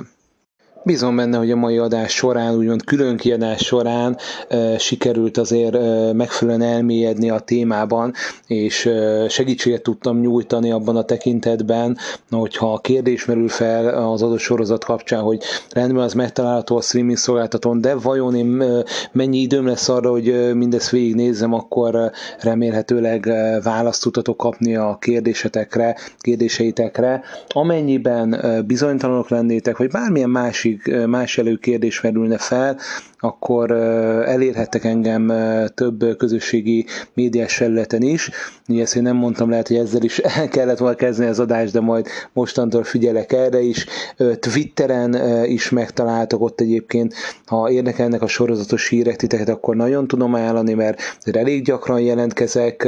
Bízom 0.88 1.16
benne, 1.16 1.38
hogy 1.38 1.52
a 1.52 1.56
mai 1.56 1.78
adás 1.78 2.12
során, 2.14 2.56
úgymond 2.56 2.84
külön 2.84 3.18
kiadás 3.18 3.62
során 3.62 4.18
e, 4.50 4.78
sikerült 4.78 5.38
azért 5.38 5.76
e, 5.76 6.14
megfelelően 6.14 6.74
elmélyedni 6.74 7.30
a 7.30 7.40
témában, 7.40 8.14
és 8.48 8.86
e, 8.86 9.28
segítséget 9.30 9.82
tudtam 9.82 10.20
nyújtani 10.20 10.72
abban 10.72 10.96
a 10.96 11.04
tekintetben, 11.04 11.98
hogyha 12.30 12.74
a 12.74 12.80
kérdés 12.80 13.26
merül 13.26 13.48
fel 13.48 13.88
az 14.12 14.22
adott 14.22 14.40
sorozat 14.40 14.84
kapcsán, 14.84 15.22
hogy 15.22 15.44
rendben 15.72 16.04
az 16.04 16.14
megtalálható 16.14 16.78
a 16.78 16.82
streaming 16.82 17.18
szolgáltatón, 17.18 17.82
de 17.82 17.96
vajon 17.96 18.36
én 18.36 18.62
e, 18.62 18.84
mennyi 19.12 19.38
időm 19.38 19.66
lesz 19.68 19.90
arra, 19.90 20.10
hogy 20.10 20.56
mindezt 20.56 20.90
végignézzem, 20.90 21.54
akkor 21.54 22.12
remélhetőleg 22.40 23.26
választ 23.64 24.02
tudhatok 24.02 24.38
kapni 24.38 24.76
a 24.76 24.98
kérdésetekre, 25.02 25.96
kérdéseitekre. 26.20 27.24
Amennyiben 27.48 28.42
bizonytalanok 28.68 29.30
lennétek, 29.30 29.78
vagy 29.78 29.90
bármilyen 29.90 30.30
másik 30.30 30.74
másik, 30.84 31.08
más 31.08 31.38
előkérdés 31.38 32.02
merülne 32.02 32.38
fel, 32.38 32.80
akkor 33.26 33.72
elérhettek 34.26 34.84
engem 34.84 35.34
több 35.76 36.18
közösségi 36.18 36.86
médiás 37.14 37.56
felületen 37.56 38.02
is. 38.02 38.30
Ugye 38.68 38.82
ezt 38.82 38.96
én 38.96 39.04
nem 39.04 39.16
mondtam, 39.16 39.50
lehet, 39.50 39.68
hogy 39.68 39.78
ezzel 39.78 40.04
is 40.04 40.22
kellett 40.52 40.78
volna 40.78 40.96
kezdeni 40.96 41.30
az 41.30 41.40
adást, 41.40 41.74
de 41.74 41.80
majd 41.80 42.08
mostantól 42.34 42.84
figyelek 42.84 43.32
erre 43.32 43.60
is. 43.62 43.86
Twitteren 44.40 45.44
is 45.46 45.70
megtaláltok 45.70 46.42
ott 46.42 46.62
egyébként, 46.62 47.14
ha 47.46 47.72
érdekelnek 47.72 48.22
a 48.22 48.28
sorozatos 48.28 48.90
hírek 48.90 49.16
titeket, 49.16 49.50
akkor 49.50 49.76
nagyon 49.76 50.08
tudom 50.08 50.34
ajánlani, 50.34 50.74
mert 50.74 51.02
elég 51.32 51.64
gyakran 51.64 52.00
jelentkezek 52.00 52.88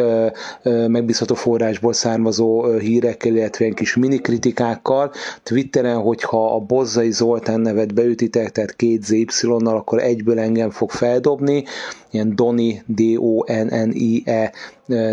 megbízható 0.88 1.36
forrásból 1.36 1.94
származó 1.94 2.78
hírekkel, 2.78 3.36
illetve 3.36 3.70
kis 3.70 3.96
mini 3.96 4.18
kritikákkal. 4.18 5.12
Twitteren, 5.44 5.98
hogyha 5.98 6.56
a 6.56 6.60
Bozzai 6.60 7.12
Zoltán 7.12 7.60
nevet 7.60 7.94
beütitek, 7.94 8.52
tehát 8.52 8.76
két 8.76 9.04
ZY-nal, 9.04 9.78
akkor 9.78 10.04
egyből 10.28 10.44
engem 10.44 10.70
fog 10.70 10.92
feldobni, 10.92 11.64
ilyen 12.12 12.36
Doni, 12.36 12.82
D-O-N-N-I-E 12.86 14.54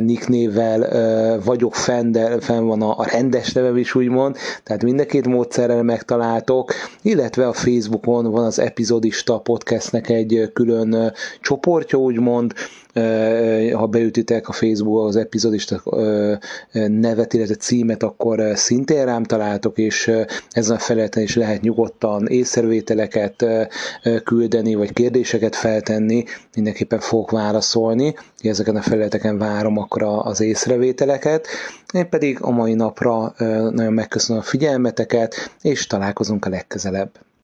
nicknével 0.01 1.41
vagyok 1.45 1.75
fenn, 1.75 2.13
de 2.13 2.41
fenn 2.41 2.65
van 2.65 2.83
a, 2.83 3.05
rendes 3.05 3.53
nevem 3.53 3.77
is 3.77 3.95
úgymond, 3.95 4.37
tehát 4.63 4.83
mind 4.83 5.01
a 5.01 5.07
két 5.07 5.27
módszerrel 5.27 5.83
megtaláltok, 5.83 6.73
illetve 7.03 7.47
a 7.47 7.53
Facebookon 7.53 8.31
van 8.31 8.45
az 8.45 8.59
epizodista 8.59 9.39
podcastnek 9.39 10.09
egy 10.09 10.51
külön 10.53 11.13
csoportja 11.41 11.99
úgymond, 11.99 12.53
ha 13.73 13.87
beütitek 13.87 14.49
a 14.49 14.53
Facebook 14.53 15.07
az 15.07 15.17
epizodista 15.17 15.83
nevet, 16.73 17.35
illetve 17.35 17.55
címet, 17.55 18.03
akkor 18.03 18.43
szintén 18.55 19.05
rám 19.05 19.23
találtok, 19.23 19.79
és 19.79 20.11
ezen 20.51 20.77
a 20.77 20.79
felületen 20.79 21.23
is 21.23 21.37
lehet 21.37 21.61
nyugodtan 21.61 22.27
észrevételeket 22.27 23.47
küldeni, 24.25 24.75
vagy 24.75 24.93
kérdéseket 24.93 25.57
feltenni, 25.57 26.25
mindenképpen 26.85 27.09
fogok 27.09 27.31
válaszolni, 27.31 28.15
ezeken 28.39 28.77
a 28.77 28.83
felületeken 28.83 29.39
várom 29.39 29.79
akkor 29.79 30.03
az 30.03 30.41
észrevételeket. 30.41 31.47
Én 31.93 32.09
pedig 32.09 32.39
a 32.41 32.51
mai 32.51 32.75
napra 32.75 33.35
nagyon 33.71 33.93
megköszönöm 33.93 34.41
a 34.43 34.45
figyelmeteket, 34.45 35.35
és 35.63 35.87
találkozunk 35.87 36.45
a 36.45 36.49
legközelebb. 36.49 37.11